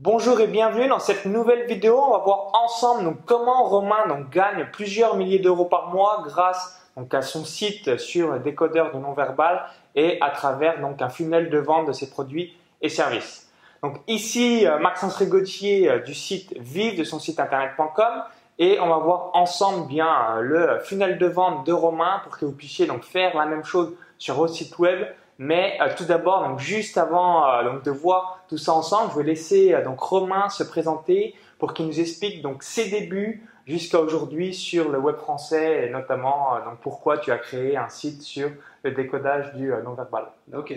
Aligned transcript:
Bonjour 0.00 0.40
et 0.40 0.48
bienvenue 0.48 0.88
dans 0.88 0.98
cette 0.98 1.24
nouvelle 1.24 1.68
vidéo. 1.68 1.96
On 1.96 2.10
va 2.10 2.18
voir 2.18 2.50
ensemble 2.64 3.04
donc, 3.04 3.18
comment 3.26 3.62
Romain 3.62 4.08
donc, 4.08 4.28
gagne 4.28 4.66
plusieurs 4.72 5.14
milliers 5.14 5.38
d'euros 5.38 5.66
par 5.66 5.94
mois 5.94 6.24
grâce 6.26 6.84
à 7.12 7.22
son 7.22 7.44
site 7.44 7.96
sur 7.96 8.40
décodeur 8.40 8.92
de 8.92 8.98
non-verbal 8.98 9.62
et 9.94 10.18
à 10.20 10.30
travers 10.30 10.80
donc, 10.80 11.00
un 11.00 11.08
funnel 11.08 11.48
de 11.48 11.58
vente 11.58 11.86
de 11.86 11.92
ses 11.92 12.10
produits 12.10 12.56
et 12.82 12.88
services. 12.88 13.48
Donc 13.84 14.00
ici, 14.08 14.66
euh, 14.66 14.80
Maxence 14.80 15.14
Rigotier 15.14 15.88
euh, 15.88 16.00
du 16.00 16.12
site 16.12 16.52
vive 16.58 16.98
de 16.98 17.04
son 17.04 17.20
site 17.20 17.38
internet.com 17.38 18.24
et 18.58 18.80
on 18.80 18.88
va 18.88 18.98
voir 18.98 19.30
ensemble 19.34 19.86
bien 19.86 20.08
euh, 20.08 20.40
le 20.40 20.78
funnel 20.80 21.18
de 21.18 21.26
vente 21.26 21.64
de 21.68 21.72
Romain 21.72 22.20
pour 22.24 22.36
que 22.36 22.44
vous 22.44 22.56
puissiez 22.56 22.86
donc 22.86 23.04
faire 23.04 23.36
la 23.36 23.46
même 23.46 23.62
chose 23.62 23.94
sur 24.18 24.34
votre 24.34 24.54
site 24.54 24.76
web 24.80 25.06
mais 25.38 25.78
euh, 25.80 25.88
tout 25.96 26.04
d'abord, 26.04 26.48
donc 26.48 26.60
juste 26.60 26.96
avant 26.96 27.48
euh, 27.48 27.64
donc 27.64 27.82
de 27.82 27.90
voir 27.90 28.44
tout 28.48 28.58
ça 28.58 28.72
ensemble, 28.72 29.10
je 29.12 29.18
vais 29.18 29.24
laisser 29.24 29.74
euh, 29.74 29.82
donc 29.82 30.00
Romain 30.00 30.48
se 30.48 30.62
présenter 30.62 31.34
pour 31.58 31.74
qu'il 31.74 31.86
nous 31.86 32.00
explique 32.00 32.42
donc 32.42 32.62
ses 32.62 32.90
débuts 32.90 33.46
jusqu'à 33.66 33.98
aujourd'hui 33.98 34.54
sur 34.54 34.90
le 34.90 34.98
web 34.98 35.16
français 35.16 35.86
et 35.86 35.90
notamment 35.90 36.58
donc 36.64 36.78
pourquoi 36.80 37.18
tu 37.18 37.32
as 37.32 37.38
créé 37.38 37.76
un 37.76 37.88
site 37.88 38.22
sur 38.22 38.50
le 38.82 38.90
décodage 38.90 39.54
du 39.54 39.72
non-verbal. 39.84 40.26
Ok. 40.54 40.74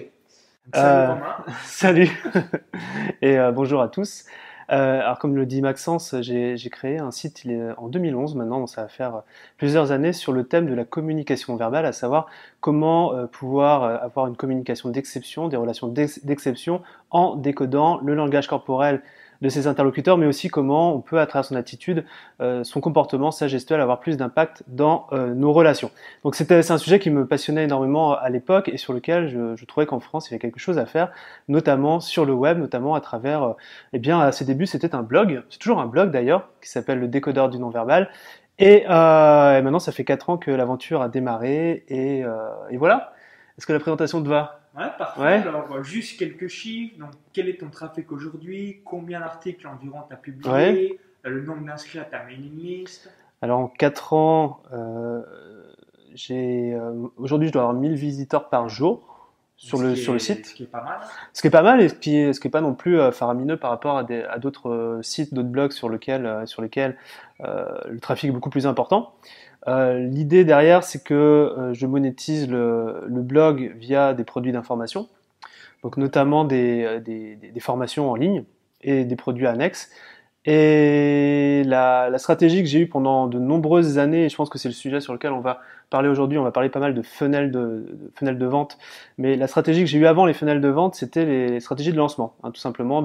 Salut 0.73 1.11
Romain. 1.11 1.35
Salut 1.63 2.23
et 3.21 3.37
bonjour 3.53 3.81
à 3.81 3.89
tous. 3.89 4.25
Euh, 4.69 4.99
alors 4.99 5.17
comme 5.19 5.35
le 5.35 5.45
dit 5.45 5.61
Maxence, 5.61 6.15
j'ai 6.21 6.69
créé 6.69 6.97
un 6.99 7.11
site 7.11 7.45
il 7.45 7.51
est 7.51 7.71
en 7.77 7.87
2011 7.87 8.35
maintenant, 8.35 8.59
donc 8.59 8.69
ça 8.69 8.81
va 8.81 8.87
faire 8.89 9.21
plusieurs 9.57 9.91
années 9.91 10.11
sur 10.13 10.33
le 10.33 10.45
thème 10.45 10.67
de 10.67 10.73
la 10.73 10.83
communication 10.83 11.55
verbale, 11.55 11.85
à 11.85 11.93
savoir 11.93 12.27
comment 12.59 13.13
euh, 13.13 13.27
pouvoir 13.27 13.83
euh, 13.83 13.97
avoir 14.01 14.27
une 14.27 14.35
communication 14.35 14.89
d'exception, 14.89 15.47
des 15.47 15.57
relations 15.57 15.87
d'exception 15.87 16.81
en 17.11 17.35
décodant 17.35 17.99
le 18.03 18.13
langage 18.13 18.47
corporel 18.47 19.01
de 19.41 19.49
ses 19.49 19.67
interlocuteurs, 19.67 20.17
mais 20.17 20.25
aussi 20.25 20.47
comment 20.49 20.95
on 20.95 21.01
peut, 21.01 21.19
à 21.19 21.25
travers 21.25 21.45
son 21.45 21.55
attitude, 21.55 22.05
euh, 22.41 22.63
son 22.63 22.81
comportement, 22.81 23.31
sa 23.31 23.47
gestuelle, 23.47 23.81
avoir 23.81 23.99
plus 23.99 24.17
d'impact 24.17 24.63
dans 24.67 25.07
euh, 25.11 25.33
nos 25.33 25.53
relations. 25.53 25.91
Donc 26.23 26.35
c'était 26.35 26.61
c'est 26.61 26.73
un 26.73 26.77
sujet 26.77 26.99
qui 26.99 27.09
me 27.09 27.25
passionnait 27.25 27.63
énormément 27.63 28.13
à 28.13 28.29
l'époque 28.29 28.69
et 28.69 28.77
sur 28.77 28.93
lequel 28.93 29.27
je, 29.29 29.55
je 29.55 29.65
trouvais 29.65 29.85
qu'en 29.85 29.99
France 29.99 30.27
il 30.27 30.31
y 30.31 30.33
avait 30.35 30.39
quelque 30.39 30.59
chose 30.59 30.77
à 30.77 30.85
faire, 30.85 31.11
notamment 31.47 31.99
sur 31.99 32.25
le 32.25 32.33
web, 32.33 32.59
notamment 32.59 32.95
à 32.95 33.01
travers, 33.01 33.43
euh, 33.43 33.53
eh 33.93 33.99
bien 33.99 34.19
à 34.19 34.31
ses 34.31 34.45
débuts 34.45 34.65
c'était 34.67 34.95
un 34.95 35.03
blog, 35.03 35.43
c'est 35.49 35.59
toujours 35.59 35.79
un 35.79 35.87
blog 35.87 36.11
d'ailleurs, 36.11 36.49
qui 36.61 36.69
s'appelle 36.69 36.99
le 36.99 37.07
décodeur 37.07 37.49
du 37.49 37.59
non-verbal. 37.59 38.09
Et, 38.59 38.85
euh, 38.89 39.57
et, 39.57 39.61
maintenant 39.61 39.79
ça 39.79 39.91
fait 39.91 40.03
quatre 40.03 40.31
ans 40.31 40.37
que 40.37 40.49
l'aventure 40.49 41.01
a 41.01 41.09
démarré 41.09 41.83
et, 41.89 42.23
et 42.71 42.77
voilà. 42.77 43.13
Est-ce 43.57 43.65
que 43.65 43.73
la 43.73 43.79
présentation 43.79 44.21
te 44.21 44.27
va? 44.27 44.59
Ouais, 44.77 44.91
parfait. 44.97 45.47
Alors, 45.47 45.83
juste 45.83 46.19
quelques 46.19 46.47
chiffres. 46.47 46.97
Donc, 46.99 47.11
quel 47.33 47.49
est 47.49 47.59
ton 47.59 47.69
trafic 47.69 48.11
aujourd'hui? 48.11 48.81
Combien 48.85 49.19
d'articles 49.19 49.67
environ 49.67 49.99
tu 50.07 50.13
as 50.13 50.17
publié 50.17 50.99
Le 51.23 51.41
nombre 51.41 51.65
d'inscrits 51.65 51.99
à 51.99 52.05
ta 52.05 52.23
mailing 52.23 52.55
list? 52.55 53.11
Alors, 53.41 53.59
en 53.59 53.67
4 53.67 54.13
ans, 54.13 54.61
euh, 54.73 55.23
j'ai 56.13 56.73
euh, 56.73 57.07
aujourd'hui, 57.17 57.47
je 57.47 57.53
dois 57.53 57.63
avoir 57.63 57.75
1000 57.75 57.95
visiteurs 57.95 58.49
par 58.49 58.69
jour 58.69 59.17
sur 59.57 59.81
le, 59.81 59.95
sur 59.95 60.13
le 60.13 60.19
site. 60.19 60.45
Ce 60.45 60.53
qui 60.53 60.63
est 60.63 60.67
pas 60.67 60.83
mal. 60.83 60.99
Ce 61.33 61.41
qui 61.41 61.47
est 61.47 61.51
pas 61.51 61.63
mal 61.63 61.81
et 61.81 61.89
ce 61.89 61.95
qui 61.95 62.15
est, 62.15 62.33
ce 62.33 62.39
qui 62.39 62.47
est 62.47 62.51
pas 62.51 62.61
non 62.61 62.75
plus 62.75 62.99
euh, 62.99 63.11
faramineux 63.11 63.57
par 63.57 63.71
rapport 63.71 63.97
à 63.97 64.03
d'autres 64.37 64.69
euh, 64.69 65.01
sites, 65.01 65.33
d'autres 65.33 65.49
blogs 65.49 65.71
sur, 65.71 65.89
lequel, 65.89 66.25
euh, 66.25 66.45
sur 66.45 66.61
lesquels 66.61 66.95
le 67.39 67.99
trafic 67.99 68.29
est 68.29 68.33
beaucoup 68.33 68.49
plus 68.49 68.65
important. 68.65 69.13
Euh, 69.67 69.99
L'idée 69.99 70.45
derrière, 70.45 70.83
c'est 70.83 71.03
que 71.03 71.13
euh, 71.13 71.73
je 71.73 71.85
monétise 71.85 72.49
le, 72.49 73.03
le, 73.07 73.21
blog 73.21 73.73
via 73.77 74.13
des 74.13 74.23
produits 74.23 74.51
d'information, 74.51 75.09
donc 75.83 75.97
notamment 75.97 76.45
des, 76.45 76.99
des, 77.03 77.35
des, 77.35 77.59
formations 77.59 78.09
en 78.09 78.15
ligne 78.15 78.45
et 78.81 79.03
des 79.03 79.15
produits 79.15 79.47
annexes. 79.47 79.89
Et 80.45 81.63
la, 81.65 82.09
la 82.09 82.17
stratégie 82.19 82.63
que 82.63 82.69
j'ai 82.69 82.79
eue 82.79 82.87
pendant 82.87 83.27
de 83.27 83.37
nombreuses 83.37 83.97
années, 83.97 84.25
et 84.25 84.29
je 84.29 84.35
pense 84.37 84.49
que 84.49 84.57
c'est 84.57 84.69
le 84.69 84.73
sujet 84.73 85.01
sur 85.01 85.11
lequel 85.11 85.33
on 85.33 85.41
va 85.41 85.59
parler 85.89 86.07
aujourd'hui, 86.07 86.37
on 86.37 86.43
va 86.43 86.51
parler 86.51 86.69
pas 86.69 86.79
mal 86.79 86.93
de 86.93 87.01
funnels 87.01 87.51
de, 87.51 87.85
de, 88.21 88.31
de 88.31 88.45
vente, 88.45 88.77
mais 89.17 89.35
la 89.35 89.47
stratégie 89.47 89.81
que 89.81 89.87
j'ai 89.87 89.97
eue 89.97 90.05
avant 90.05 90.25
les 90.25 90.33
funnels 90.33 90.61
de 90.61 90.67
vente, 90.69 90.95
c'était 90.95 91.25
les, 91.25 91.59
stratégies 91.59 91.91
de 91.91 91.97
lancement, 91.97 92.33
hein, 92.43 92.51
tout 92.51 92.61
simplement 92.61 93.03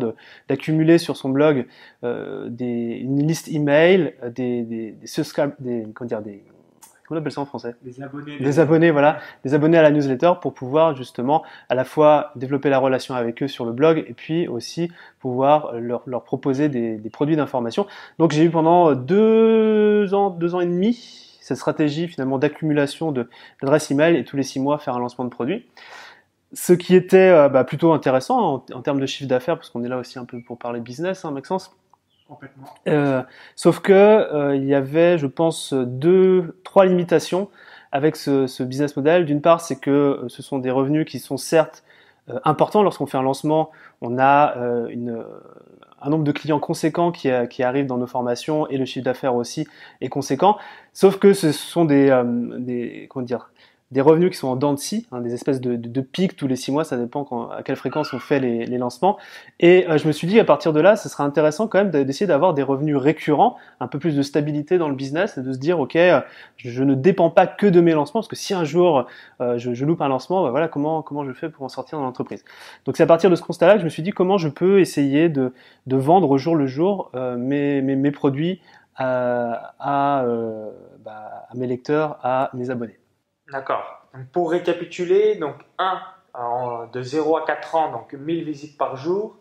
d'accumuler 0.48 0.98
sur 0.98 1.16
son 1.16 1.30
blog 1.30 1.66
euh, 2.04 2.48
des, 2.48 3.00
une 3.02 3.26
liste 3.26 3.48
email, 3.48 4.14
des, 4.22 4.62
des, 4.62 4.92
des, 4.92 5.46
des, 5.58 5.86
comment 5.94 6.08
dire, 6.08 6.22
des 6.22 6.44
on 7.12 7.18
appelle 7.18 7.32
ça 7.32 7.40
en 7.40 7.46
français 7.46 7.74
Des 7.82 8.02
abonnés. 8.02 8.38
Des 8.38 8.60
abonnés, 8.60 8.90
voilà. 8.90 9.18
Des 9.44 9.54
abonnés 9.54 9.78
à 9.78 9.82
la 9.82 9.90
newsletter 9.90 10.32
pour 10.40 10.54
pouvoir 10.54 10.96
justement 10.96 11.42
à 11.68 11.74
la 11.74 11.84
fois 11.84 12.32
développer 12.36 12.70
la 12.70 12.78
relation 12.78 13.14
avec 13.14 13.42
eux 13.42 13.48
sur 13.48 13.64
le 13.64 13.72
blog 13.72 14.04
et 14.06 14.14
puis 14.14 14.48
aussi 14.48 14.90
pouvoir 15.20 15.72
leur, 15.74 16.02
leur 16.06 16.24
proposer 16.24 16.68
des, 16.68 16.96
des 16.96 17.10
produits 17.10 17.36
d'information. 17.36 17.86
Donc 18.18 18.32
j'ai 18.32 18.44
eu 18.44 18.50
pendant 18.50 18.94
deux 18.94 20.14
ans, 20.14 20.30
deux 20.30 20.54
ans 20.54 20.60
et 20.60 20.66
demi 20.66 21.18
cette 21.42 21.56
stratégie 21.56 22.08
finalement 22.08 22.38
d'accumulation 22.38 23.12
d'adresses 23.12 23.90
email 23.90 24.16
et 24.16 24.24
tous 24.24 24.36
les 24.36 24.44
six 24.44 24.60
mois 24.60 24.78
faire 24.78 24.94
un 24.94 25.00
lancement 25.00 25.24
de 25.24 25.30
produit. 25.30 25.66
Ce 26.54 26.72
qui 26.72 26.94
était 26.94 27.16
euh, 27.16 27.48
bah, 27.48 27.64
plutôt 27.64 27.92
intéressant 27.92 28.38
en, 28.38 28.64
en, 28.74 28.82
termes 28.82 29.00
de 29.00 29.06
chiffre 29.06 29.28
d'affaires, 29.28 29.56
parce 29.56 29.70
qu'on 29.70 29.82
est 29.84 29.88
là 29.88 29.98
aussi 29.98 30.18
un 30.18 30.24
peu 30.24 30.40
pour 30.40 30.58
parler 30.58 30.80
business, 30.80 31.24
hein, 31.24 31.30
Maxence. 31.30 31.74
Euh, 32.88 33.22
sauf 33.56 33.80
que 33.80 33.92
euh, 33.92 34.56
il 34.56 34.64
y 34.64 34.74
avait, 34.74 35.18
je 35.18 35.26
pense, 35.26 35.72
deux, 35.74 36.58
trois 36.64 36.86
limitations 36.86 37.48
avec 37.92 38.16
ce, 38.16 38.46
ce 38.46 38.62
business 38.62 38.96
model. 38.96 39.24
D'une 39.26 39.40
part, 39.40 39.60
c'est 39.60 39.78
que 39.78 39.90
euh, 39.90 40.28
ce 40.28 40.42
sont 40.42 40.58
des 40.58 40.70
revenus 40.70 41.06
qui 41.06 41.18
sont 41.18 41.36
certes 41.36 41.84
euh, 42.28 42.38
importants. 42.44 42.82
Lorsqu'on 42.82 43.06
fait 43.06 43.18
un 43.18 43.22
lancement, 43.22 43.70
on 44.00 44.18
a 44.18 44.56
euh, 44.56 44.86
une, 44.88 45.24
un 46.00 46.10
nombre 46.10 46.24
de 46.24 46.32
clients 46.32 46.58
conséquents 46.58 47.12
qui, 47.12 47.30
qui 47.50 47.62
arrivent 47.62 47.86
dans 47.86 47.98
nos 47.98 48.06
formations 48.06 48.66
et 48.68 48.76
le 48.76 48.84
chiffre 48.84 49.04
d'affaires 49.04 49.34
aussi 49.34 49.68
est 50.00 50.08
conséquent. 50.08 50.56
Sauf 50.92 51.18
que 51.18 51.32
ce 51.32 51.52
sont 51.52 51.84
des, 51.84 52.10
des 52.58 53.06
comment 53.08 53.24
dire, 53.24 53.50
des 53.92 54.00
revenus 54.00 54.30
qui 54.30 54.38
sont 54.38 54.48
en 54.48 54.56
dents 54.56 54.72
de 54.72 54.78
scie, 54.78 55.06
hein, 55.12 55.20
des 55.20 55.34
espèces 55.34 55.60
de, 55.60 55.76
de, 55.76 55.88
de, 55.88 56.00
pics 56.00 56.34
tous 56.34 56.48
les 56.48 56.56
six 56.56 56.72
mois, 56.72 56.82
ça 56.82 56.96
dépend 56.96 57.24
à 57.50 57.62
quelle 57.62 57.76
fréquence 57.76 58.14
on 58.14 58.18
fait 58.18 58.40
les, 58.40 58.64
les 58.64 58.78
lancements. 58.78 59.18
Et 59.60 59.86
euh, 59.86 59.98
je 59.98 60.06
me 60.06 60.12
suis 60.12 60.26
dit 60.26 60.40
à 60.40 60.44
partir 60.44 60.72
de 60.72 60.80
là, 60.80 60.96
ce 60.96 61.10
serait 61.10 61.24
intéressant 61.24 61.68
quand 61.68 61.78
même 61.78 61.90
d'essayer 61.90 62.26
d'avoir 62.26 62.54
des 62.54 62.62
revenus 62.62 62.96
récurrents, 62.96 63.56
un 63.80 63.86
peu 63.86 63.98
plus 63.98 64.16
de 64.16 64.22
stabilité 64.22 64.78
dans 64.78 64.88
le 64.88 64.94
business, 64.94 65.36
et 65.36 65.42
de 65.42 65.52
se 65.52 65.58
dire 65.58 65.78
ok, 65.78 65.96
euh, 65.96 66.22
je, 66.56 66.82
ne 66.82 66.94
dépends 66.94 67.28
pas 67.28 67.46
que 67.46 67.66
de 67.66 67.80
mes 67.82 67.92
lancements, 67.92 68.20
parce 68.20 68.28
que 68.28 68.36
si 68.36 68.54
un 68.54 68.64
jour 68.64 69.06
euh, 69.42 69.58
je, 69.58 69.74
je, 69.74 69.84
loupe 69.84 70.00
un 70.00 70.08
lancement, 70.08 70.42
bah 70.42 70.50
voilà 70.50 70.68
comment 70.68 71.02
comment 71.02 71.26
je 71.26 71.32
fais 71.32 71.50
pour 71.50 71.64
en 71.64 71.68
sortir 71.68 71.98
dans 71.98 72.04
l'entreprise? 72.04 72.44
Donc 72.86 72.96
c'est 72.96 73.02
à 73.02 73.06
partir 73.06 73.28
de 73.28 73.36
ce 73.36 73.42
constat-là 73.42 73.74
que 73.74 73.80
je 73.80 73.84
me 73.84 73.90
suis 73.90 74.02
dit 74.02 74.10
comment 74.10 74.38
je 74.38 74.48
peux 74.48 74.80
essayer 74.80 75.28
de, 75.28 75.52
de 75.86 75.96
vendre 75.96 76.30
au 76.30 76.38
jour 76.38 76.56
le 76.56 76.66
jour 76.66 77.10
euh, 77.14 77.36
mes, 77.36 77.82
mes, 77.82 77.96
mes, 77.96 78.10
produits 78.10 78.62
à, 78.96 79.74
à, 79.78 80.24
bah, 81.04 81.46
à 81.50 81.54
mes 81.56 81.66
lecteurs, 81.66 82.18
à 82.22 82.50
mes 82.54 82.70
abonnés. 82.70 83.01
D'accord. 83.52 84.02
Pour 84.32 84.50
récapituler, 84.50 85.36
donc 85.36 85.54
1, 85.78 86.88
de 86.92 87.02
0 87.02 87.36
à 87.36 87.46
4 87.46 87.74
ans, 87.74 87.92
donc 87.92 88.12
1000 88.12 88.44
visites 88.44 88.78
par 88.78 88.96
jour. 88.96 89.36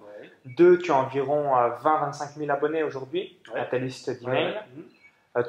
2, 0.45 0.79
tu 0.79 0.91
as 0.91 0.95
environ 0.95 1.53
20-25 1.83 2.38
000 2.38 2.51
abonnés 2.51 2.83
aujourd'hui 2.83 3.39
à 3.55 3.66
ta 3.66 3.77
liste 3.77 4.19
d'emails. 4.19 4.59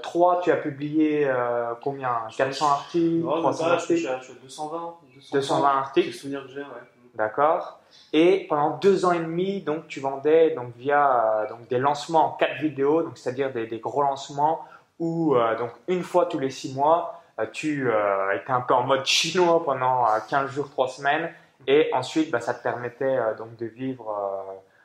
3, 0.02 0.42
tu 0.42 0.52
as 0.52 0.56
publié 0.56 1.26
euh, 1.26 1.74
combien? 1.82 2.28
400 2.36 2.66
articles 2.70 3.24
non, 3.24 3.40
300 3.40 3.64
pas, 3.64 3.72
articles 3.72 4.08
je 4.20 4.24
suis 4.24 4.34
220, 4.40 4.94
220, 5.32 5.68
articles. 5.68 6.12
souvenir 6.12 6.42
que 6.44 6.52
j'ai, 6.52 6.60
ouais. 6.60 6.66
D'accord. 7.14 7.80
Et 8.12 8.46
pendant 8.48 8.78
deux 8.78 9.04
ans 9.04 9.12
et 9.12 9.18
demi, 9.18 9.60
donc 9.60 9.86
tu 9.88 10.00
vendais 10.00 10.50
donc 10.50 10.74
via 10.76 11.42
euh, 11.42 11.48
donc 11.48 11.68
des 11.68 11.78
lancements 11.78 12.26
en 12.26 12.36
quatre 12.36 12.60
vidéos, 12.60 13.02
donc 13.02 13.18
c'est-à-dire 13.18 13.52
des, 13.52 13.66
des, 13.66 13.80
gros 13.80 14.02
lancements 14.02 14.64
où 14.98 15.34
euh, 15.34 15.58
donc 15.58 15.70
une 15.88 16.02
fois 16.02 16.26
tous 16.26 16.38
les 16.38 16.48
six 16.50 16.74
mois, 16.74 17.21
euh, 17.21 17.21
tu 17.52 17.90
euh, 17.90 18.32
étais 18.36 18.52
un 18.52 18.60
peu 18.60 18.74
en 18.74 18.84
mode 18.84 19.04
chinois 19.04 19.64
pendant 19.64 20.06
15 20.28 20.44
euh, 20.44 20.52
jours, 20.52 20.70
3 20.70 20.88
semaines? 20.88 21.32
Et 21.66 21.90
ensuite, 21.92 22.30
bah, 22.30 22.40
ça 22.40 22.54
te 22.54 22.62
permettait 22.62 23.16
donc 23.38 23.56
de 23.56 23.66
vivre 23.66 24.12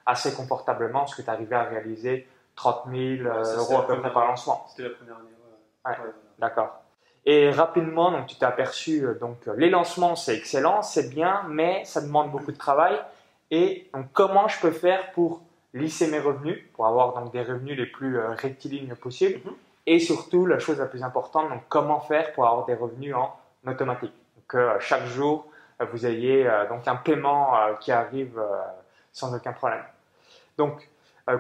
assez 0.06 0.34
confortablement 0.34 1.00
parce 1.00 1.16
que 1.16 1.24
tu 1.24 1.30
arrivais 1.30 1.56
à 1.56 1.64
réaliser 1.64 2.28
30 2.56 2.84
000 2.92 3.28
euros 3.58 3.80
à 3.80 3.88
peu 3.88 4.00
près 4.00 4.14
par 4.14 4.28
lancement. 4.28 4.66
C'était 4.70 4.84
la 4.84 4.96
première 4.96 5.16
année. 5.16 5.28
Ouais. 5.86 5.92
ouais. 5.92 6.12
D'accord. 6.38 6.82
Et 7.26 7.50
rapidement, 7.50 8.12
donc 8.12 8.28
tu 8.28 8.36
t'es 8.36 8.46
aperçu, 8.46 9.06
donc 9.20 9.38
les 9.58 9.70
lancements 9.70 10.16
c'est 10.16 10.36
excellent, 10.36 10.82
c'est 10.82 11.10
bien, 11.10 11.44
mais 11.50 11.84
ça 11.84 12.02
demande 12.02 12.32
beaucoup 12.32 12.52
de 12.52 12.58
travail. 12.58 12.98
Et 13.52 13.90
donc 13.94 14.06
comment 14.14 14.48
je 14.48 14.60
peux 14.62 14.72
faire 14.72 15.12
pour 15.12 15.42
lisser 15.74 16.10
mes 16.10 16.20
revenus, 16.20 16.60
pour 16.74 16.86
avoir 16.86 17.14
donc 17.14 17.34
des 17.34 17.42
revenus 17.42 17.76
les 17.76 17.88
plus 17.88 18.20
rectilignes 18.20 18.96
possibles? 18.96 19.40
Mm 19.44 19.50
-hmm. 19.50 19.67
Et 19.88 20.00
surtout, 20.00 20.46
la 20.46 20.60
chose 20.60 20.78
la 20.80 20.86
plus 20.86 21.02
importante, 21.02 21.50
donc 21.50 21.62
comment 21.70 22.02
faire 22.02 22.34
pour 22.34 22.46
avoir 22.46 22.66
des 22.66 22.76
revenus 22.76 23.16
en 23.16 23.34
automatique. 23.66 24.14
Que 24.48 24.58
euh, 24.58 24.80
chaque 24.80 25.06
jour, 25.06 25.48
euh, 25.82 25.86
vous 25.92 26.06
ayez 26.06 26.46
euh, 26.46 26.68
donc 26.68 26.88
un 26.88 26.98
paiement 26.98 27.54
qui 27.80 27.92
arrive 27.92 28.40
sans 29.14 29.34
aucun 29.34 29.54
problème. 29.54 29.84
Donc, 30.58 30.88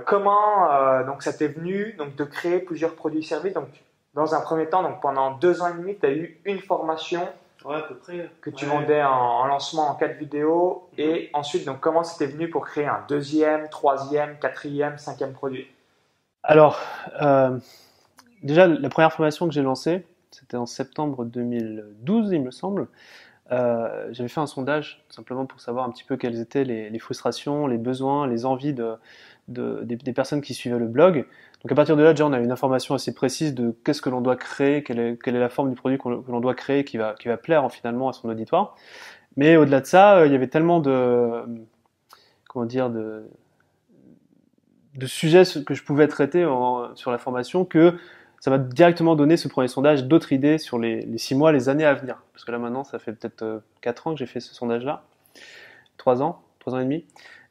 comment 0.05 1.03
donc 1.03 1.23
ça 1.23 1.33
t'est 1.33 1.47
venu 1.47 1.93
donc 1.93 2.15
de 2.15 2.23
créer 2.23 2.59
plusieurs 2.59 2.95
produits 2.95 3.19
et 3.19 3.23
services? 3.23 3.53
Donc, 3.53 3.69
dans 4.13 4.33
un 4.33 4.41
premier 4.41 4.67
temps, 4.67 4.81
donc 4.81 5.01
pendant 5.01 5.31
deux 5.31 5.61
ans 5.61 5.67
et 5.67 5.73
demi, 5.73 5.97
tu 5.97 6.05
as 6.05 6.11
eu 6.11 6.39
une 6.45 6.59
formation 6.59 7.27
Ouais, 7.65 7.75
à 7.75 7.81
peu 7.81 7.95
près. 7.95 8.29
Que 8.41 8.49
tu 8.49 8.65
vendais 8.65 9.03
en, 9.03 9.45
lancement 9.45 9.89
en 9.89 9.95
quatre 9.95 10.17
vidéos. 10.17 10.87
Mhm. 10.93 10.99
Et 10.99 11.29
ensuite, 11.33 11.65
donc, 11.65 11.79
comment 11.79 12.03
c'était 12.03 12.31
venu 12.31 12.49
pour 12.49 12.65
créer 12.65 12.85
un 12.85 13.03
deuxième, 13.09 13.67
troisième, 13.69 14.37
quatrième, 14.39 14.97
cinquième 14.97 15.33
produit? 15.33 15.67
Alors, 16.43 16.79
euh, 17.21 17.57
déjà, 18.43 18.67
la 18.67 18.89
première 18.89 19.11
formation 19.11 19.47
que 19.47 19.53
j'ai 19.53 19.61
lancée, 19.61 20.05
c'était 20.31 20.57
en 20.57 20.65
septembre 20.65 21.25
2012, 21.25 22.31
il 22.31 22.41
me 22.41 22.51
semble. 22.51 22.87
Euh, 23.51 24.09
j'avais 24.11 24.27
fait 24.27 24.41
un 24.41 24.47
sondage 24.47 25.05
simplement 25.09 25.45
pour 25.45 25.61
savoir 25.61 25.85
un 25.85 25.91
petit 25.91 26.03
peu 26.03 26.17
quelles 26.17 26.39
étaient 26.39 26.65
les, 26.65 26.99
frustrations, 26.99 27.67
les 27.67 27.77
besoins, 27.77 28.27
les 28.27 28.45
envies 28.45 28.73
de, 28.73 28.97
des, 29.47 30.13
personnes 30.13 30.41
qui 30.41 30.53
suivaient 30.53 30.79
le 30.79 30.87
blog. 30.87 31.25
Donc 31.63 31.71
à 31.71 31.75
partir 31.75 31.95
de 31.95 32.03
là, 32.03 32.11
déjà, 32.11 32.25
on 32.25 32.33
a 32.33 32.39
une 32.39 32.51
information 32.51 32.93
assez 32.93 33.13
précise 33.13 33.53
de 33.53 33.75
qu'est-ce 33.85 34.01
que 34.01 34.09
l'on 34.09 34.21
doit 34.21 34.35
créer, 34.35 34.83
quelle 34.83 34.99
est, 34.99 35.31
la 35.31 35.49
forme 35.49 35.69
du 35.69 35.75
produit 35.75 35.97
que 35.97 36.09
l'on 36.09 36.39
doit 36.39 36.55
créer 36.55 36.83
qui 36.83 36.97
va, 36.97 37.15
plaire 37.41 37.71
finalement 37.71 38.09
à 38.09 38.13
son 38.13 38.29
auditoire. 38.29 38.75
Mais 39.37 39.55
au-delà 39.55 39.81
de 39.81 39.85
ça, 39.85 40.17
euh, 40.17 40.25
il 40.27 40.33
y 40.33 40.35
avait 40.35 40.47
tellement 40.47 40.79
de 40.79 41.45
comment 42.49 42.65
dire 42.65 42.89
de 42.89 43.29
sujets 45.05 45.43
que 45.65 45.73
je 45.73 45.83
pouvais 45.83 46.07
traiter 46.07 46.45
sur 46.95 47.11
la 47.11 47.17
formation 47.17 47.65
que 47.65 47.97
ça 48.39 48.51
m'a 48.51 48.57
directement 48.57 49.15
donné 49.15 49.37
ce 49.37 49.47
premier 49.47 49.67
sondage 49.67 50.05
d'autres 50.05 50.31
idées 50.31 50.57
sur 50.57 50.77
les, 50.79 51.01
les, 51.01 51.17
six 51.17 51.35
mois, 51.35 51.51
les 51.51 51.69
années 51.69 51.85
à 51.85 51.93
venir. 51.93 52.21
Parce 52.33 52.45
que 52.45 52.51
là 52.51 52.59
maintenant, 52.59 52.83
ça 52.83 52.99
fait 52.99 53.13
peut-être 53.13 53.41
euh, 53.41 53.59
quatre 53.81 54.07
ans 54.07 54.13
que 54.13 54.19
j'ai 54.19 54.25
fait 54.25 54.39
ce 54.39 54.53
sondage-là. 54.53 55.03
Trois 55.97 56.21
ans, 56.21 56.41
trois 56.59 56.75
ans 56.75 56.79
et 56.79 56.83
demi. 56.83 57.05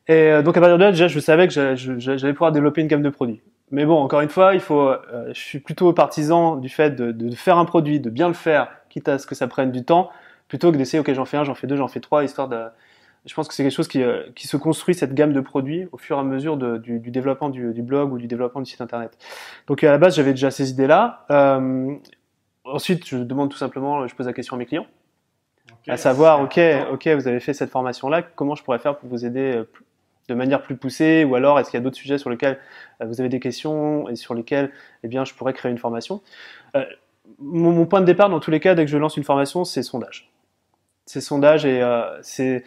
Et 0.08 0.30
euh, 0.30 0.42
donc 0.42 0.56
à 0.56 0.60
partir 0.60 0.78
de 0.78 0.84
là, 0.84 0.90
déjà, 0.92 1.08
je 1.08 1.18
savais 1.18 1.48
que 1.48 1.74
j'allais 1.76 2.32
pouvoir 2.32 2.52
développer 2.52 2.80
une 2.80 2.86
gamme 2.86 3.02
de 3.02 3.10
produits. 3.10 3.40
Mais 3.72 3.84
bon, 3.84 4.00
encore 4.00 4.20
une 4.20 4.28
fois, 4.28 4.54
il 4.54 4.60
faut, 4.60 4.88
euh, 4.88 4.98
je 5.28 5.40
suis 5.40 5.58
plutôt 5.58 5.92
partisan 5.92 6.56
du 6.56 6.68
fait 6.68 6.90
de, 6.90 7.34
faire 7.34 7.58
un 7.58 7.64
produit, 7.64 7.98
de 7.98 8.10
bien 8.10 8.28
le 8.28 8.34
faire, 8.34 8.68
quitte 8.88 9.08
à 9.08 9.18
ce 9.18 9.26
que 9.26 9.34
ça 9.34 9.48
prenne 9.48 9.72
du 9.72 9.84
temps, 9.84 10.10
plutôt 10.46 10.70
que 10.70 10.76
d'essayer, 10.76 11.00
ok, 11.00 11.12
j'en 11.12 11.24
fais 11.24 11.36
un, 11.36 11.42
j'en 11.42 11.56
fais 11.56 11.66
deux, 11.66 11.76
j'en 11.76 11.88
fais 11.88 11.98
trois, 11.98 12.22
histoire 12.22 12.46
de, 12.46 12.62
je 13.26 13.34
pense 13.34 13.48
que 13.48 13.54
c'est 13.54 13.62
quelque 13.62 13.74
chose 13.74 13.88
qui, 13.88 14.02
euh, 14.02 14.24
qui, 14.34 14.46
se 14.46 14.56
construit, 14.56 14.94
cette 14.94 15.14
gamme 15.14 15.32
de 15.32 15.40
produits, 15.40 15.88
au 15.92 15.98
fur 15.98 16.16
et 16.16 16.20
à 16.20 16.22
mesure 16.22 16.56
de, 16.56 16.78
du, 16.78 17.00
du, 17.00 17.10
développement 17.10 17.50
du, 17.50 17.74
du, 17.74 17.82
blog 17.82 18.12
ou 18.12 18.18
du 18.18 18.26
développement 18.26 18.60
du 18.60 18.70
site 18.70 18.80
internet. 18.80 19.18
Donc 19.66 19.82
à 19.84 19.90
la 19.90 19.98
base, 19.98 20.16
j'avais 20.16 20.30
déjà 20.30 20.50
ces 20.50 20.70
idées-là. 20.70 21.26
Euh, 21.30 21.94
ensuite, 22.64 23.06
je 23.06 23.18
demande 23.18 23.50
tout 23.50 23.58
simplement, 23.58 24.06
je 24.06 24.14
pose 24.14 24.26
la 24.26 24.32
question 24.32 24.56
à 24.56 24.58
mes 24.58 24.66
clients, 24.66 24.86
à 25.88 25.96
savoir, 25.96 26.40
ok, 26.40 26.58
ok, 26.92 27.08
vous 27.08 27.28
avez 27.28 27.40
fait 27.40 27.54
cette 27.54 27.70
formation-là, 27.70 28.22
comment 28.22 28.54
je 28.54 28.62
pourrais 28.64 28.78
faire 28.78 28.96
pour 28.96 29.08
vous 29.08 29.24
aider 29.24 29.56
euh, 29.56 29.68
de 30.28 30.34
manière 30.34 30.62
plus 30.62 30.76
poussée, 30.76 31.24
ou 31.24 31.34
alors 31.34 31.58
est-ce 31.60 31.70
qu'il 31.70 31.78
y 31.78 31.80
a 31.80 31.84
d'autres 31.84 31.96
sujets 31.96 32.18
sur 32.18 32.30
lesquels 32.30 32.58
euh, 33.00 33.06
vous 33.06 33.20
avez 33.20 33.28
des 33.28 33.40
questions 33.40 34.08
et 34.08 34.16
sur 34.16 34.34
lesquels, 34.34 34.72
eh 35.04 35.08
bien, 35.08 35.24
je 35.24 35.34
pourrais 35.34 35.52
créer 35.52 35.70
une 35.70 35.78
formation? 35.78 36.22
Euh, 36.74 36.84
mon, 37.38 37.72
mon, 37.72 37.86
point 37.86 38.00
de 38.00 38.06
départ, 38.06 38.30
dans 38.30 38.40
tous 38.40 38.50
les 38.50 38.60
cas, 38.60 38.74
dès 38.74 38.84
que 38.84 38.90
je 38.90 38.98
lance 38.98 39.16
une 39.16 39.24
formation, 39.24 39.64
c'est 39.64 39.82
sondage 39.82 40.30
ces 41.06 41.20
sondages 41.20 41.64
et 41.64 41.82
euh, 41.82 42.20
c'est 42.22 42.62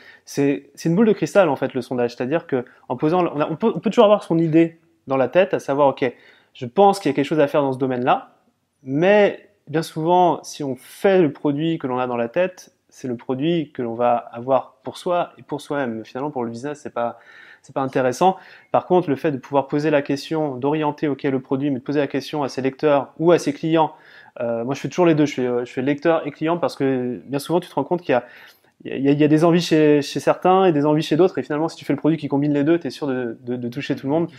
une 0.85 0.95
boule 0.95 1.07
de 1.07 1.13
cristal 1.13 1.49
en 1.49 1.55
fait 1.55 1.73
le 1.73 1.81
sondage, 1.81 2.15
c'est-à-dire 2.15 2.47
que 2.47 2.65
en 2.87 2.95
posant, 2.95 3.25
on, 3.35 3.55
peut, 3.55 3.71
on, 3.75 3.79
peut, 3.79 3.89
toujours 3.89 4.05
avoir 4.05 4.23
son 4.23 4.39
idée 4.39 4.79
dans 5.07 5.17
la 5.17 5.27
tête, 5.27 5.53
à 5.53 5.59
savoir 5.59 5.89
ok, 5.89 6.11
je 6.53 6.65
pense 6.65 6.99
qu'il 6.99 7.09
y 7.09 7.13
a 7.13 7.15
quelque 7.15 7.25
chose 7.25 7.39
à 7.39 7.47
faire 7.47 7.61
dans 7.61 7.73
ce 7.73 7.77
domaine-là, 7.77 8.31
mais 8.83 9.49
bien 9.67 9.83
souvent, 9.83 10.41
si 10.43 10.63
on 10.63 10.75
fait 10.75 11.21
le 11.21 11.33
produit 11.33 11.77
que 11.77 11.87
l'on 11.87 11.99
a 11.99 12.07
dans 12.07 12.17
la 12.17 12.29
tête, 12.29 12.73
c'est 12.87 13.07
le 13.07 13.17
produit 13.17 13.71
que 13.71 13.81
l'on 13.81 13.93
va 13.93 14.15
avoir 14.15 14.77
pour 14.83 14.97
soi 14.97 15.33
et 15.37 15.43
pour 15.43 15.61
soi-même. 15.61 16.03
Finalement, 16.05 16.31
pour 16.31 16.43
le 16.43 16.49
business, 16.49 16.79
c'est 16.81 16.93
pas 16.93 17.19
c'est 17.61 17.75
pas 17.75 17.81
intéressant. 17.81 18.37
Par 18.71 18.85
contre, 18.85 19.09
le 19.09 19.17
fait 19.17 19.31
de 19.31 19.37
pouvoir 19.37 19.67
poser 19.67 19.89
la 19.89 20.01
question, 20.01 20.55
d'orienter 20.55 21.09
ok 21.09 21.23
le 21.23 21.41
produit, 21.41 21.69
mais 21.69 21.79
de 21.79 21.83
poser 21.83 21.99
la 21.99 22.07
question 22.07 22.41
à 22.41 22.47
ses 22.47 22.61
lecteurs 22.61 23.13
ou 23.19 23.33
à 23.33 23.37
ses 23.37 23.53
clients 23.53 23.93
euh, 24.39 24.63
moi, 24.63 24.73
je 24.73 24.79
fais 24.79 24.89
toujours 24.89 25.05
les 25.05 25.15
deux. 25.15 25.25
Je 25.25 25.33
fais, 25.33 25.45
euh, 25.45 25.65
je 25.65 25.71
fais 25.71 25.81
lecteur 25.81 26.25
et 26.25 26.31
client 26.31 26.57
parce 26.57 26.75
que 26.75 27.21
bien 27.25 27.39
souvent, 27.39 27.59
tu 27.59 27.69
te 27.69 27.75
rends 27.75 27.83
compte 27.83 28.01
qu'il 28.01 28.13
y 28.13 28.15
a 28.15 28.25
il 28.85 29.03
y, 29.03 29.23
a, 29.23 29.27
des 29.27 29.43
envies 29.43 29.61
chez, 29.61 30.01
chez, 30.01 30.21
certains 30.21 30.63
et 30.63 30.71
des 30.71 30.85
envies 30.85 31.01
chez 31.01 31.17
d'autres. 31.17 31.37
Et 31.37 31.43
finalement, 31.43 31.67
si 31.67 31.75
tu 31.75 31.83
fais 31.83 31.91
le 31.91 31.99
produit 31.99 32.17
qui 32.17 32.29
combine 32.29 32.53
les 32.53 32.63
deux, 32.63 32.79
tu 32.79 32.87
es 32.87 32.89
sûr 32.89 33.07
de, 33.07 33.37
de, 33.41 33.57
de, 33.57 33.67
toucher 33.67 33.93
tout 33.95 34.07
le 34.07 34.13
monde. 34.13 34.29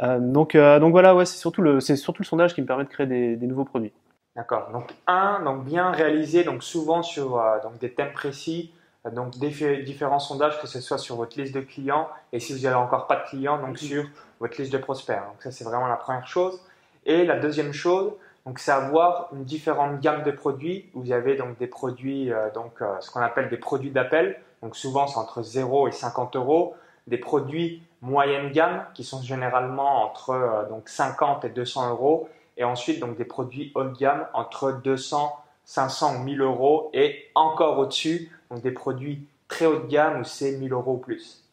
Euh, 0.00 0.18
donc, 0.20 0.54
euh, 0.54 0.78
donc 0.78 0.90
voilà, 0.90 1.14
ouais, 1.14 1.24
c'est 1.24 1.38
surtout, 1.38 1.62
le, 1.62 1.80
surtout 1.80 2.22
le 2.22 2.26
sondage 2.26 2.54
qui 2.54 2.60
me 2.60 2.66
permet 2.66 2.84
de 2.84 2.90
créer 2.90 3.06
des, 3.06 3.36
des 3.36 3.46
nouveaux 3.46 3.64
produits. 3.64 3.92
D'accord. 4.36 4.70
Donc 4.72 4.90
un, 5.06 5.42
donc 5.42 5.64
bien 5.64 5.90
réalisé, 5.90 6.44
donc 6.44 6.62
souvent 6.62 7.02
sur 7.02 7.38
euh, 7.38 7.60
donc 7.62 7.78
des 7.78 7.92
thèmes 7.92 8.12
précis, 8.12 8.72
donc 9.10 9.38
des 9.38 9.82
différents 9.82 10.18
sondages 10.18 10.60
que 10.60 10.66
ce 10.66 10.80
soit 10.80 10.98
sur 10.98 11.16
votre 11.16 11.38
liste 11.40 11.54
de 11.54 11.60
clients 11.60 12.08
et 12.32 12.40
si 12.40 12.52
vous 12.52 12.60
n'avez 12.60 12.76
encore 12.76 13.06
pas 13.06 13.16
de 13.16 13.24
clients, 13.28 13.58
donc 13.58 13.78
sur 13.78 14.04
votre 14.38 14.60
liste 14.60 14.72
de 14.72 14.78
prospects. 14.78 15.16
Donc 15.16 15.42
ça 15.42 15.50
c'est 15.50 15.64
vraiment 15.64 15.88
la 15.88 15.96
première 15.96 16.26
chose. 16.26 16.60
Et 17.04 17.24
la 17.24 17.38
deuxième 17.38 17.72
chose, 17.72 18.12
donc, 18.46 18.58
c'est 18.58 18.72
avoir 18.72 19.28
une 19.32 19.44
différente 19.44 20.00
gamme 20.00 20.24
de 20.24 20.32
produits. 20.32 20.90
Vous 20.94 21.12
avez 21.12 21.36
donc 21.36 21.58
des 21.58 21.68
produits, 21.68 22.32
euh, 22.32 22.50
donc 22.50 22.82
euh, 22.82 22.96
ce 23.00 23.10
qu'on 23.10 23.20
appelle 23.20 23.48
des 23.48 23.56
produits 23.56 23.90
d'appel. 23.90 24.40
Donc, 24.62 24.76
souvent, 24.76 25.06
c'est 25.06 25.18
entre 25.18 25.42
0 25.42 25.88
et 25.88 25.92
50 25.92 26.36
euros. 26.36 26.74
Des 27.06 27.18
produits 27.18 27.82
moyenne 28.00 28.50
gamme 28.50 28.84
qui 28.94 29.04
sont 29.04 29.22
généralement 29.22 30.04
entre 30.04 30.30
euh, 30.30 30.68
donc 30.68 30.88
50 30.88 31.44
et 31.44 31.50
200 31.50 31.90
euros. 31.90 32.28
Et 32.56 32.64
ensuite, 32.64 32.98
donc 32.98 33.16
des 33.16 33.24
produits 33.24 33.70
haut 33.76 33.84
de 33.84 33.96
gamme 33.96 34.26
entre 34.34 34.72
200, 34.72 35.36
500 35.64 36.16
ou 36.16 36.18
1000 36.24 36.40
euros. 36.40 36.90
Et 36.94 37.30
encore 37.36 37.78
au-dessus, 37.78 38.28
donc 38.50 38.60
des 38.62 38.72
produits 38.72 39.24
très 39.46 39.66
haut 39.66 39.78
de 39.78 39.86
gamme 39.86 40.20
où 40.20 40.24
c'est 40.24 40.58
1000 40.58 40.72
euros 40.72 40.94
ou 40.94 40.98
plus. 40.98 41.44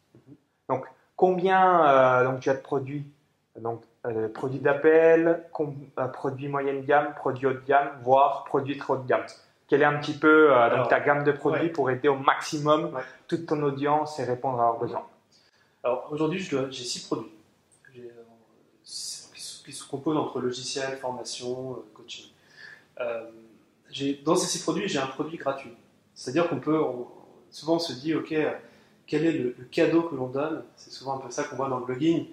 Donc, 0.68 0.86
combien 1.16 2.24
donc, 2.24 2.40
tu 2.40 2.50
as 2.50 2.54
de 2.54 2.60
produits 2.60 3.04
donc, 3.58 3.82
euh, 4.06 4.30
produits 4.30 4.60
d'appel, 4.60 5.44
euh, 5.60 6.06
produits 6.06 6.48
moyenne 6.48 6.82
gamme, 6.86 7.12
produits 7.14 7.46
haut 7.46 7.52
de 7.52 7.62
gamme, 7.66 7.90
voire 8.02 8.44
produits 8.44 8.78
trop 8.78 8.94
haut 8.94 8.96
de 8.96 9.06
gamme. 9.06 9.26
Quelle 9.68 9.82
est 9.82 9.84
un 9.84 9.98
petit 9.98 10.16
peu 10.16 10.56
euh, 10.56 10.84
ta 10.86 11.00
gamme 11.00 11.22
de 11.22 11.32
produits 11.32 11.68
pour 11.68 11.90
aider 11.90 12.08
au 12.08 12.16
maximum 12.16 12.98
toute 13.28 13.44
ton 13.44 13.62
audience 13.62 14.18
et 14.18 14.24
répondre 14.24 14.58
à 14.58 14.64
leurs 14.64 14.78
besoins? 14.78 15.06
Alors 15.84 16.08
aujourd'hui, 16.10 16.38
j'ai 16.38 16.84
six 16.84 17.06
produits 17.06 17.30
qui 18.82 19.72
se 19.72 19.86
composent 19.86 20.16
entre 20.16 20.40
logiciel, 20.40 20.96
formation, 20.96 21.82
coaching. 21.92 22.30
dans 24.24 24.34
ces 24.34 24.46
six 24.46 24.62
produits, 24.62 24.88
j'ai 24.88 24.98
un 24.98 25.06
produit 25.08 25.36
gratuit. 25.36 25.76
C'est-à-dire 26.14 26.48
qu'on 26.48 26.58
peut, 26.58 26.80
souvent 27.50 27.74
on 27.74 27.78
se 27.78 27.92
dit, 27.92 28.14
ok, 28.14 28.34
quel 29.06 29.26
est 29.26 29.32
le, 29.32 29.54
le 29.58 29.64
cadeau 29.66 30.04
que 30.04 30.14
l'on 30.14 30.28
donne? 30.28 30.64
C'est 30.74 30.90
souvent 30.90 31.16
un 31.16 31.18
peu 31.18 31.30
ça 31.30 31.44
qu'on 31.44 31.56
voit 31.56 31.68
dans 31.68 31.80
le 31.80 31.84
blogging. 31.84 32.28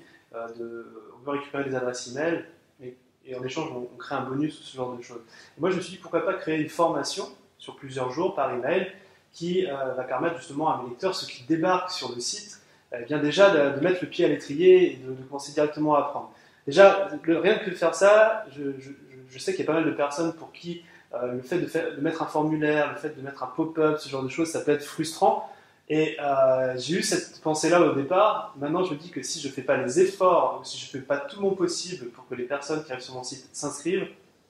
de, 0.57 0.85
récupérer 1.31 1.63
des 1.65 1.75
adresses 1.75 2.07
email 2.07 2.45
et, 2.81 2.95
et 3.25 3.35
en 3.35 3.43
échange, 3.43 3.69
on, 3.71 3.97
crée 3.97 4.15
un 4.15 4.21
bonus 4.21 4.59
ou 4.59 4.63
ce 4.63 4.75
genre 4.75 4.95
de 4.95 5.01
choses. 5.01 5.21
moi, 5.57 5.69
je 5.69 5.75
me 5.75 5.81
suis 5.81 5.91
dit 5.91 5.97
pourquoi 5.97 6.25
pas 6.25 6.33
créer 6.33 6.59
une 6.59 6.69
formation 6.69 7.25
sur 7.57 7.75
plusieurs 7.75 8.11
jours 8.11 8.35
par 8.35 8.53
email 8.53 8.91
qui 9.33 9.67
euh, 9.67 9.93
va 9.93 10.03
permettre 10.03 10.37
justement 10.37 10.69
à 10.69 10.81
mes 10.81 10.89
lecteurs, 10.89 11.13
ceux 11.13 11.27
qui 11.27 11.43
débarquent 11.43 11.91
sur 11.91 12.13
le 12.13 12.19
site, 12.19 12.61
euh, 12.93 13.01
bien 13.03 13.19
déjà 13.19 13.71
de, 13.71 13.79
mettre 13.81 13.99
le 14.01 14.07
pied 14.07 14.25
à 14.25 14.29
l'étrier 14.29 14.93
et 14.93 14.95
de, 14.95 15.13
commencer 15.23 15.51
directement 15.51 15.95
à 15.95 15.99
apprendre. 15.99 16.31
Déjà, 16.65 17.09
rien 17.23 17.59
que 17.59 17.69
de 17.69 17.75
faire 17.75 17.95
ça, 17.95 18.45
je, 18.55 19.39
sais 19.39 19.51
qu'il 19.51 19.61
y 19.61 19.63
a 19.63 19.67
pas 19.67 19.79
mal 19.79 19.85
de 19.85 19.91
personnes 19.91 20.33
pour 20.33 20.51
qui 20.51 20.83
euh, 21.13 21.33
le 21.33 21.41
fait 21.41 21.59
de, 21.59 21.95
de, 21.95 22.01
mettre 22.01 22.23
un 22.23 22.25
formulaire, 22.25 22.91
le 22.91 22.97
fait 22.97 23.15
de 23.15 23.21
mettre 23.21 23.43
un 23.43 23.47
pop-up, 23.47 23.99
ce 23.99 24.09
genre 24.09 24.23
de 24.23 24.29
choses, 24.29 24.49
ça 24.49 24.61
peut 24.61 24.71
être 24.71 24.83
frustrant. 24.83 25.49
Et 25.89 26.17
euh, 26.19 26.75
j'ai 26.77 26.95
eu 26.95 27.03
cette 27.03 27.41
pensée-là 27.41 27.81
au 27.81 27.93
départ. 27.93 28.53
Maintenant, 28.57 28.83
je 28.83 28.93
me 28.93 28.97
dis 28.97 29.09
que 29.09 29.21
si 29.23 29.39
je 29.39 29.47
ne 29.47 29.53
fais 29.53 29.61
pas 29.61 29.77
les 29.77 29.99
efforts, 30.01 30.61
si 30.65 30.77
je 30.77 30.85
ne 30.85 31.01
fais 31.01 31.07
pas 31.07 31.17
tout 31.17 31.39
mon 31.39 31.51
possible 31.51 32.07
pour 32.07 32.27
que 32.27 32.35
les 32.35 32.43
personnes 32.43 32.83
qui 32.83 32.91
arrivent 32.91 33.03
sur 33.03 33.13
mon 33.13 33.23
site 33.23 33.47
s'inscrivent, 33.53 34.07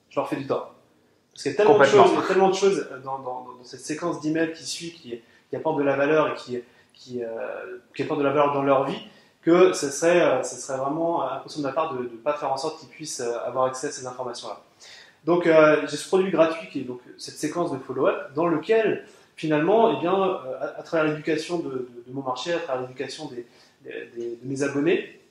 je 0.10 0.16
leur 0.16 0.28
fais 0.28 0.36
du 0.36 0.48
tort. 0.48 0.74
Parce 1.34 1.44
qu'il 1.44 1.52
y 1.52 1.56
a 1.56 1.58
tellement 1.58 1.78
de 1.78 1.84
choses, 1.84 2.10
il 2.12 2.16
y 2.16 2.18
a 2.18 2.28
tellement 2.28 2.50
de 2.50 2.56
choses 2.56 2.90
dans, 3.04 3.20
dans, 3.20 3.42
dans 3.42 3.64
cette 3.64 3.82
séquence 3.82 4.20
d'emails 4.22 4.54
qui 4.54 4.66
suit, 4.66 4.92
qui, 4.92 5.22
qui 5.50 5.56
apportent 5.56 5.78
de 5.78 5.84
la 5.84 5.96
valeur 5.96 6.32
et 6.32 6.34
qui, 6.34 6.60
qui, 6.94 7.24
euh, 7.24 7.28
qui 7.96 8.02
apportent 8.02 8.20
de 8.20 8.26
la 8.26 8.32
valeur 8.32 8.54
dans 8.54 8.64
leur 8.64 8.86
vie, 8.86 9.00
que 9.44 9.74
ce 9.74 9.90
serait, 9.92 10.22
euh, 10.22 10.44
ce 10.44 10.56
serait 10.56 10.78
vraiment 10.78 11.22
impossible 11.22 11.64
de 11.64 11.68
ma 11.70 11.74
part 11.74 11.94
de 11.94 12.00
ne 12.00 12.08
pas 12.08 12.34
faire 12.34 12.52
en 12.52 12.58
sorte 12.58 12.80
qu'ils 12.80 12.90
puissent 12.90 13.22
euh, 13.22 13.38
avoir 13.46 13.66
accès 13.66 13.88
à 13.88 13.92
ces 13.92 14.06
informations-là. 14.08 14.60
Donc, 15.24 15.46
euh, 15.46 15.86
j'ai 15.88 15.98
ce 15.98 16.08
produit 16.08 16.32
gratuit 16.32 16.68
qui 16.70 16.80
est 16.82 16.84
donc 16.84 17.02
cette 17.18 17.38
séquence 17.38 17.72
de 17.72 17.78
follow-up 17.78 18.34
dans 18.34 18.48
lequel 18.48 19.06
finalement, 19.38 19.96
eh 19.96 20.02
bien, 20.02 20.14
euh, 20.14 20.60
à, 20.78 20.84
travers 20.84 21.10
l'éducation 21.10 21.60
de, 21.60 21.88
mon 22.10 22.24
marché, 22.24 22.54
à 22.54 22.60
travers 22.60 22.82
l'éducation 22.82 23.30
des, 23.30 23.46
de 23.86 24.38
mes 24.44 24.64
abonnés, 24.64 25.22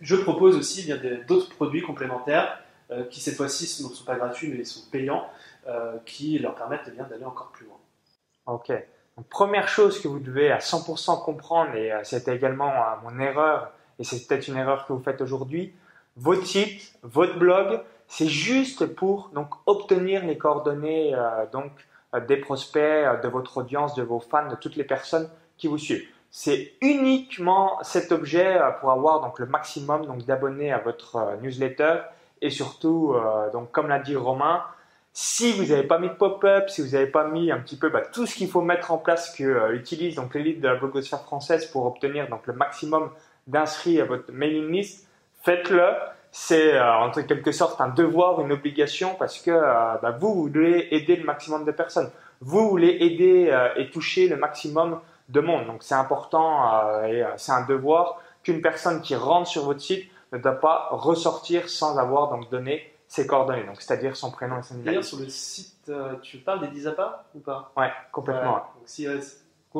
je 0.00 0.16
propose 0.16 0.56
aussi 0.56 0.90
eh 0.90 1.24
d'autres 1.26 1.54
produits 1.54 1.82
complémentaires 1.82 2.58
euh, 2.90 3.04
qui 3.04 3.20
cette 3.20 3.36
fois-ci 3.36 3.82
ne 3.82 3.88
sont 3.88 4.04
pas 4.04 4.16
gratuits 4.16 4.48
mais 4.48 4.64
sont 4.64 4.88
payants, 4.90 5.28
euh, 5.68 5.96
qui 6.04 6.38
leur 6.38 6.54
permettent 6.54 6.90
eh 6.92 7.10
d'aller 7.10 7.24
encore 7.24 7.48
plus 7.48 7.66
loin. 7.66 7.76
Ok. 8.46 8.72
première 9.28 9.68
chose 9.68 10.00
que 10.00 10.08
vous 10.08 10.20
devez 10.20 10.50
à 10.50 10.58
100% 10.58 11.22
comprendre, 11.22 11.74
et 11.74 11.92
c'était 12.04 12.34
également 12.34 12.72
mon 13.02 13.18
erreur, 13.18 13.72
et 13.98 14.04
c'est 14.04 14.26
peut-être 14.26 14.48
une 14.48 14.56
erreur 14.56 14.86
que 14.86 14.92
vous 14.92 15.02
faites 15.02 15.20
aujourd'hui, 15.20 15.74
votre 16.16 16.46
site, 16.46 16.92
votre 17.02 17.38
blog, 17.38 17.80
c'est 18.08 18.28
juste 18.28 18.86
pour 18.86 19.30
donc 19.34 19.48
obtenir 19.66 20.24
les 20.24 20.38
coordonnées 20.38 21.12
donc 21.52 21.72
des 22.20 22.36
prospects, 22.36 22.82
euh, 22.82 23.16
de 23.20 23.28
votre 23.28 23.58
audience, 23.58 23.94
de 23.94 24.02
vos 24.02 24.20
fans, 24.20 24.48
de 24.48 24.56
toutes 24.56 24.76
les 24.76 24.84
personnes 24.84 25.28
qui 25.56 25.68
vous 25.68 25.78
suivent. 25.78 26.06
C'est 26.30 26.72
uniquement 26.80 27.78
cet 27.82 28.12
objet 28.12 28.56
euh, 28.56 28.70
pour 28.72 28.90
avoir 28.90 29.20
donc 29.20 29.38
le 29.38 29.46
maximum 29.46 30.06
donc 30.06 30.24
d'abonnés 30.24 30.72
à 30.72 30.78
votre 30.78 31.38
newsletter 31.42 32.00
et 32.42 32.50
surtout 32.50 33.14
donc 33.54 33.72
comme 33.72 33.88
l'a 33.88 33.98
dit 33.98 34.14
Romain, 34.14 34.62
Si 35.14 35.52
vous 35.52 35.64
n'avez 35.72 35.84
pas 35.84 35.98
mis 35.98 36.08
de 36.08 36.14
pop-up, 36.14 36.68
si 36.68 36.82
vous 36.82 36.90
n'avez 36.90 37.06
pas 37.06 37.26
mis 37.26 37.50
un 37.50 37.58
petit 37.58 37.76
peu 37.76 37.88
bah, 37.88 38.02
tout 38.02 38.26
ce 38.26 38.34
qu'il 38.34 38.48
faut 38.50 38.60
mettre 38.60 38.92
en 38.92 38.98
place 38.98 39.34
que 39.34 39.44
euh, 39.44 39.74
utilise 39.74 40.16
donc 40.16 40.34
l'élite 40.34 40.60
de 40.60 40.68
la 40.68 40.74
blogosphère 40.74 41.22
française 41.22 41.64
pour 41.66 41.86
obtenir 41.86 42.28
donc 42.28 42.46
le 42.46 42.52
maximum 42.52 43.10
d'inscrits 43.46 44.00
à 44.00 44.04
votre 44.04 44.30
mailing 44.30 44.70
list, 44.70 45.08
faites-le. 45.42 45.88
C'est 46.38 46.74
euh, 46.74 46.94
en 46.94 47.10
quelque 47.10 47.50
sorte 47.50 47.80
un 47.80 47.88
devoir, 47.88 48.42
une 48.42 48.52
obligation 48.52 49.14
parce 49.18 49.38
que 49.38 49.50
euh, 49.50 49.94
bah, 50.02 50.10
vous, 50.20 50.34
vous 50.34 50.42
voulez 50.42 50.88
aider 50.90 51.16
le 51.16 51.24
maximum 51.24 51.64
de 51.64 51.72
personnes. 51.72 52.10
Vous 52.42 52.68
voulez 52.68 52.98
aider 53.00 53.50
et 53.76 53.90
toucher 53.90 54.28
le 54.28 54.36
maximum 54.36 55.00
de 55.30 55.40
monde. 55.40 55.66
Donc 55.66 55.82
c'est 55.82 55.94
important 55.94 57.02
et 57.06 57.24
c'est 57.38 57.52
un 57.52 57.64
devoir 57.64 58.20
qu'une 58.42 58.60
personne 58.60 59.00
qui 59.00 59.16
rentre 59.16 59.48
sur 59.48 59.64
votre 59.64 59.80
site 59.80 60.10
ne 60.32 60.38
doit 60.38 60.60
pas 60.60 60.88
ressortir 60.90 61.70
sans 61.70 61.96
avoir 61.96 62.28
donc 62.28 62.50
donné 62.50 62.92
ses 63.08 63.26
coordonnées, 63.26 63.64
donc 63.64 63.80
c'est-à-dire 63.80 64.16
son 64.16 64.30
prénom 64.30 64.58
et 64.58 64.62
son 64.62 64.74
email. 64.74 64.84
D'ailleurs, 64.84 65.04
sur 65.04 65.18
le 65.18 65.28
site, 65.28 65.88
euh, 65.88 66.16
tu 66.22 66.38
parles 66.38 66.60
des 66.60 66.68
10 66.68 66.88
ou 67.34 67.40
pas? 67.40 67.72
Ouais, 67.76 67.90
complètement. 68.12 68.54
Donc, 68.54 68.62
si, 68.84 69.06
euh, 69.06 69.20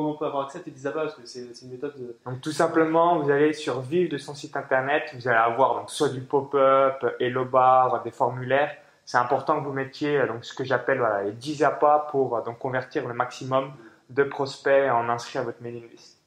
on 0.05 0.13
peut 0.15 0.25
avoir 0.25 0.45
accès 0.45 0.59
à 0.59 0.61
tes 0.61 0.71
10 0.71 0.89
Parce 0.93 1.15
que 1.15 1.25
c'est 1.25 1.47
une 1.61 1.71
méthode 1.71 1.93
de. 1.97 2.17
Donc, 2.25 2.41
tout 2.41 2.51
simplement, 2.51 3.19
vous 3.19 3.29
allez 3.29 3.53
sur 3.53 3.81
Vive 3.81 4.09
de 4.09 4.17
son 4.17 4.35
site 4.35 4.55
internet, 4.55 5.11
vous 5.15 5.27
allez 5.27 5.37
avoir 5.37 5.75
donc 5.75 5.89
soit 5.89 6.09
du 6.09 6.21
pop-up, 6.21 7.05
hello 7.19 7.45
bar, 7.45 8.03
des 8.03 8.11
formulaires. 8.11 8.75
C'est 9.05 9.17
important 9.17 9.59
que 9.59 9.65
vous 9.65 9.73
mettiez 9.73 10.17
euh, 10.17 10.27
donc 10.27 10.43
ce 10.43 10.53
que 10.53 10.65
j'appelle 10.65 10.99
voilà, 10.99 11.23
les 11.23 11.31
10 11.31 11.63
appâts 11.63 12.07
pour 12.11 12.43
donc 12.43 12.59
convertir 12.59 13.07
le 13.07 13.13
maximum 13.13 13.71
de 14.09 14.23
prospects 14.23 14.91
en 14.91 15.07
inscrits 15.07 15.39
à 15.39 15.43
votre 15.43 15.61
mailing 15.61 15.89
list. 15.89 16.17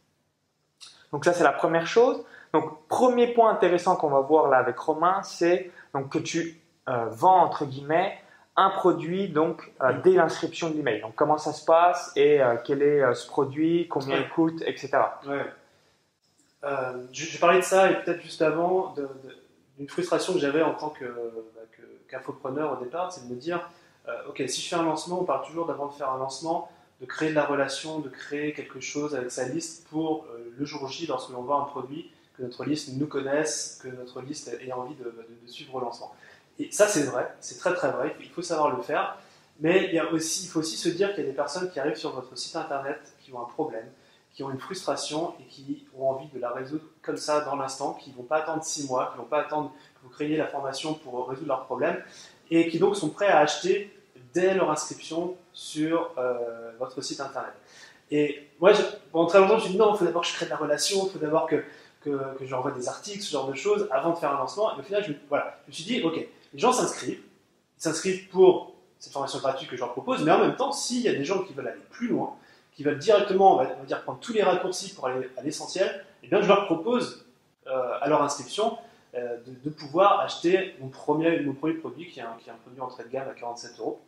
Donc 1.12 1.24
ça 1.24 1.34
c'est 1.34 1.44
la 1.44 1.52
première 1.52 1.86
chose. 1.86 2.24
Donc 2.54 2.86
premier 2.88 3.34
point 3.34 3.50
intéressant 3.50 3.96
qu'on 3.96 4.08
va 4.08 4.20
voir 4.20 4.48
là 4.48 4.56
avec 4.56 4.78
Romain, 4.78 5.22
c'est 5.22 5.70
donc 5.94 6.08
que 6.08 6.18
tu 6.18 6.58
euh, 6.88 7.06
vend 7.10 7.42
entre 7.42 7.66
guillemets 7.66 8.18
un 8.56 8.70
produit 8.70 9.28
donc 9.28 9.72
euh, 9.80 9.92
dès 10.02 10.12
l'inscription 10.12 10.70
de 10.70 10.76
l'email. 10.76 11.00
Donc 11.00 11.14
comment 11.14 11.38
ça 11.38 11.52
se 11.52 11.64
passe 11.64 12.12
et 12.16 12.42
euh, 12.42 12.56
quel 12.64 12.82
est 12.82 13.14
ce 13.14 13.26
produit, 13.26 13.88
combien 13.88 14.18
il 14.18 14.28
coûte, 14.28 14.62
etc. 14.66 14.98
Je, 17.12 17.38
parlais 17.38 17.60
de 17.60 17.64
ça 17.64 17.90
et 17.90 18.02
peut-être 18.02 18.20
juste 18.22 18.42
avant 18.42 18.94
d'une 19.78 19.88
frustration 19.88 20.34
que 20.34 20.38
j'avais 20.38 20.62
en 20.62 20.74
tant 20.74 20.92
bah, 21.00 21.62
qu'infopreneur 22.08 22.78
au 22.78 22.84
départ, 22.84 23.12
c'est 23.12 23.26
de 23.28 23.34
me 23.34 23.40
dire 23.40 23.70
ok 24.28 24.42
si 24.46 24.60
je 24.60 24.68
fais 24.68 24.76
un 24.76 24.82
lancement, 24.82 25.20
on 25.20 25.24
parle 25.24 25.46
toujours 25.46 25.66
d'avant 25.66 25.86
de 25.86 25.94
faire 25.94 26.10
un 26.10 26.18
lancement 26.18 26.70
de 27.00 27.06
créer 27.06 27.30
de 27.30 27.34
la 27.34 27.46
relation, 27.46 28.00
de 28.00 28.10
créer 28.10 28.52
quelque 28.52 28.80
chose 28.80 29.14
avec 29.14 29.30
sa 29.30 29.48
liste 29.48 29.86
pour 29.88 30.26
le 30.58 30.64
jour 30.66 30.86
J, 30.86 31.06
lorsque 31.06 31.30
l'on 31.30 31.40
vend 31.40 31.62
un 31.62 31.64
produit, 31.64 32.10
que 32.36 32.42
notre 32.42 32.66
liste 32.66 32.90
nous 32.92 33.06
connaisse, 33.06 33.80
que 33.82 33.88
notre 33.88 34.20
liste 34.20 34.48
ait 34.48 34.72
envie 34.72 34.96
de 34.96 35.10
suivre 35.46 35.78
le 35.78 35.86
lancement. 35.86 36.14
Et 36.60 36.70
ça, 36.70 36.86
c'est 36.86 37.04
vrai, 37.04 37.34
c'est 37.40 37.58
très 37.58 37.74
très 37.74 37.90
vrai, 37.90 38.14
il 38.20 38.28
faut 38.28 38.42
savoir 38.42 38.76
le 38.76 38.82
faire. 38.82 39.16
Mais 39.60 39.90
il, 39.92 40.00
faut 40.48 40.60
aussi 40.60 40.76
se 40.76 40.88
dire 40.88 41.14
qu'il 41.14 41.24
y 41.24 41.26
a 41.26 41.30
des 41.30 41.36
personnes 41.36 41.70
qui 41.70 41.78
arrivent 41.80 41.96
sur 41.96 42.14
votre 42.14 42.36
site 42.36 42.56
internet 42.56 42.98
qui 43.22 43.32
ont 43.32 43.40
un 43.40 43.44
problème, 43.44 43.86
qui 44.32 44.42
ont 44.42 44.50
une 44.50 44.58
frustration 44.58 45.34
et 45.38 45.44
qui 45.44 45.86
ont 45.98 46.08
envie 46.08 46.28
de 46.28 46.38
la 46.38 46.50
résoudre 46.50 46.84
comme 47.02 47.18
ça 47.18 47.42
dans 47.42 47.56
l'instant, 47.56 47.92
qui 47.92 48.10
ne 48.10 48.16
vont 48.16 48.22
pas 48.22 48.38
attendre 48.38 48.64
six 48.64 48.86
mois, 48.86 49.08
qui 49.08 49.18
ne 49.18 49.22
vont 49.22 49.28
pas 49.28 49.40
attendre 49.40 49.70
que 49.94 50.02
vous 50.02 50.08
créiez 50.08 50.38
la 50.38 50.46
formation 50.46 50.94
pour 50.94 51.28
résoudre 51.28 51.48
leurs 51.48 51.64
problèmes 51.64 52.02
et 52.50 52.68
qui 52.68 52.78
donc 52.78 52.96
sont 52.96 53.10
prêts 53.10 53.28
à 53.28 53.40
acheter 53.40 53.94
dès 54.32 54.54
leur 54.54 54.70
inscription 54.70 55.36
sur 55.52 56.14
euh, 56.16 56.72
votre 56.78 57.02
site 57.02 57.20
internet. 57.20 57.52
Et 58.10 58.48
moi, 58.60 58.72
pendant 59.12 59.26
très 59.26 59.40
longtemps, 59.40 59.58
je 59.58 59.66
me 59.66 59.72
dit 59.72 59.76
non, 59.76 59.94
il 59.94 59.98
faut 59.98 60.04
d'abord 60.06 60.22
que 60.22 60.28
je 60.28 60.34
crée 60.34 60.46
de 60.46 60.50
la 60.50 60.56
relation, 60.56 61.06
il 61.06 61.10
faut 61.12 61.18
d'abord 61.18 61.46
que, 61.46 61.62
que, 62.02 62.38
que 62.38 62.46
j'envoie 62.46 62.70
des 62.70 62.88
articles, 62.88 63.20
ce 63.22 63.30
genre 63.30 63.46
de 63.46 63.54
choses, 63.54 63.88
avant 63.90 64.10
de 64.10 64.18
faire 64.18 64.32
un 64.32 64.38
lancement. 64.38 64.74
Et 64.74 64.80
au 64.80 64.82
final, 64.82 65.04
je, 65.04 65.12
je 65.12 65.36
me 65.68 65.72
suis 65.72 65.84
dit, 65.84 66.02
ok, 66.02 66.26
les 66.52 66.58
gens 66.58 66.72
s'inscrivent. 66.72 67.22
Ils 67.78 67.82
s'inscrivent 67.82 68.28
pour 68.28 68.74
cette 68.98 69.12
formation 69.12 69.38
gratuite 69.38 69.68
que 69.68 69.76
je 69.76 69.80
leur 69.80 69.92
propose, 69.92 70.22
mais 70.24 70.30
en 70.30 70.38
même 70.38 70.56
temps, 70.56 70.72
s'il 70.72 71.00
y 71.00 71.08
a 71.08 71.14
des 71.14 71.24
gens 71.24 71.42
qui 71.42 71.54
veulent 71.54 71.68
aller 71.68 71.80
plus 71.90 72.08
loin, 72.08 72.36
qui 72.72 72.82
veulent 72.82 72.98
directement, 72.98 73.54
on 73.54 73.56
va, 73.56 73.66
dire, 73.86 74.02
prendre 74.02 74.20
tous 74.20 74.32
les 74.32 74.42
raccourcis 74.42 74.94
pour 74.94 75.06
aller 75.06 75.28
à 75.36 75.42
l'essentiel, 75.42 76.04
eh 76.22 76.28
bien, 76.28 76.42
je 76.42 76.48
leur 76.48 76.66
propose 76.66 77.26
euh, 77.66 77.98
à 78.00 78.08
leur 78.08 78.22
inscription 78.22 78.76
euh, 79.14 79.38
de, 79.64 79.70
pouvoir 79.70 80.20
acheter 80.20 80.74
mon 80.80 80.88
premier, 80.88 81.40
produit, 81.80 82.08
qui 82.10 82.20
est, 82.20 82.22
un, 82.22 82.36
qui 82.42 82.48
est 82.48 82.52
un 82.52 82.56
produit 82.56 82.80
entrée 82.80 83.04
de 83.04 83.08
gamme 83.08 83.28
à 83.28 83.34
47 83.34 83.78
euros, 83.80 84.00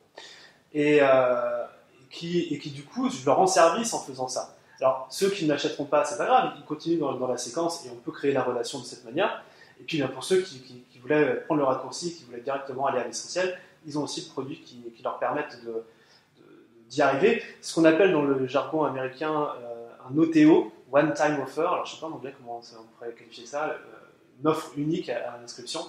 et, 0.74 0.98
euh, 1.00 1.64
qui, 2.10 2.40
et 2.54 2.58
qui, 2.58 2.70
du 2.70 2.84
coup, 2.84 3.10
je 3.10 3.24
leur 3.24 3.36
rends 3.36 3.46
service 3.46 3.94
en 3.94 4.00
faisant 4.00 4.28
ça. 4.28 4.54
Alors, 4.80 5.06
ceux 5.10 5.30
qui 5.30 5.44
ne 5.44 5.50
l'achèteront 5.50 5.84
pas, 5.84 6.04
c'est 6.04 6.18
pas 6.18 6.26
grave, 6.26 6.52
ils 6.58 6.64
continuent 6.64 6.98
dans, 6.98 7.26
la 7.26 7.36
séquence 7.36 7.86
et 7.86 7.90
on 7.90 7.96
peut 7.96 8.10
créer 8.10 8.32
la 8.32 8.42
relation 8.42 8.80
de 8.80 8.84
cette 8.84 9.04
manière. 9.04 9.44
Et 9.80 9.84
puis, 9.84 10.02
pour 10.02 10.24
ceux 10.24 10.42
qui, 10.42 10.91
voulaient 11.02 11.40
prendre 11.42 11.60
le 11.60 11.66
raccourci, 11.66 12.14
qui 12.14 12.24
voulaient 12.24 12.40
directement 12.40 12.86
aller 12.86 13.00
à 13.00 13.04
l'essentiel, 13.06 13.58
ils 13.86 13.98
ont 13.98 14.04
aussi 14.04 14.22
des 14.22 14.30
produits 14.30 14.60
qui, 14.60 14.82
leur 15.02 15.18
permettent 15.18 15.58
d'y 16.88 17.02
arriver. 17.02 17.42
Ce 17.60 17.74
qu'on 17.74 17.84
appelle 17.84 18.12
dans 18.12 18.22
le 18.22 18.46
jargon 18.46 18.84
américain 18.84 19.48
euh, 19.60 19.88
un 20.08 20.16
OTO, 20.16 20.72
One 20.92 21.12
Time 21.14 21.40
Offer. 21.42 21.60
Alors, 21.60 21.86
je 21.86 21.92
ne 21.92 21.94
sais 21.96 22.00
pas 22.00 22.06
en 22.06 22.12
anglais 22.12 22.34
comment 22.36 22.60
on 22.60 22.84
pourrait 22.96 23.12
qualifier 23.12 23.46
ça, 23.46 23.66
euh, 23.66 23.76
une 24.40 24.46
offre 24.46 24.72
unique 24.76 25.08
à, 25.08 25.38
l'inscription. 25.40 25.80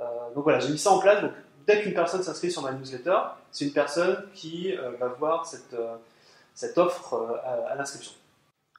Euh, 0.00 0.04
donc 0.34 0.44
voilà, 0.44 0.58
j'ai 0.60 0.70
mis 0.70 0.78
ça 0.78 0.90
en 0.90 0.98
place. 0.98 1.22
Donc, 1.22 1.32
dès 1.66 1.82
qu'une 1.82 1.94
personne 1.94 2.22
s'inscrit 2.22 2.50
sur 2.50 2.62
ma 2.62 2.72
newsletter, 2.72 3.18
c'est 3.50 3.64
une 3.64 3.72
personne 3.72 4.26
qui 4.34 4.74
va 5.00 5.08
voir 5.08 5.46
cette, 5.46 5.74
cette 6.52 6.76
offre 6.76 7.40
à 7.42 7.74
l'inscription. 7.74 8.12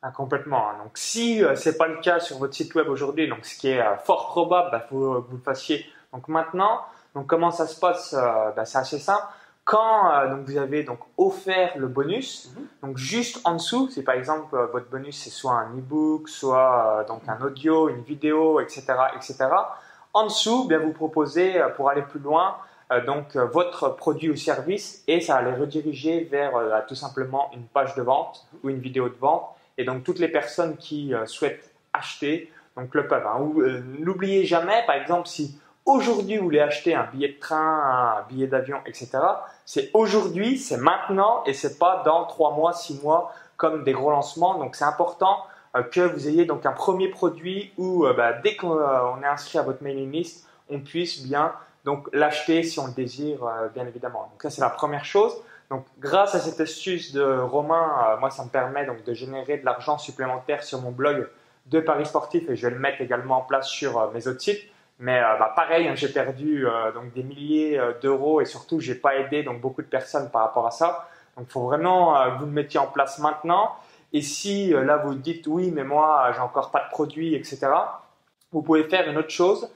Ah, 0.08 0.12
complètement. 0.12 0.70
Hein. 0.70 0.84
Donc, 0.84 0.92
si 1.00 1.40
ce 1.40 1.46
euh, 1.46 1.56
c'est 1.56 1.80
pas 1.80 1.88
le 1.88 1.98
cas 2.00 2.20
sur 2.20 2.38
votre 2.38 2.54
site 2.54 2.76
web 2.76 2.88
aujourd'hui, 2.90 3.28
donc 3.28 3.44
ce 3.44 3.58
qui 3.58 3.70
est 3.70 3.82
euh, 3.82 3.98
fort 3.98 4.28
probable, 4.28 4.70
bah, 4.72 4.86
faut 4.88 5.22
que 5.22 5.30
vous 5.32 5.38
le 5.38 5.42
fassiez. 5.44 5.84
Donc 6.14 6.28
maintenant, 6.28 6.82
donc 7.16 7.26
comment 7.26 7.50
ça 7.50 7.66
se 7.66 7.80
passe 7.80 8.14
euh, 8.14 8.52
bah, 8.56 8.66
C'est 8.66 8.78
assez 8.78 9.00
simple. 9.00 9.24
Quand 9.64 10.30
donc 10.30 10.46
vous 10.46 10.58
avez 10.60 10.84
donc 10.84 11.00
offert 11.18 11.72
le 11.76 11.88
bonus, 11.88 12.52
mhm. 12.56 12.68
donc 12.84 12.98
juste 12.98 13.42
en 13.46 13.54
dessous, 13.54 13.90
c'est 13.90 14.04
par 14.04 14.14
exemple 14.14 14.56
votre 14.72 14.88
bonus 14.92 15.18
c'est 15.24 15.32
soit 15.32 15.54
un 15.54 15.76
e-book, 15.76 16.30
soit 16.30 17.04
donc 17.08 17.24
un 17.28 17.44
audio, 17.44 17.90
une 17.90 18.04
vidéo, 18.04 18.60
etc., 18.60 18.86
etc. 19.16 19.48
En 20.14 20.26
dessous, 20.26 20.68
bien 20.68 20.78
vous 20.78 20.92
proposez 20.92 21.60
pour 21.76 21.90
aller 21.90 22.04
plus 22.04 22.20
loin 22.20 22.58
donc 23.08 23.36
votre 23.36 23.90
produit 23.96 24.30
ou 24.30 24.36
service 24.36 25.04
et 25.08 25.20
ça 25.20 25.42
va 25.42 25.50
les 25.50 25.58
rediriger 25.58 26.26
vers 26.26 26.86
tout 26.88 26.94
simplement 26.94 27.50
une 27.52 27.66
page 27.66 27.96
de 27.96 28.04
vente 28.04 28.46
ou 28.64 28.70
une 28.70 28.78
vidéo 28.78 29.10
de 29.10 29.16
vente 29.16 29.50
et 29.78 29.84
donc, 29.84 30.04
toutes 30.04 30.20
les 30.20 30.28
personnes 30.28 30.78
qui 30.78 31.14
euh, 31.14 31.26
souhaitent 31.26 31.72
acheter 31.94 32.52
donc 32.76 32.94
le 32.94 33.08
peuvent. 33.08 33.26
Hein. 33.26 33.40
Euh, 33.58 33.82
n'oubliez 34.00 34.46
jamais, 34.46 34.84
par 34.86 34.96
exemple, 34.96 35.28
si 35.28 35.58
aujourd'hui 35.86 36.38
vous 36.38 36.46
voulez 36.46 36.60
acheter 36.60 36.94
un 36.94 37.06
billet 37.06 37.30
de 37.30 37.40
train, 37.40 38.18
un 38.20 38.28
billet 38.28 38.48
d'avion, 38.48 38.80
etc., 38.86 39.12
c'est 39.66 39.92
aujourd'hui, 39.94 40.58
c'est 40.58 40.78
maintenant 40.78 41.44
et 41.46 41.54
c'est 41.54 41.80
pas 41.80 42.04
dans 42.06 42.26
trois 42.26 42.52
mois, 42.52 42.74
six 42.74 43.02
mois 43.02 43.34
comme 43.58 43.84
des 43.84 43.94
gros 43.94 44.12
lancements. 44.12 44.58
Donc, 44.58 44.76
c'est 44.76 44.86
important 44.86 45.38
euh, 45.76 45.84
que 45.84 46.02
vous 46.02 46.28
ayez 46.28 46.46
donc 46.46 46.66
un 46.66 46.74
premier 46.74 47.10
produit 47.10 47.72
où 47.78 48.06
bah, 48.16 48.34
dès 48.34 48.56
qu'on 48.56 49.22
est 49.22 49.28
inscrit 49.28 49.58
à 49.58 49.62
votre 49.62 49.84
mailing 49.84 50.12
list, 50.12 50.48
on 50.70 50.80
puisse 50.80 51.24
bien 51.24 51.54
l'acheter 52.14 52.64
si 52.64 52.80
on 52.80 52.88
le 52.88 52.94
désire, 52.94 53.38
bien 53.74 53.86
évidemment. 53.86 54.28
Donc 54.32 54.42
ça 54.42 54.50
c'est 54.50 54.62
la 54.62 54.72
première 54.72 55.06
chose. 55.06 55.36
Donc, 55.72 55.86
grâce 56.00 56.36
à 56.36 56.40
cette 56.40 56.60
astuce 56.60 57.12
de 57.14 57.24
Romain, 57.24 57.92
euh, 58.08 58.18
moi, 58.18 58.30
ça 58.30 58.44
me 58.44 58.50
permet 58.50 58.86
donc 58.86 59.04
de 59.04 59.14
générer 59.14 59.58
de 59.58 59.66
l'argent 59.66 59.98
supplémentaire 59.98 60.64
sur 60.64 60.82
mon 60.82 60.92
blog 60.92 61.28
de 61.66 61.80
Paris 61.80 62.06
Sportif 62.06 62.48
et 62.50 62.56
je 62.56 62.68
vais 62.68 62.74
le 62.74 62.80
mettre 62.80 63.02
également 63.02 63.40
en 63.40 63.42
place 63.42 63.68
sur 63.68 63.98
euh, 63.98 64.12
mes 64.14 64.28
autres 64.28 64.42
sites. 64.42 64.62
Mais 65.00 65.20
euh, 65.20 65.38
bah, 65.40 65.54
pareil, 65.56 65.88
hein, 65.88 65.96
j'ai 65.96 66.10
perdu 66.10 66.66
donc 66.94 67.12
des 67.14 67.24
milliers 67.24 67.82
d'euros 68.02 68.42
et 68.42 68.46
surtout, 68.46 68.80
j'ai 68.80 68.96
pas 68.96 69.16
aidé 69.16 69.44
donc 69.44 69.60
beaucoup 69.60 69.82
de 69.82 69.88
personnes 69.88 70.30
par 70.30 70.44
rapport 70.44 70.68
à 70.68 70.72
ça. 70.72 71.10
Donc, 71.36 71.48
il 71.50 71.52
faut 71.52 71.64
vraiment 71.64 72.14
que 72.14 72.40
vous 72.40 72.46
le 72.46 72.52
mettiez 72.52 72.80
en 72.80 72.88
place 72.88 73.20
maintenant. 73.20 73.72
Et 74.14 74.22
si 74.22 74.70
là 74.70 74.98
vous 74.98 75.16
dites 75.16 75.48
oui, 75.48 75.72
mais 75.72 75.84
moi, 75.84 76.32
j'ai 76.34 76.40
encore 76.40 76.72
pas 76.72 76.86
de 76.86 76.90
produit, 76.92 77.36
etc. 77.36 77.68
Vous 78.54 78.62
pouvez 78.62 78.86
faire 78.86 79.10
une 79.10 79.18
autre 79.18 79.32
chose. 79.32 79.70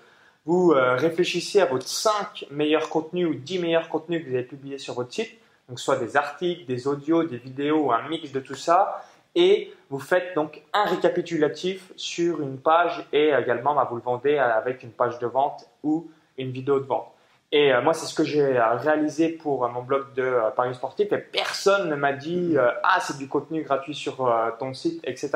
Vous 0.45 0.69
réfléchissez 0.73 1.59
à 1.59 1.65
votre 1.65 1.85
5 1.85 2.45
meilleurs 2.49 2.87
contenus 2.87 3.27
ou 3.27 3.33
10 3.33 3.59
meilleurs 3.59 3.89
contenus 3.89 4.23
que 4.23 4.29
vous 4.29 4.35
avez 4.35 4.45
publiés 4.45 4.77
sur 4.77 4.93
votre 4.93 5.11
site 5.11 5.38
donc 5.69 5.79
soit 5.79 5.97
des 5.97 6.17
articles, 6.17 6.65
des 6.65 6.87
audios, 6.87 7.23
des 7.23 7.37
vidéos, 7.37 7.91
un 7.91 8.07
mix 8.09 8.31
de 8.31 8.39
tout 8.39 8.55
ça, 8.55 9.05
et 9.35 9.71
vous 9.89 9.99
faites 9.99 10.35
donc 10.35 10.61
un 10.73 10.85
récapitulatif 10.85 11.91
sur 11.95 12.41
une 12.41 12.57
page 12.57 13.07
et 13.13 13.29
également 13.29 13.75
bah, 13.75 13.87
vous 13.89 13.95
le 13.95 14.01
vendez 14.01 14.37
avec 14.37 14.83
une 14.83 14.91
page 14.91 15.19
de 15.19 15.27
vente 15.27 15.65
ou 15.83 16.09
une 16.37 16.51
vidéo 16.51 16.79
de 16.79 16.85
vente. 16.85 17.13
Et 17.51 17.73
euh, 17.73 17.81
moi, 17.81 17.93
c'est 17.93 18.05
ce 18.05 18.13
que 18.13 18.23
j'ai 18.23 18.57
euh, 18.57 18.75
réalisé 18.75 19.29
pour 19.29 19.65
euh, 19.65 19.69
mon 19.69 19.81
blog 19.81 20.13
de 20.13 20.37
Paris 20.55 20.75
Sportif 20.75 21.11
et 21.11 21.17
personne 21.17 21.89
ne 21.89 21.95
m'a 21.95 22.13
dit 22.13 22.55
Ah, 22.83 22.99
c'est 23.01 23.17
du 23.17 23.27
contenu 23.27 23.63
gratuit 23.63 23.95
sur 23.95 24.31
ton 24.59 24.73
site, 24.73 25.01
etc. 25.03 25.31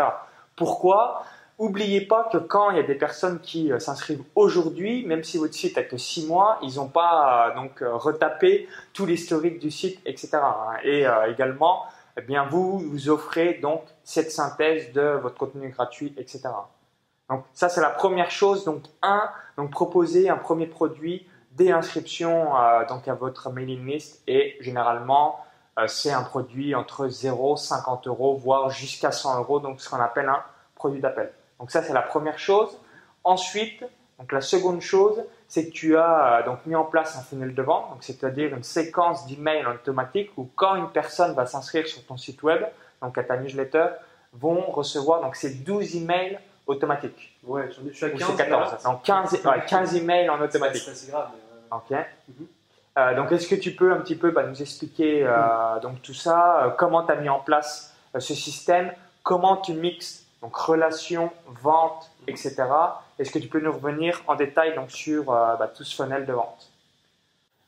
Pourquoi? 0.56 1.24
Oubliez 1.60 2.01
pas 2.01 2.29
que 2.31 2.39
quand 2.39 2.72
il 2.72 2.77
y 2.77 2.79
a 2.79 2.83
des 2.83 2.95
personnes 2.95 3.39
qui 3.39 3.72
euh, 3.72 3.77
s'inscrivent 3.77 4.24
aujourd'hui, 4.33 5.05
même 5.05 5.24
si 5.24 5.38
votre 5.38 5.53
site 5.53 5.77
a 5.77 5.83
que 5.83 5.98
6 5.98 6.25
mois, 6.25 6.57
ils 6.63 6.75
n'ont 6.77 6.88
pas 6.88 7.50
euh, 7.51 7.55
donc 7.55 7.83
euh, 7.83 7.95
retapé 7.95 8.67
tout 8.91 9.05
l'historique 9.05 9.60
du 9.60 9.69
site, 9.69 10.00
etc. 10.05 10.31
Hein. 10.33 10.77
Et 10.83 11.05
également, 11.29 11.83
eh 12.17 12.22
bien 12.22 12.45
vous 12.45 12.79
vous 12.79 13.10
offrez 13.10 13.55
donc 13.55 13.83
cette 14.03 14.31
synthèse 14.31 14.91
de 14.93 15.19
votre 15.22 15.38
contenu 15.38 15.69
gratuit, 15.69 16.13
etc. 16.17 16.50
Donc 17.29 17.45
ça 17.53 17.69
c'est 17.69 17.81
la 17.81 17.91
première 17.91 18.31
chose. 18.31 18.65
Donc 18.65 18.83
un, 19.03 19.29
donc 19.55 19.69
proposer 19.69 20.29
un 20.29 20.38
premier 20.38 20.65
produit 20.65 21.27
dès 21.51 21.69
l'inscription 21.69 22.50
donc 22.89 23.07
à 23.07 23.13
votre 23.13 23.51
mailing 23.51 23.86
list 23.86 24.24
et 24.27 24.57
généralement 24.60 25.39
c'est 25.88 26.12
un 26.12 26.24
produit 26.24 26.74
entre 26.74 27.07
0, 27.07 27.57
50 27.57 28.07
euros, 28.07 28.36
voire 28.36 28.69
jusqu'à 28.69 29.12
100 29.12 29.39
euros, 29.39 29.60
donc 29.60 29.81
ce 29.81 29.89
qu'on 29.89 30.00
appelle 30.00 30.29
un 30.29 30.43
produit 30.75 31.00
d'appel. 31.00 31.31
Donc 31.63 31.72
ça 31.72 31.82
c'est 31.82 31.93
la 31.93 32.01
première 32.01 32.38
chose. 32.38 32.77
Ensuite, 33.24 33.86
donc 34.20 34.34
la 34.34 34.41
seconde 34.41 34.82
chose, 34.82 35.24
c'est 35.48 35.67
que 35.67 35.72
tu 35.72 35.96
as 35.96 36.39
euh, 36.39 36.43
donc 36.43 36.65
mis 36.65 36.75
en 36.75 36.84
place 36.84 37.15
un 37.17 37.22
funnel 37.22 37.55
de 37.55 37.62
vente, 37.62 37.89
donc 37.89 38.00
c'est-à-dire 38.01 38.53
une 38.53 38.63
séquence 38.63 39.25
d'emails 39.27 39.65
automatique 39.65 40.32
où 40.36 40.50
quand 40.58 40.75
une 40.75 40.89
personne 40.89 41.34
va 41.36 41.46
s'inscrire 41.46 41.88
sur 41.88 42.05
ton 42.05 42.17
site 42.17 42.43
web, 42.43 42.65
donc 43.01 43.17
à 43.17 43.24
ta 43.24 43.38
newsletter, 43.38 43.86
vont 44.34 44.60
recevoir 44.72 45.22
donc 45.22 45.38
ces 45.38 45.53
12 45.53 45.96
emails 45.96 46.38
automatiques. 46.67 47.34
Ouais, 47.46 47.70
je 47.72 47.93
suis 47.93 48.05
à 48.08 48.10
15. 48.10 48.36
14, 48.36 48.84
donc 48.84 49.03
15, 49.03 49.41
15 49.65 49.96
emails 49.96 50.29
en 50.29 50.41
automatique. 50.41 50.84
C'est 50.93 51.12
grave. 51.12 51.29
Ok. 51.72 51.91
Mhm. 51.91 52.48
Euh, 52.98 53.15
donc, 53.15 53.32
est-ce 53.32 53.48
que 53.48 53.55
tu 53.55 53.72
peux 53.72 53.93
un 53.93 54.01
petit 54.01 54.17
peu 54.17 54.32
bah, 54.32 54.43
nous 54.43 54.62
expliquer 54.62 55.24
euh, 55.25 55.79
donc 55.82 56.01
tout 56.01 56.13
ça, 56.13 56.75
comment 56.77 57.05
tu 57.05 57.13
as 57.13 57.15
mis 57.15 57.29
en 57.29 57.39
place 57.39 57.96
ce 58.20 58.34
système, 58.34 58.91
comment 59.24 59.55
tu 59.55 59.74
mixes 59.74 60.23
donc 60.43 60.55
relation, 60.57 61.31
vente, 61.62 62.12
etc. 62.27 62.55
Est-ce 63.17 63.31
que 63.31 63.39
tu 63.39 63.47
peux 63.47 63.62
nous 63.62 63.71
revenir 63.71 64.21
en 64.27 64.35
détail 64.35 64.75
donc, 64.75 64.91
sur 64.91 65.31
euh, 65.31 65.55
bah, 65.55 65.71
tout 65.73 65.85
ce 65.85 65.95
funnel 65.95 66.25
de 66.25 66.33
vente? 66.33 66.69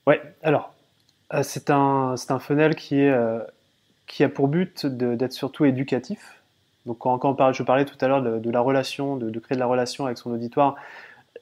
Oui, 0.06 0.16
alors, 0.44 0.74
euh, 1.34 1.42
c'est 1.42 1.70
un, 1.70 2.16
un 2.30 2.40
funnel 2.40 2.76
qui, 2.76 3.00
est, 3.00 3.10
euh, 3.10 3.40
qui 4.08 4.26
a 4.26 4.30
pour 4.30 4.50
but 4.50 4.86
d'être 4.86 5.32
surtout 5.32 5.64
éducatif. 5.64 6.42
Donc, 6.86 7.00
quand, 7.00 7.54
je 7.54 7.64
parlais 7.64 7.86
tout 7.86 7.98
à 8.02 8.08
l'heure 8.08 8.22
de, 8.22 8.52
la 8.52 8.60
relation, 8.60 9.16
de, 9.16 9.40
créer 9.40 9.56
de 9.56 9.62
la 9.62 9.66
relation 9.66 10.06
avec 10.06 10.18
son 10.18 10.32
auditoire, 10.32 10.76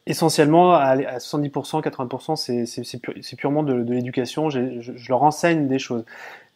essentiellement 0.05 0.75
à, 0.75 0.95
70%, 0.95 1.81
80%, 1.81 3.21
c'est 3.23 3.35
purement 3.35 3.63
de, 3.63 3.73
l'éducation. 3.73 4.49
Je, 4.49 4.79
je, 4.79 5.09
leur 5.09 5.23
enseigne 5.23 5.67
des 5.67 5.79
choses. 5.79 6.05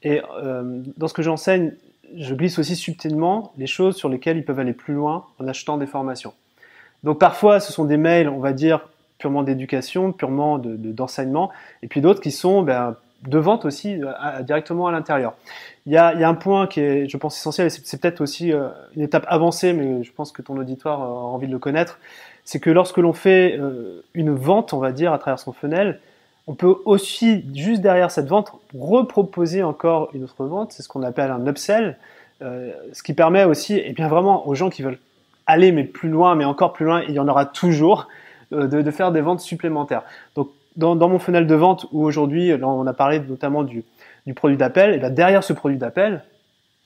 Et 0.03 0.21
dans 0.95 1.07
ce 1.09 1.13
que 1.13 1.21
j'enseigne, 1.21 1.73
je 2.15 2.33
glisse 2.33 2.59
aussi 2.59 2.75
subtilement 2.75 3.51
les 3.57 3.67
choses 3.67 3.95
sur 3.95 4.09
lesquelles 4.09 4.37
ils 4.37 4.45
peuvent 4.45 4.59
aller 4.59 4.73
plus 4.73 4.93
loin 4.93 5.25
en 5.39 5.47
achetant 5.47 5.77
des 5.77 5.87
formations. 5.87 6.33
Donc 7.03 7.19
parfois, 7.19 7.59
ce 7.59 7.71
sont 7.71 7.85
des 7.85 7.97
mails, 7.97 8.29
on 8.29 8.39
va 8.39 8.53
dire, 8.53 8.87
purement 9.17 9.43
d'éducation, 9.43 10.11
purement 10.11 10.59
d'enseignement, 10.59 11.51
et 11.83 11.87
puis 11.87 12.01
d'autres 12.01 12.21
qui 12.21 12.31
sont 12.31 12.61
ben, 12.61 12.95
de 13.25 13.37
vente 13.37 13.65
aussi 13.65 14.01
euh, 14.01 14.41
directement 14.41 14.87
à 14.87 14.91
l'intérieur. 14.91 15.33
Il 15.85 15.93
y, 15.93 15.97
a, 15.97 16.27
un 16.27 16.33
point 16.33 16.67
qui 16.67 16.81
est, 16.81 17.09
je 17.09 17.17
pense, 17.17 17.37
essentiel, 17.37 17.67
et 17.67 17.69
c'est 17.69 17.99
peut-être 17.99 18.21
aussi 18.21 18.51
euh, 18.51 18.69
une 18.95 19.01
étape 19.01 19.25
avancée, 19.27 19.73
mais 19.73 20.03
je 20.03 20.11
pense 20.11 20.31
que 20.31 20.41
ton 20.41 20.57
auditoire 20.57 21.01
a 21.01 21.07
envie 21.07 21.47
de 21.47 21.51
le 21.51 21.59
connaître, 21.59 21.99
c'est 22.43 22.59
que 22.59 22.69
lorsque 22.69 22.97
l'on 22.97 23.13
fait 23.13 23.57
euh, 23.57 24.03
une 24.13 24.31
vente, 24.31 24.73
on 24.73 24.79
va 24.79 24.91
dire, 24.91 25.13
à 25.13 25.17
travers 25.17 25.39
son 25.39 25.53
funnel, 25.53 25.99
on 26.47 26.55
peut 26.55 26.75
aussi, 26.85 27.45
juste 27.53 27.81
derrière 27.81 28.09
cette 28.09 28.27
vente, 28.27 28.53
reproposer 28.73 29.63
encore 29.63 30.09
une 30.13 30.23
autre 30.23 30.45
vente. 30.45 30.71
C'est 30.71 30.81
ce 30.81 30.87
qu'on 30.87 31.03
appelle 31.03 31.29
un 31.29 31.45
upsell. 31.45 31.97
Euh, 32.41 32.71
ce 32.93 33.03
qui 33.03 33.13
permet 33.13 33.43
aussi, 33.43 33.77
et 33.77 33.93
bien 33.93 34.07
vraiment 34.07 34.47
aux 34.47 34.55
gens 34.55 34.69
qui 34.69 34.81
veulent 34.81 34.99
aller 35.45 35.71
mais 35.71 35.83
plus 35.83 36.09
loin, 36.09 36.35
mais 36.35 36.45
encore 36.45 36.71
plus 36.71 36.85
loin, 36.85 37.01
il 37.07 37.15
y 37.15 37.19
en 37.19 37.27
aura 37.27 37.45
toujours, 37.45 38.07
euh, 38.53 38.67
de, 38.67 38.91
faire 38.91 39.11
des 39.11 39.21
ventes 39.21 39.41
supplémentaires. 39.41 40.03
Donc 40.35 40.49
dans, 40.75 40.95
mon 40.95 41.19
funnel 41.19 41.47
de 41.47 41.55
vente, 41.55 41.87
où 41.91 42.05
aujourd'hui, 42.05 42.53
on 42.61 42.85
a 42.85 42.93
parlé 42.93 43.19
notamment 43.19 43.63
du, 43.63 43.83
produit 44.35 44.57
d'appel, 44.57 44.93
et 44.93 44.99
bien 44.99 45.09
derrière 45.09 45.43
ce 45.43 45.53
produit 45.53 45.77
d'appel, 45.77 46.23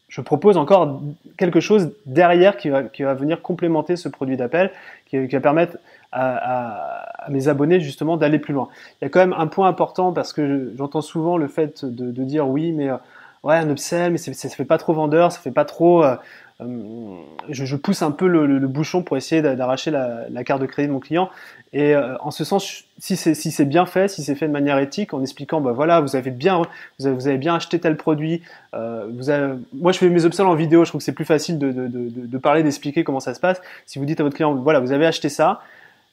je 0.07 0.21
propose 0.21 0.57
encore 0.57 1.01
quelque 1.37 1.59
chose 1.59 1.91
derrière 2.05 2.57
qui 2.57 2.69
va, 2.69 2.83
qui 2.83 3.03
va 3.03 3.13
venir 3.13 3.41
complémenter 3.41 3.95
ce 3.95 4.09
produit 4.09 4.37
d'appel, 4.37 4.71
qui, 5.07 5.27
qui 5.27 5.35
va 5.35 5.41
permettre 5.41 5.77
à, 6.11 7.27
mes 7.29 7.47
abonnés 7.47 7.79
justement 7.79 8.17
d'aller 8.17 8.39
plus 8.39 8.53
loin. 8.53 8.69
Il 9.01 9.05
y 9.05 9.07
a 9.07 9.09
quand 9.09 9.19
même 9.19 9.35
un 9.37 9.47
point 9.47 9.67
important 9.67 10.11
parce 10.11 10.33
que 10.33 10.73
j'entends 10.77 11.01
souvent 11.01 11.37
le 11.37 11.47
fait 11.47 11.85
de, 11.85 12.23
dire 12.23 12.47
oui, 12.47 12.71
mais 12.71 12.89
euh, 12.89 12.97
ouais, 13.43 13.55
un 13.55 13.69
upsell, 13.69 14.11
mais 14.11 14.17
ça, 14.17 14.33
ça 14.33 14.49
fait 14.49 14.65
pas 14.65 14.77
trop 14.77 14.93
vendeur, 14.93 15.31
ça 15.31 15.39
fait 15.39 15.51
pas 15.51 15.65
trop. 15.65 16.03
Euh, 16.03 16.15
euh, 16.61 17.15
je, 17.49 17.75
pousse 17.75 18.03
un 18.03 18.11
peu 18.11 18.27
le, 18.27 18.59
bouchon 18.67 19.01
pour 19.01 19.17
essayer 19.17 19.41
d'arracher 19.41 19.89
la, 19.89 20.43
carte 20.43 20.61
de 20.61 20.67
crédit 20.67 20.87
de 20.87 20.93
mon 20.93 20.99
client. 20.99 21.29
Et 21.73 21.95
en 21.95 22.31
ce 22.31 22.43
sens, 22.43 22.83
si 22.99 23.15
c'est 23.15 23.33
si 23.33 23.65
bien 23.65 23.85
fait, 23.85 24.09
si 24.09 24.23
c'est 24.23 24.35
fait 24.35 24.47
de 24.47 24.51
manière 24.51 24.77
éthique, 24.77 25.13
en 25.13 25.21
expliquant, 25.21 25.59
bah 25.61 25.71
voilà, 25.71 26.01
vous 26.01 26.15
avez 26.15 26.29
bien, 26.29 26.61
vous 26.99 27.07
avez, 27.07 27.37
bien 27.37 27.55
acheté 27.55 27.79
tel 27.79 27.97
produit. 27.97 28.43
vous 28.73 29.29
avez, 29.31 29.55
moi, 29.73 29.91
je 29.91 29.97
fais 29.97 30.09
mes 30.09 30.23
upsells 30.25 30.45
en 30.45 30.53
vidéo. 30.53 30.85
Je 30.85 30.91
trouve 30.91 30.99
que 30.99 31.05
c'est 31.05 31.13
plus 31.13 31.25
facile 31.25 31.57
de, 31.57 31.71
de, 31.71 31.87
de 31.87 32.37
parler, 32.37 32.61
d'expliquer 32.61 33.03
comment 33.03 33.21
ça 33.21 33.33
se 33.33 33.39
passe. 33.39 33.59
Si 33.87 33.97
vous 33.97 34.05
dites 34.05 34.19
à 34.19 34.23
votre 34.23 34.35
client, 34.35 34.53
voilà, 34.53 34.81
vous 34.81 34.91
avez 34.91 35.07
acheté 35.07 35.29
ça 35.29 35.61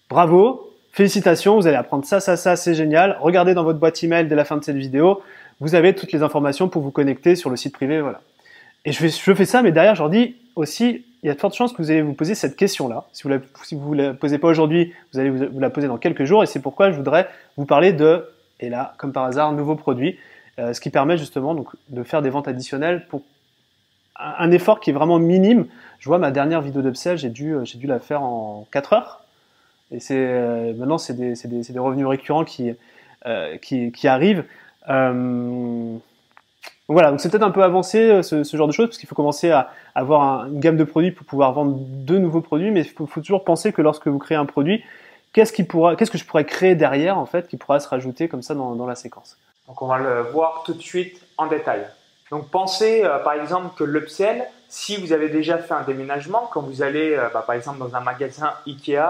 bravo, 0.08 0.72
félicitations, 0.92 1.56
vous 1.56 1.66
allez 1.66 1.76
apprendre 1.76 2.04
ça, 2.04 2.20
ça, 2.20 2.36
ça, 2.36 2.56
c'est 2.56 2.74
génial. 2.74 3.18
Regardez 3.20 3.54
dans 3.54 3.64
votre 3.64 3.78
boîte 3.78 4.02
email 4.02 4.26
dès 4.26 4.34
la 4.34 4.44
fin 4.44 4.56
de 4.56 4.64
cette 4.64 4.76
vidéo, 4.76 5.22
vous 5.60 5.74
avez 5.74 5.94
toutes 5.94 6.12
les 6.12 6.22
informations 6.22 6.68
pour 6.68 6.82
vous 6.82 6.90
connecter 6.90 7.36
sur 7.36 7.50
le 7.50 7.56
site 7.56 7.72
privé, 7.72 8.00
voilà. 8.00 8.20
Et 8.84 8.92
je 8.92 8.98
fais, 8.98 9.08
je 9.08 9.34
fais 9.34 9.44
ça, 9.44 9.62
mais 9.62 9.72
derrière, 9.72 9.94
je 9.94 10.02
leur 10.02 10.10
dis 10.10 10.36
aussi, 10.54 11.04
il 11.22 11.26
y 11.26 11.30
a 11.30 11.34
de 11.34 11.40
fortes 11.40 11.54
chances 11.54 11.72
que 11.72 11.82
vous 11.82 11.90
allez 11.90 12.02
vous 12.02 12.14
poser 12.14 12.34
cette 12.34 12.56
question-là. 12.56 13.04
Si 13.12 13.24
vous 13.24 13.30
ne 13.30 13.38
vous 13.72 13.94
la 13.94 14.14
posez 14.14 14.38
pas 14.38 14.48
aujourd'hui, 14.48 14.94
vous 15.12 15.18
allez 15.18 15.30
vous, 15.30 15.58
la 15.58 15.70
poser 15.70 15.88
dans 15.88 15.98
quelques 15.98 16.24
jours, 16.24 16.42
et 16.42 16.46
c'est 16.46 16.60
pourquoi 16.60 16.90
je 16.90 16.96
voudrais 16.96 17.28
vous 17.56 17.64
parler 17.64 17.92
de, 17.92 18.28
et 18.60 18.68
là, 18.68 18.94
comme 18.98 19.12
par 19.12 19.24
hasard, 19.24 19.52
nouveau 19.52 19.74
produit, 19.74 20.18
euh, 20.58 20.72
ce 20.72 20.80
qui 20.80 20.90
permet 20.90 21.16
justement 21.16 21.54
donc, 21.54 21.68
de 21.88 22.02
faire 22.02 22.22
des 22.22 22.30
ventes 22.30 22.48
additionnelles 22.48 23.06
pour 23.08 23.22
un, 24.16 24.50
effort 24.50 24.80
qui 24.80 24.90
est 24.90 24.92
vraiment 24.92 25.18
minime. 25.18 25.66
Je 25.98 26.08
vois 26.08 26.18
ma 26.18 26.30
dernière 26.30 26.60
vidéo 26.60 26.82
d'upsell, 26.82 27.18
j'ai 27.18 27.30
dû, 27.30 27.54
j'ai 27.64 27.78
dû 27.78 27.86
la 27.86 27.98
faire 27.98 28.22
en 28.22 28.66
4 28.72 28.92
heures. 28.92 29.24
Et 29.90 30.00
c'est 30.00 30.16
euh, 30.16 30.74
maintenant 30.74 30.98
c'est 30.98 31.14
des, 31.14 31.34
des, 31.34 31.72
des, 31.72 31.78
revenus 31.78 32.06
récurrents 32.06 32.44
qui 32.44 32.74
euh, 33.26 33.56
qui, 33.58 33.90
qui, 33.92 34.06
arrivent. 34.06 34.44
Euh, 34.88 35.96
voilà, 36.88 37.10
donc 37.10 37.20
c'est 37.20 37.30
peut-être 37.30 37.42
un 37.42 37.50
peu 37.50 37.62
avancé 37.62 38.22
ce, 38.22 38.44
ce, 38.44 38.56
genre 38.56 38.66
de 38.66 38.72
choses 38.72 38.86
parce 38.86 38.98
qu'il 38.98 39.08
faut 39.08 39.14
commencer 39.14 39.50
à 39.50 39.70
avoir 39.94 40.46
une 40.46 40.60
gamme 40.60 40.76
de 40.76 40.84
produits 40.84 41.10
pour 41.10 41.26
pouvoir 41.26 41.52
vendre 41.52 41.76
de 41.78 42.18
nouveaux 42.18 42.40
produits, 42.40 42.70
mais 42.70 42.80
il 42.80 42.88
faut, 42.88 43.06
toujours 43.06 43.44
penser 43.44 43.72
que 43.72 43.82
lorsque 43.82 44.06
vous 44.06 44.18
créez 44.18 44.38
un 44.38 44.46
produit, 44.46 44.84
qu'est-ce 45.32 45.52
qui 45.52 45.64
pourra, 45.64 45.96
qu'est-ce 45.96 46.10
que 46.10 46.16
je 46.16 46.24
pourrais 46.24 46.46
créer 46.46 46.74
derrière 46.74 47.18
en 47.18 47.26
fait 47.26 47.48
qui 47.48 47.56
pourra 47.56 47.80
se 47.80 47.88
rajouter 47.88 48.28
comme 48.28 48.42
ça 48.42 48.54
dans, 48.54 48.74
dans 48.74 48.86
la 48.86 48.94
séquence? 48.94 49.36
Donc 49.66 49.82
on 49.82 49.86
va 49.86 49.98
le 49.98 50.22
voir 50.22 50.62
tout 50.64 50.72
de 50.72 50.80
suite 50.80 51.20
en 51.36 51.46
détail. 51.46 51.86
Donc 52.30 52.50
pensez 52.50 53.02
par 53.24 53.34
exemple 53.34 53.74
que 53.76 53.84
l'upsell, 53.84 54.44
si 54.68 54.96
vous 54.96 55.12
avez 55.12 55.28
déjà 55.28 55.58
fait 55.58 55.74
un 55.74 55.82
déménagement, 55.82 56.48
quand 56.52 56.60
vous 56.60 56.82
allez 56.82 57.16
bah, 57.32 57.42
par 57.46 57.54
exemple 57.54 57.78
dans 57.78 57.94
un 57.96 58.00
magasin 58.00 58.52
Ikea, 58.66 58.98
euh, 58.98 59.06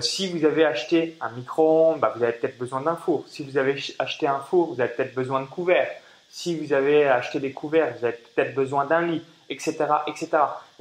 si 0.00 0.28
vous 0.32 0.44
avez 0.46 0.64
acheté 0.64 1.16
un 1.20 1.30
micro-ondes, 1.30 2.00
bah, 2.00 2.12
vous 2.16 2.22
avez 2.22 2.32
peut-être 2.32 2.58
besoin 2.58 2.80
d'un 2.80 2.96
four. 2.96 3.24
Si 3.26 3.44
vous 3.44 3.58
avez 3.58 3.76
acheté 3.98 4.26
un 4.26 4.38
four, 4.38 4.74
vous 4.74 4.80
avez 4.80 4.90
peut-être 4.90 5.14
besoin 5.14 5.40
de 5.40 5.46
couverts. 5.46 5.90
Si 6.30 6.58
vous 6.58 6.72
avez 6.72 7.06
acheté 7.06 7.40
des 7.40 7.52
couverts, 7.52 7.94
vous 7.98 8.06
avez 8.06 8.16
peut-être 8.16 8.54
besoin 8.54 8.86
d'un 8.86 9.02
lit, 9.02 9.22
etc., 9.50 9.84
etc. 10.06 10.28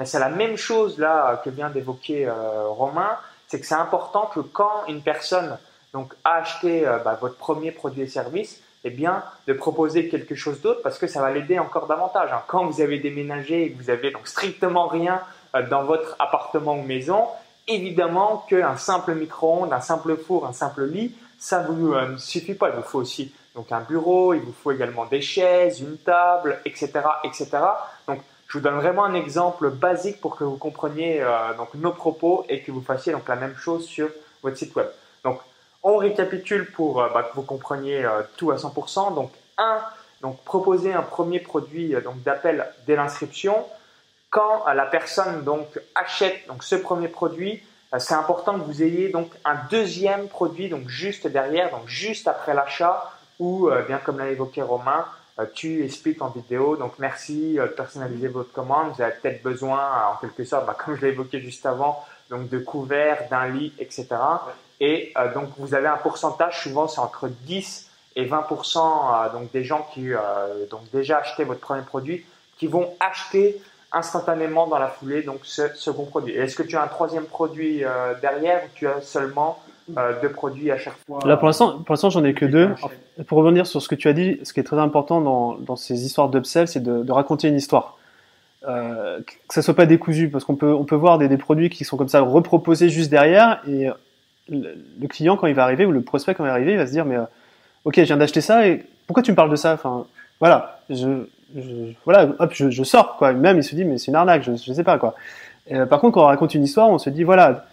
c'est 0.05 0.19
la 0.19 0.29
même 0.29 0.55
chose 0.55 0.97
là 0.97 1.41
que 1.43 1.49
vient 1.49 1.69
d'évoquer 1.69 2.25
euh, 2.25 2.67
Romain, 2.69 3.17
c'est 3.49 3.59
que 3.59 3.65
c'est 3.65 3.75
important 3.75 4.27
que 4.33 4.39
quand 4.39 4.85
une 4.87 5.01
personne 5.01 5.57
donc 5.91 6.13
a 6.23 6.35
acheté 6.35 6.87
euh, 6.87 6.99
bah, 6.99 7.17
votre 7.19 7.35
premier 7.35 7.71
produit 7.71 8.03
et 8.03 8.07
service, 8.07 8.61
eh 8.85 8.91
bien, 8.91 9.25
de 9.45 9.51
proposer 9.51 10.07
quelque 10.07 10.35
chose 10.35 10.61
d'autre 10.61 10.81
parce 10.83 10.97
que 10.97 11.05
ça 11.05 11.21
va 11.21 11.31
l'aider 11.31 11.59
encore 11.59 11.85
davantage. 11.87 12.29
Hein. 12.31 12.43
Quand 12.47 12.65
vous 12.65 12.79
avez 12.79 12.99
déménagé 12.99 13.65
et 13.65 13.71
que 13.71 13.83
vous 13.83 13.89
avez 13.89 14.11
donc 14.11 14.27
strictement 14.27 14.87
rien 14.87 15.21
dans 15.69 15.83
votre 15.83 16.15
appartement 16.17 16.75
ou 16.75 16.81
maison, 16.81 17.27
évidemment 17.67 18.45
qu'un 18.49 18.77
simple 18.77 19.13
micro-ondes, 19.15 19.73
un 19.73 19.81
simple 19.81 20.17
four, 20.17 20.45
un 20.45 20.53
simple 20.53 20.85
lit, 20.85 21.13
ça 21.39 21.63
ne 21.63 21.67
vous 21.67 21.93
euh, 21.93 22.17
suffit 22.17 22.53
pas. 22.53 22.69
Il 22.69 22.75
vous 22.75 22.83
faut 22.83 22.99
aussi 22.99 23.33
donc 23.55 23.71
un 23.71 23.81
bureau, 23.81 24.33
il 24.33 24.41
vous 24.41 24.53
faut 24.53 24.71
également 24.71 25.05
des 25.05 25.21
chaises, 25.21 25.81
une 25.81 25.97
table, 25.97 26.59
etc., 26.65 26.91
etc. 27.23 27.49
Donc, 28.07 28.21
je 28.47 28.57
vous 28.57 28.63
donne 28.63 28.75
vraiment 28.75 29.05
un 29.05 29.13
exemple 29.13 29.69
basique 29.69 30.21
pour 30.21 30.35
que 30.35 30.43
vous 30.43 30.57
compreniez 30.57 31.21
euh, 31.21 31.53
donc 31.57 31.73
nos 31.73 31.91
propos 31.91 32.45
et 32.49 32.61
que 32.61 32.71
vous 32.71 32.81
fassiez 32.81 33.11
donc 33.13 33.27
la 33.27 33.35
même 33.35 33.55
chose 33.55 33.85
sur 33.85 34.09
votre 34.43 34.57
site 34.57 34.75
web. 34.75 34.87
Donc, 35.23 35.39
on 35.83 35.97
récapitule 35.97 36.71
pour 36.71 37.01
euh, 37.01 37.09
bah, 37.13 37.23
que 37.23 37.35
vous 37.35 37.41
compreniez 37.41 38.07
tout 38.37 38.51
à 38.51 38.55
100%. 38.55 39.15
Donc, 39.15 39.31
un, 39.57 39.79
donc 40.21 40.41
proposer 40.43 40.93
un 40.93 41.01
premier 41.01 41.39
produit 41.39 41.95
donc 42.03 42.21
d'appel 42.23 42.67
dès 42.85 42.95
l'inscription 42.95 43.65
quand 44.31 44.65
la 44.73 44.85
personne 44.85 45.43
donc 45.43 45.79
achète 45.93 46.47
donc 46.47 46.63
ce 46.63 46.75
premier 46.75 47.09
produit, 47.09 47.61
euh, 47.93 47.99
c'est 47.99 48.15
important 48.15 48.57
que 48.57 48.63
vous 48.63 48.81
ayez 48.81 49.09
donc 49.09 49.29
un 49.45 49.55
deuxième 49.69 50.27
produit 50.27 50.69
donc 50.69 50.87
juste 50.87 51.27
derrière, 51.27 51.69
donc 51.69 51.87
juste 51.87 52.27
après 52.27 52.53
l'achat, 52.53 53.11
ou 53.39 53.69
euh, 53.69 53.83
bien 53.83 53.97
comme 53.97 54.17
l'a 54.17 54.29
évoqué 54.29 54.61
Romain, 54.61 55.05
euh, 55.39 55.45
tu 55.53 55.83
expliques 55.83 56.21
en 56.21 56.29
vidéo. 56.29 56.77
Donc 56.77 56.93
merci 56.97 57.55
de 57.55 57.65
personnaliser 57.65 58.29
votre 58.29 58.53
commande. 58.53 58.93
Vous 58.95 59.01
avez 59.01 59.13
peut-être 59.21 59.43
besoin, 59.43 59.81
en 60.13 60.15
quelque 60.21 60.45
sorte, 60.45 60.65
bah, 60.65 60.77
comme 60.85 60.95
je 60.95 61.01
l'ai 61.01 61.11
évoqué 61.11 61.41
juste 61.41 61.65
avant, 61.65 62.03
donc 62.29 62.47
de 62.47 62.59
couverts, 62.59 63.27
d'un 63.29 63.47
lit, 63.47 63.73
etc. 63.79 64.07
Et 64.79 65.13
donc 65.35 65.49
vous 65.57 65.75
avez 65.75 65.87
un 65.87 65.97
pourcentage, 65.97 66.63
souvent 66.63 66.87
c'est 66.87 67.01
entre 67.01 67.27
10 67.27 67.87
et 68.15 68.25
20% 68.25 69.31
donc 69.31 69.51
des 69.51 69.63
gens 69.63 69.87
qui 69.93 70.09
donc 70.71 70.89
déjà 70.91 71.19
acheté 71.19 71.43
votre 71.43 71.59
premier 71.59 71.83
produit, 71.83 72.25
qui 72.57 72.65
vont 72.65 72.91
acheter 72.99 73.61
instantanément 73.93 74.67
dans 74.67 74.79
la 74.79 74.87
foulée 74.87 75.21
donc 75.21 75.39
ce 75.43 75.63
second 75.75 76.05
produit. 76.05 76.33
Est-ce 76.33 76.55
que 76.55 76.63
tu 76.63 76.77
as 76.77 76.83
un 76.83 76.87
troisième 76.87 77.25
produit 77.25 77.83
euh, 77.83 78.13
derrière 78.21 78.63
ou 78.63 78.67
tu 78.73 78.87
as 78.87 79.01
seulement 79.01 79.59
deux 80.21 80.29
produits 80.29 80.71
à 80.71 80.77
chaque 80.77 80.95
fois? 81.05 81.19
Là, 81.25 81.35
pour 81.35 81.47
l'instant, 81.47 81.79
pour 81.79 81.91
l'instant, 81.91 82.09
j'en 82.09 82.23
ai 82.23 82.33
que 82.33 82.45
deux. 82.45 82.69
Pour 83.27 83.39
revenir 83.39 83.67
sur 83.67 83.81
ce 83.81 83.89
que 83.89 83.95
tu 83.95 84.07
as 84.07 84.13
dit, 84.13 84.39
ce 84.43 84.53
qui 84.53 84.61
est 84.61 84.63
très 84.63 84.79
important 84.79 85.19
dans, 85.19 85.55
dans 85.55 85.75
ces 85.75 86.05
histoires 86.05 86.29
d'upsell, 86.29 86.67
c'est 86.67 86.81
de, 86.81 87.03
de, 87.03 87.11
raconter 87.11 87.49
une 87.49 87.57
histoire. 87.57 87.97
Euh, 88.67 89.19
que 89.47 89.53
ça 89.53 89.61
soit 89.61 89.73
pas 89.73 89.85
décousu, 89.85 90.29
parce 90.29 90.45
qu'on 90.45 90.55
peut, 90.55 90.73
on 90.73 90.85
peut 90.85 90.95
voir 90.95 91.17
des, 91.17 91.27
des, 91.27 91.37
produits 91.37 91.69
qui 91.69 91.83
sont 91.83 91.97
comme 91.97 92.07
ça 92.07 92.21
reproposés 92.21 92.89
juste 92.89 93.09
derrière, 93.09 93.61
et 93.67 93.89
le, 94.47 94.75
le, 94.99 95.07
client, 95.07 95.35
quand 95.35 95.47
il 95.47 95.55
va 95.55 95.63
arriver, 95.63 95.85
ou 95.85 95.91
le 95.91 96.01
prospect, 96.01 96.35
quand 96.35 96.45
il 96.45 96.47
va 96.47 96.53
arriver, 96.53 96.73
il 96.73 96.77
va 96.77 96.85
se 96.85 96.91
dire, 96.91 97.03
mais 97.03 97.17
ok, 97.83 97.95
je 97.95 98.03
viens 98.03 98.17
d'acheter 98.17 98.41
ça, 98.41 98.67
et 98.67 98.85
pourquoi 99.07 99.23
tu 99.23 99.31
me 99.31 99.35
parles 99.35 99.49
de 99.49 99.55
ça? 99.55 99.73
Enfin, 99.73 100.05
voilà, 100.39 100.79
je, 100.89 101.25
voilà, 102.05 102.29
hop, 102.39 102.51
je, 102.53 102.69
je, 102.69 102.83
sors 102.83 103.17
quoi. 103.17 103.33
Même 103.33 103.57
il 103.57 103.63
se 103.63 103.75
dit 103.75 103.85
mais 103.85 103.97
c'est 103.97 104.07
une 104.07 104.15
arnaque, 104.15 104.43
je, 104.43 104.55
je 104.55 104.73
sais 104.73 104.83
pas 104.83 104.97
quoi. 104.97 105.15
Euh, 105.71 105.85
par 105.85 105.99
contre, 105.99 106.15
quand 106.15 106.23
on 106.23 106.27
raconte 106.27 106.55
une 106.55 106.63
histoire, 106.63 106.89
on 106.89 106.97
se 106.97 107.09
dit 107.09 107.23
voilà, 107.23 107.65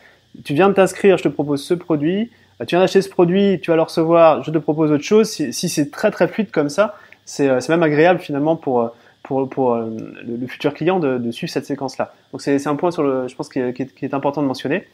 tu 0.44 0.54
viens 0.54 0.68
de 0.68 0.74
t'inscrire, 0.74 1.16
je 1.18 1.22
te 1.22 1.28
propose 1.28 1.62
ce 1.62 1.74
produit, 1.74 2.30
euh, 2.60 2.64
tu 2.64 2.74
viens 2.74 2.80
d'acheter 2.80 3.02
ce 3.02 3.08
produit, 3.08 3.60
tu 3.60 3.70
vas 3.70 3.76
le 3.76 3.82
recevoir, 3.82 4.42
je 4.42 4.50
te 4.50 4.58
propose 4.58 4.92
autre 4.92 5.04
chose. 5.04 5.28
Si, 5.28 5.52
si 5.52 5.68
c'est 5.68 5.90
très 5.90 6.10
très 6.10 6.28
fluide 6.28 6.50
comme 6.50 6.68
ça, 6.68 6.96
c'est 7.24 7.48
euh, 7.48 7.60
même 7.68 7.82
agréable 7.82 8.20
finalement 8.20 8.56
pour 8.56 8.92
pour, 9.24 9.46
pour 9.50 9.76
le, 9.76 9.96
le, 10.40 10.46
futur 10.46 10.72
client 10.72 11.00
de, 11.00 11.18
de 11.18 11.30
suivre 11.32 11.52
cette 11.52 11.66
séquence-là. 11.66 12.14
Donc 12.32 12.40
c'est 12.40 12.66
un 12.66 12.76
point 12.76 12.90
sur 12.90 13.02
le, 13.02 13.28
je 13.28 13.34
pense 13.34 13.50
qui 13.50 13.58
est, 13.58 13.74
qui, 13.74 13.82
est, 13.82 13.94
qui 13.94 14.06
est, 14.06 14.14
important 14.14 14.40
de 14.40 14.46
mentionner. 14.46 14.86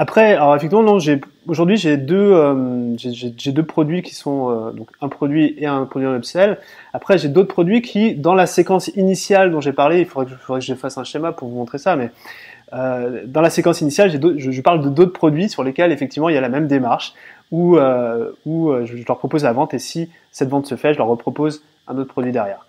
Après, 0.00 0.34
alors 0.34 0.54
effectivement, 0.54 0.84
non, 0.84 1.00
j'ai 1.00 1.20
aujourd'hui 1.48 1.76
j'ai 1.76 1.96
deux 1.96 2.32
euh, 2.32 2.96
j'ai 2.96 3.50
deux 3.50 3.64
produits 3.64 4.02
qui 4.02 4.14
sont 4.14 4.48
euh, 4.48 4.70
donc 4.70 4.90
un 5.00 5.08
produit 5.08 5.56
et 5.58 5.66
un 5.66 5.84
produit 5.86 6.06
en 6.06 6.14
upsell. 6.14 6.58
Après, 6.92 7.18
j'ai 7.18 7.28
d'autres 7.28 7.52
produits 7.52 7.82
qui, 7.82 8.14
dans 8.14 8.34
la 8.34 8.46
séquence 8.46 8.86
initiale 8.94 9.50
dont 9.50 9.60
j'ai 9.60 9.72
parlé, 9.72 9.98
il 9.98 10.06
faudrait 10.06 10.32
que, 10.32 10.38
faudrait 10.38 10.60
que 10.60 10.66
je 10.66 10.74
fasse 10.74 10.98
un 10.98 11.04
schéma 11.04 11.32
pour 11.32 11.48
vous 11.48 11.56
montrer 11.56 11.78
ça, 11.78 11.96
mais 11.96 12.12
euh, 12.74 13.22
dans 13.26 13.40
la 13.40 13.50
séquence 13.50 13.80
initiale, 13.80 14.08
je, 14.08 14.50
je, 14.52 14.60
parle 14.60 14.84
de 14.84 14.88
d'autres 14.88 15.12
produits 15.12 15.48
sur 15.48 15.64
lesquels 15.64 15.90
effectivement 15.90 16.28
il 16.28 16.36
y 16.36 16.38
a 16.38 16.40
la 16.40 16.48
même 16.48 16.68
démarche 16.68 17.14
où, 17.50 17.76
euh, 17.76 18.30
où 18.46 18.72
je, 18.84 18.98
je 18.98 19.04
leur 19.08 19.18
propose 19.18 19.42
la 19.42 19.52
vente 19.52 19.74
et 19.74 19.80
si 19.80 20.10
cette 20.30 20.48
vente 20.48 20.68
se 20.68 20.76
fait, 20.76 20.92
je 20.92 20.98
leur 20.98 21.08
repropose 21.08 21.64
un 21.88 21.98
autre 21.98 22.12
produit 22.12 22.30
derrière. 22.30 22.66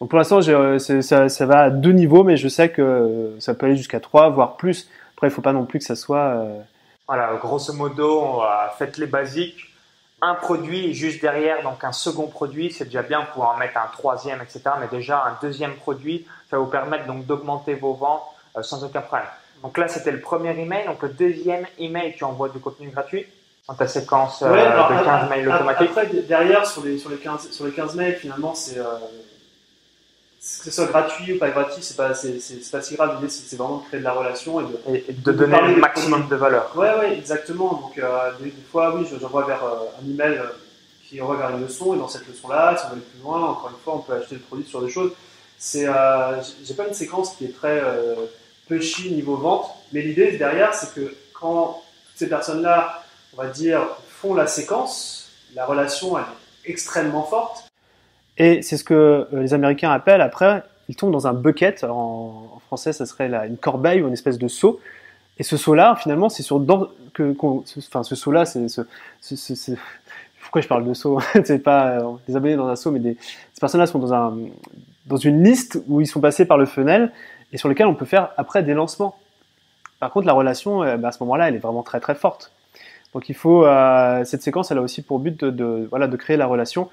Donc 0.00 0.10
pour 0.10 0.18
l'instant, 0.18 0.40
ça, 0.42 1.28
ça, 1.28 1.46
va 1.46 1.60
à 1.60 1.70
deux 1.70 1.92
niveaux, 1.92 2.24
mais 2.24 2.36
je 2.36 2.48
sais 2.48 2.70
que 2.70 3.36
ça 3.38 3.54
peut 3.54 3.66
aller 3.66 3.76
jusqu'à 3.76 4.00
trois, 4.00 4.30
voire 4.30 4.56
plus. 4.56 4.88
Après, 5.16 5.28
il 5.28 5.30
faut 5.30 5.42
pas 5.42 5.52
non 5.52 5.64
plus 5.64 5.78
que 5.78 5.84
ça 5.84 5.96
soit. 5.96 6.18
Euh... 6.18 6.60
Voilà, 7.08 7.34
grosso 7.40 7.72
modo, 7.72 8.42
faites 8.78 8.98
les 8.98 9.06
basiques. 9.06 9.66
Un 10.22 10.34
produit 10.34 10.94
juste 10.94 11.20
derrière, 11.20 11.62
donc 11.62 11.84
un 11.84 11.92
second 11.92 12.26
produit, 12.26 12.72
c'est 12.72 12.86
déjà 12.86 13.02
bien 13.02 13.22
pour 13.34 13.44
en 13.44 13.56
mettre 13.58 13.76
un 13.76 13.88
troisième, 13.92 14.40
etc. 14.40 14.62
Mais 14.80 14.88
déjà 14.88 15.24
un 15.24 15.36
deuxième 15.42 15.74
produit, 15.74 16.26
ça 16.48 16.56
va 16.56 16.62
vous 16.62 16.70
permettre 16.70 17.06
donc 17.06 17.26
d'augmenter 17.26 17.74
vos 17.74 17.92
ventes 17.92 18.22
euh, 18.56 18.62
sans 18.62 18.82
aucun 18.82 19.02
problème. 19.02 19.28
Donc 19.62 19.76
là, 19.76 19.88
c'était 19.88 20.12
le 20.12 20.20
premier 20.20 20.58
email. 20.58 20.86
Donc 20.86 21.02
le 21.02 21.10
deuxième 21.10 21.66
email, 21.78 22.14
tu 22.16 22.24
envoies 22.24 22.48
du 22.48 22.58
contenu 22.60 22.88
gratuit 22.88 23.26
dans 23.68 23.74
ta 23.74 23.86
séquence 23.86 24.40
euh, 24.40 24.52
ouais, 24.52 24.62
alors, 24.62 24.88
de 24.90 25.04
15 25.04 25.28
mails 25.28 25.48
automatiques. 25.50 25.90
Après, 25.90 26.06
derrière, 26.06 26.66
sur 26.66 26.82
les, 26.82 26.98
sur 26.98 27.10
les, 27.10 27.18
15, 27.18 27.50
sur 27.50 27.66
les 27.66 27.72
15 27.72 27.94
mails, 27.94 28.16
finalement, 28.16 28.54
c'est. 28.54 28.78
Euh 30.46 30.58
que 30.58 30.64
ce 30.64 30.70
soit 30.70 30.86
gratuit 30.86 31.32
ou 31.32 31.38
pas 31.38 31.50
gratuit, 31.50 31.82
c'est 31.82 31.96
pas, 31.96 32.14
c'est, 32.14 32.38
pas 32.70 32.82
si 32.82 32.94
grave. 32.94 33.16
L'idée, 33.16 33.28
c'est, 33.28 33.56
vraiment 33.56 33.78
de 33.78 33.84
créer 33.86 34.00
de 34.00 34.04
la 34.04 34.12
relation 34.12 34.60
et 34.60 34.64
de, 34.64 34.94
et, 34.94 35.04
et 35.08 35.12
de, 35.12 35.32
de 35.32 35.36
donner 35.36 35.74
le 35.74 35.80
maximum 35.80 36.28
de 36.28 36.36
valeur. 36.36 36.72
Ouais, 36.76 36.94
ouais, 36.98 37.18
exactement. 37.18 37.74
Donc, 37.74 37.98
euh, 37.98 38.30
des, 38.38 38.50
des, 38.50 38.62
fois, 38.70 38.94
oui, 38.94 39.06
j'envoie 39.20 39.44
vers 39.44 39.64
euh, 39.64 40.02
un 40.02 40.08
email 40.08 40.40
qui 41.08 41.20
envoie 41.20 41.36
vers 41.36 41.50
une 41.50 41.62
leçon, 41.62 41.94
et 41.94 41.98
dans 41.98 42.08
cette 42.08 42.26
leçon-là, 42.28 42.76
si 42.76 42.84
on 42.84 42.88
va 42.88 42.92
aller 42.94 43.02
plus 43.02 43.22
loin, 43.22 43.50
encore 43.50 43.70
une 43.70 43.82
fois, 43.82 43.94
on 43.96 43.98
peut 44.00 44.12
acheter 44.14 44.36
le 44.36 44.40
produit 44.40 44.66
sur 44.66 44.82
des 44.82 44.90
choses. 44.90 45.12
C'est, 45.58 45.88
euh, 45.88 46.42
j'ai 46.64 46.74
pas 46.74 46.86
une 46.86 46.94
séquence 46.94 47.34
qui 47.36 47.46
est 47.46 47.56
très 47.56 47.80
euh, 47.82 48.14
pushy 48.68 49.12
niveau 49.12 49.36
vente, 49.36 49.70
mais 49.92 50.02
l'idée 50.02 50.36
derrière, 50.36 50.74
c'est 50.74 50.94
que 50.94 51.14
quand 51.32 51.82
toutes 52.08 52.18
ces 52.18 52.28
personnes-là, 52.28 53.02
on 53.34 53.42
va 53.42 53.48
dire, 53.48 53.80
font 54.08 54.34
la 54.34 54.46
séquence, 54.46 55.30
la 55.54 55.64
relation, 55.64 56.18
elle 56.18 56.24
est 56.64 56.70
extrêmement 56.70 57.24
forte 57.24 57.65
et 58.38 58.62
c'est 58.62 58.76
ce 58.76 58.84
que 58.84 59.26
les 59.32 59.54
Américains 59.54 59.90
appellent 59.90 60.20
après, 60.20 60.62
ils 60.88 60.96
tombent 60.96 61.12
dans 61.12 61.26
un 61.26 61.32
bucket. 61.32 61.84
En, 61.84 62.52
en 62.54 62.58
français, 62.60 62.92
ça 62.92 63.06
serait 63.06 63.30
une 63.46 63.56
corbeille 63.56 64.02
ou 64.02 64.06
une 64.06 64.12
espèce 64.12 64.38
de 64.38 64.48
seau. 64.48 64.80
Et 65.38 65.42
ce 65.42 65.56
seau-là, 65.56 65.96
finalement, 65.96 66.28
c'est 66.28 66.42
sur 66.42 66.60
dans, 66.60 66.88
que, 67.12 67.34
enfin, 67.40 68.02
ce 68.02 68.14
seau-là, 68.14 68.44
c'est 68.44 68.68
ce, 68.68 68.82
ce, 69.20 69.36
ce, 69.36 69.72
pourquoi 70.40 70.60
je 70.60 70.68
parle 70.68 70.84
de 70.86 70.94
seau? 70.94 71.20
C'est 71.44 71.58
pas 71.58 71.98
euh, 71.98 72.12
des 72.28 72.36
abonnés 72.36 72.56
dans 72.56 72.68
un 72.68 72.76
seau, 72.76 72.90
mais 72.90 73.00
des, 73.00 73.16
ces 73.52 73.60
personnes-là 73.60 73.86
sont 73.86 73.98
dans 73.98 74.14
un 74.14 74.36
dans 75.06 75.16
une 75.16 75.42
liste 75.44 75.82
où 75.88 76.00
ils 76.00 76.06
sont 76.06 76.20
passés 76.20 76.46
par 76.46 76.58
le 76.58 76.66
funnel 76.66 77.12
et 77.52 77.58
sur 77.58 77.68
lequel 77.68 77.86
on 77.86 77.94
peut 77.94 78.06
faire 78.06 78.30
après 78.36 78.62
des 78.62 78.74
lancements. 78.74 79.16
Par 80.00 80.10
contre, 80.10 80.26
la 80.26 80.32
relation, 80.32 80.82
euh, 80.82 80.96
bah, 80.96 81.08
à 81.08 81.12
ce 81.12 81.22
moment-là, 81.22 81.48
elle 81.48 81.54
est 81.54 81.60
vraiment 81.60 81.82
très 81.82 82.00
très 82.00 82.14
forte. 82.14 82.52
Donc 83.12 83.28
il 83.28 83.34
faut 83.34 83.64
euh, 83.64 84.24
cette 84.24 84.42
séquence, 84.42 84.70
elle 84.70 84.78
a 84.78 84.82
aussi 84.82 85.02
pour 85.02 85.18
but 85.18 85.44
de 85.44 85.86
voilà 85.90 86.06
de 86.06 86.16
créer 86.16 86.36
la 86.36 86.46
relation. 86.46 86.88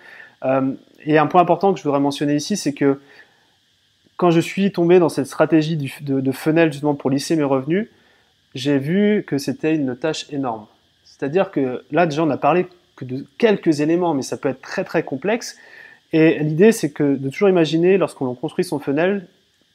Et 1.06 1.18
un 1.18 1.28
point 1.28 1.42
important 1.42 1.74
que 1.74 1.80
je 1.80 1.84
voudrais 1.84 2.00
mentionner 2.00 2.36
ici, 2.36 2.58
c'est 2.58 2.74
que 2.74 3.00
quand 4.18 4.32
je 4.32 4.40
suis 4.40 4.72
tombé 4.72 5.00
dans 5.00 5.10
cette 5.10 5.28
stratégie 5.28 5.76
de, 5.76 6.22
de 6.22 6.32
funnel 6.32 6.72
justement 6.72 6.96
pour 6.96 7.10
lisser 7.10 7.36
mes 7.36 7.44
revenus, 7.44 7.90
j'ai 8.56 8.78
vu 8.78 9.24
que 9.28 9.38
c'était 9.38 9.76
une 9.76 9.96
tâche 9.96 10.28
énorme. 10.32 10.66
C'est-à-dire 11.04 11.52
que 11.52 11.84
là 11.92 12.06
déjà 12.06 12.24
on 12.24 12.30
a 12.30 12.38
parlé 12.38 12.68
que 12.96 13.06
de 13.06 13.26
quelques 13.38 13.82
éléments, 13.82 14.14
mais 14.14 14.22
ça 14.22 14.38
peut 14.38 14.50
être 14.50 14.62
très 14.62 14.84
très 14.84 15.04
complexe. 15.04 15.58
Et 16.12 16.40
l'idée 16.40 16.72
c'est 16.72 16.92
que 16.92 17.16
de 17.16 17.30
toujours 17.30 17.50
imaginer 17.50 17.98
lorsqu'on 17.98 18.34
construit 18.36 18.64
son 18.64 18.80
funnel 18.80 19.28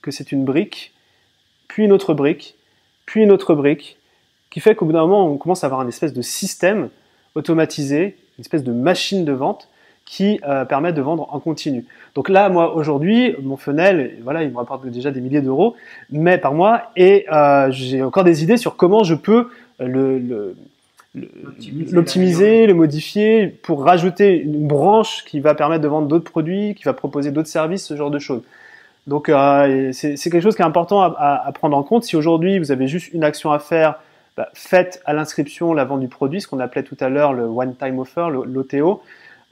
que 0.03 0.11
c'est 0.11 0.31
une 0.31 0.45
brique, 0.45 0.95
puis 1.67 1.85
une 1.85 1.93
autre 1.93 2.15
brique, 2.15 2.55
puis 3.07 3.23
une 3.23 3.33
autre 3.33 3.55
brique, 3.55 3.99
qui 4.51 4.61
fait 4.61 4.75
qu'au 4.75 4.87
bout 4.87 4.93
d'un 4.93 5.01
moment 5.01 5.27
on 5.27 5.37
commence 5.37 5.65
à 5.65 5.67
avoir 5.67 5.81
un 5.81 5.89
espèce 5.89 6.13
de 6.13 6.23
système 6.23 6.91
automatisé, 7.35 8.17
une 8.39 8.43
espèce 8.43 8.63
de 8.63 8.73
machine 8.73 9.25
de 9.25 9.33
vente 9.33 9.69
qui 10.09 10.41
euh, 10.49 10.65
permettent 10.65 10.95
de 10.95 11.03
vendre 11.03 11.29
en 11.35 11.39
continu. 11.39 11.85
Donc 12.15 12.31
là, 12.31 12.49
moi 12.49 12.75
aujourd'hui, 12.75 13.37
mon 13.43 13.59
funnel, 13.59 14.17
voilà, 14.25 14.43
il 14.43 14.51
me 14.51 14.57
rapporte 14.57 14.87
déjà 14.87 15.11
des 15.11 15.21
milliers 15.21 15.43
d'euros, 15.43 15.77
mais 16.11 16.39
par 16.39 16.55
mois, 16.55 16.91
et 16.97 17.27
euh, 17.31 17.71
j'ai 17.71 18.03
encore 18.03 18.25
des 18.25 18.43
idées 18.43 18.57
sur 18.57 18.77
comment 18.77 19.05
je 19.05 19.15
peux 19.15 19.51
le, 19.79 20.19
le 20.19 20.57
l'optimiser, 21.91 22.67
le 22.67 22.75
modifier 22.75 23.49
pour 23.49 23.85
rajouter 23.85 24.41
une 24.41 24.67
branche 24.67 25.25
qui 25.27 25.41
va 25.41 25.55
permettre 25.55 25.83
de 25.83 25.89
vendre 25.89 26.09
d'autres 26.09 26.31
produits, 26.31 26.75
qui 26.75 26.85
va 26.85 26.95
proposer 26.95 27.31
d'autres 27.31 27.49
services, 27.49 27.85
ce 27.85 27.97
genre 27.97 28.11
de 28.11 28.19
choses. 28.19 28.43
Donc 29.07 29.29
euh, 29.29 29.91
c'est 29.93 30.17
quelque 30.17 30.41
chose 30.41 30.57
qui 30.57 30.63
est 30.63 30.67
important 30.67 31.03
à, 31.03 31.15
à, 31.19 31.49
à 31.49 31.53
prendre 31.53 31.77
en 31.77 31.83
compte. 31.83 32.05
Si 32.05 32.17
aujourd'hui 32.17 32.59
vous 32.59 32.73
avez 32.73 32.87
juste 32.87 33.13
une 33.13 33.25
action 33.25 33.53
à 33.53 33.59
faire, 33.59 33.97
bah, 34.37 34.49
faites 34.55 35.03
à 35.05 35.13
l'inscription 35.13 35.75
la 35.75 35.85
vente 35.85 36.01
du 36.01 36.09
produit, 36.09 36.41
ce 36.41 36.47
qu'on 36.47 36.61
appelait 36.61 36.85
tout 36.85 36.97
à 37.01 37.09
l'heure 37.09 37.33
le 37.35 37.45
one-time 37.45 37.99
offer, 37.99 38.29
l'OTO. 38.31 39.03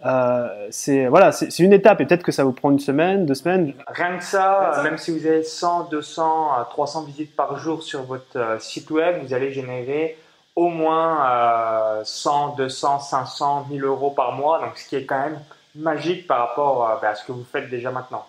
Euh, 0.04 0.68
c'est 0.70 1.06
voilà, 1.06 1.32
c'est 1.32 1.58
une 1.58 1.72
étape 1.72 2.00
et 2.00 2.06
peut-être 2.06 2.22
que 2.22 2.32
ça 2.32 2.44
vous 2.44 2.52
prend 2.52 2.70
une 2.70 2.78
semaine, 2.78 3.24
deux 3.24 3.34
semaines. 3.34 3.74
Rien 3.86 4.18
que 4.18 4.24
ça, 4.24 4.80
même 4.84 4.98
si 4.98 5.10
vous 5.10 5.26
avez 5.26 5.42
100, 5.42 5.88
200, 5.90 6.66
300 6.70 7.04
visites 7.04 7.34
par 7.34 7.58
jour 7.58 7.82
sur 7.82 8.02
votre 8.02 8.36
euh, 8.36 8.58
site 8.58 8.90
web, 8.90 9.22
vous 9.22 9.32
allez 9.32 9.52
générer 9.52 10.18
au 10.56 10.68
moins 10.68 11.98
euh, 11.98 12.00
100, 12.04 12.56
200, 12.56 13.00
500, 13.00 13.66
1000 13.70 13.84
euros 13.84 14.10
par 14.10 14.32
mois, 14.32 14.60
donc 14.60 14.76
ce 14.78 14.88
qui 14.88 14.96
est 14.96 15.04
quand 15.04 15.20
même 15.20 15.38
magique 15.74 16.26
par 16.26 16.48
rapport 16.48 16.88
euh, 16.88 16.96
bah, 17.00 17.10
à 17.10 17.14
ce 17.14 17.24
que 17.24 17.32
vous 17.32 17.44
faites 17.44 17.68
déjà 17.68 17.90
maintenant. 17.90 18.26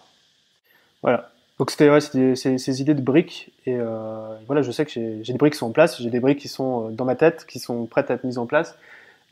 Voilà. 1.02 1.30
Donc 1.58 1.72
c'était 1.72 1.90
ouais, 1.90 2.02
ces, 2.02 2.82
idées 2.82 2.94
de 2.94 3.02
briques 3.02 3.52
et 3.66 3.76
euh, 3.76 4.36
voilà, 4.46 4.62
je 4.62 4.70
sais 4.70 4.86
que 4.86 4.92
j'ai 4.92 5.24
des 5.24 5.38
briques 5.40 5.54
qui 5.54 5.60
sont 5.60 5.68
en 5.68 5.72
place, 5.72 6.00
j'ai 6.00 6.12
des 6.12 6.20
briques 6.20 6.38
qui 6.38 6.50
sont 6.50 6.90
dans 6.90 7.06
ma 7.06 7.16
tête, 7.16 7.48
qui 7.48 7.58
sont 7.58 7.88
prêtes 7.88 8.12
à 8.12 8.14
être 8.14 8.26
mises 8.26 8.38
en 8.38 8.46
place. 8.46 8.78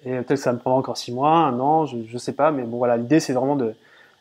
Et 0.05 0.11
peut-être 0.11 0.27
que 0.27 0.35
ça 0.35 0.53
me 0.53 0.59
prendra 0.59 0.79
encore 0.79 0.97
six 0.97 1.11
mois, 1.11 1.31
un 1.31 1.59
an, 1.59 1.85
je, 1.85 1.97
je 2.07 2.17
sais 2.17 2.33
pas. 2.33 2.51
Mais 2.51 2.63
bon, 2.63 2.77
voilà, 2.77 2.97
l'idée 2.97 3.19
c'est 3.19 3.33
vraiment 3.33 3.55
de. 3.55 3.73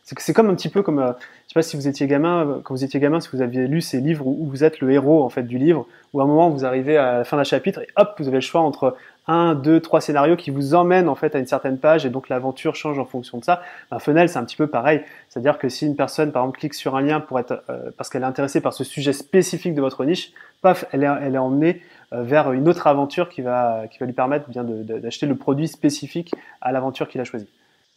C'est 0.07 0.35
comme 0.35 0.51
un 0.51 0.55
petit 0.55 0.69
peu 0.69 0.83
comme, 0.83 0.99
euh, 0.99 1.13
je 1.47 1.53
sais 1.53 1.55
pas 1.55 1.63
si 1.63 1.77
vous 1.77 1.89
étiez 1.89 2.07
gamin, 2.07 2.47
euh, 2.47 2.61
quand 2.63 2.75
vous 2.75 2.85
étiez 2.85 3.01
gamin, 3.01 3.21
si 3.21 3.31
vous 3.33 3.41
aviez 3.41 3.67
lu 3.67 3.81
ces 3.81 4.01
livres 4.01 4.27
où, 4.27 4.45
vous 4.45 4.63
êtes 4.63 4.81
le 4.81 4.93
héros 4.93 5.25
en 5.25 5.31
fait 5.31 5.45
du 5.45 5.57
livre, 5.57 5.87
où 6.13 6.21
à 6.21 6.25
un 6.25 6.27
moment 6.27 6.51
vous 6.51 6.67
arrivez 6.67 6.99
à 6.99 7.19
la 7.19 7.25
fin 7.25 7.39
d'un 7.39 7.45
chapitre 7.45 7.81
et 7.81 7.89
hop, 7.97 8.15
vous 8.19 8.29
avez 8.29 8.37
le 8.37 8.43
choix 8.43 8.61
entre 8.61 8.97
un, 9.27 9.55
deux, 9.55 9.81
trois 9.81 10.03
scénarios 10.03 10.37
qui 10.37 10.51
vous 10.51 10.75
emmènent 10.75 11.09
en 11.09 11.15
fait 11.15 11.35
à 11.35 11.39
une 11.39 11.47
certaine 11.47 11.79
page 11.79 12.05
et 12.05 12.11
donc 12.11 12.29
l'aventure 12.29 12.75
change 12.75 12.99
en 12.99 13.07
fonction 13.07 13.39
de 13.39 13.45
ça. 13.45 13.63
Un 13.91 13.99
funnel, 13.99 14.29
c'est 14.29 14.39
un 14.39 14.45
petit 14.45 14.57
peu 14.57 14.67
pareil. 14.67 15.01
C'est-à-dire 15.31 15.57
que 15.57 15.71
si 15.71 15.87
une 15.87 15.97
personne, 15.97 16.33
par 16.33 16.43
exemple, 16.43 16.59
clique 16.59 16.75
sur 16.75 16.97
un 16.97 17.01
lien 17.01 17.21
pour 17.21 17.39
être, 17.39 17.63
euh, 17.71 17.91
parce 17.97 18.11
qu'elle 18.11 18.23
est 18.23 18.27
intéressée 18.27 18.61
par 18.61 18.75
ce 18.75 18.85
sujet 18.85 19.15
spécifique 19.15 19.75
de 19.75 19.81
votre 19.81 20.05
niche, 20.05 20.33
paf, 20.61 20.85
elle 20.93 21.05
est, 21.05 21.11
elle 21.23 21.35
est 21.35 21.39
emmenée 21.39 21.81
vers 22.23 22.53
une 22.53 22.69
autre 22.69 22.87
aventure 22.87 23.29
qui 23.29 23.43
va, 23.43 23.89
qui 23.91 23.99
va 23.99 24.07
lui 24.07 24.13
permettre 24.13 24.49
bien 24.49 24.65
d'acheter 24.65 25.27
le 25.27 25.37
produit 25.37 25.69
spécifique 25.69 26.33
à 26.61 26.73
l'aventure 26.73 27.09
qu'il 27.09 27.21
a 27.21 27.25
choisi. 27.25 27.49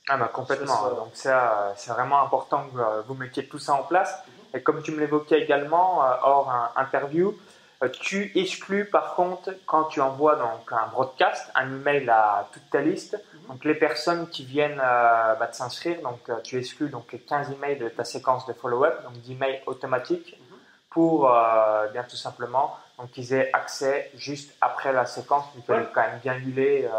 Ah 0.09 0.17
bah 0.17 0.29
complètement. 0.33 0.89
Donc 0.95 1.09
ça, 1.13 1.73
c'est 1.75 1.91
vraiment 1.91 2.21
important 2.23 2.65
que 2.73 3.07
vous 3.07 3.13
mettiez 3.13 3.45
tout 3.45 3.59
ça 3.59 3.73
en 3.73 3.83
place. 3.83 4.23
Et 4.53 4.61
comme 4.61 4.81
tu 4.81 4.91
me 4.91 4.99
l'évoquais 4.99 5.41
également 5.41 6.03
euh, 6.03 6.13
hors 6.23 6.71
interview, 6.77 7.37
euh, 7.83 7.89
tu 7.89 8.31
exclus 8.35 8.85
par 8.85 9.15
contre 9.15 9.53
quand 9.65 9.83
tu 9.85 9.99
envoies 9.99 10.35
donc 10.35 10.71
un 10.71 10.87
broadcast, 10.87 11.51
un 11.55 11.67
email 11.75 12.09
à 12.09 12.47
toute 12.53 12.69
ta 12.69 12.81
liste. 12.81 13.21
Donc 13.49 13.65
les 13.65 13.75
personnes 13.75 14.29
qui 14.29 14.45
viennent 14.45 14.81
euh, 14.83 15.35
bah, 15.35 15.47
de 15.47 15.55
s'inscrire, 15.55 16.01
donc 16.01 16.19
tu 16.43 16.57
exclus 16.57 16.89
donc 16.89 17.15
15 17.27 17.51
emails 17.51 17.79
de 17.79 17.89
ta 17.89 18.03
séquence 18.05 18.45
de 18.45 18.53
follow-up, 18.53 19.03
donc 19.03 19.21
d'emails 19.23 19.61
automatiques 19.65 20.37
pour 20.97 21.31
euh, 21.31 21.87
bien 21.93 22.01
tout 22.01 22.15
simplement 22.15 22.75
donc 22.97 23.11
qu'ils 23.11 23.31
aient 23.31 23.51
accès 23.53 24.09
juste 24.15 24.55
après 24.61 24.91
la 24.91 25.05
séquence, 25.05 25.45
il 25.55 25.61
fallait 25.61 25.85
quand 25.93 26.01
même 26.01 26.19
bien 26.23 26.33
huiler 26.33 26.89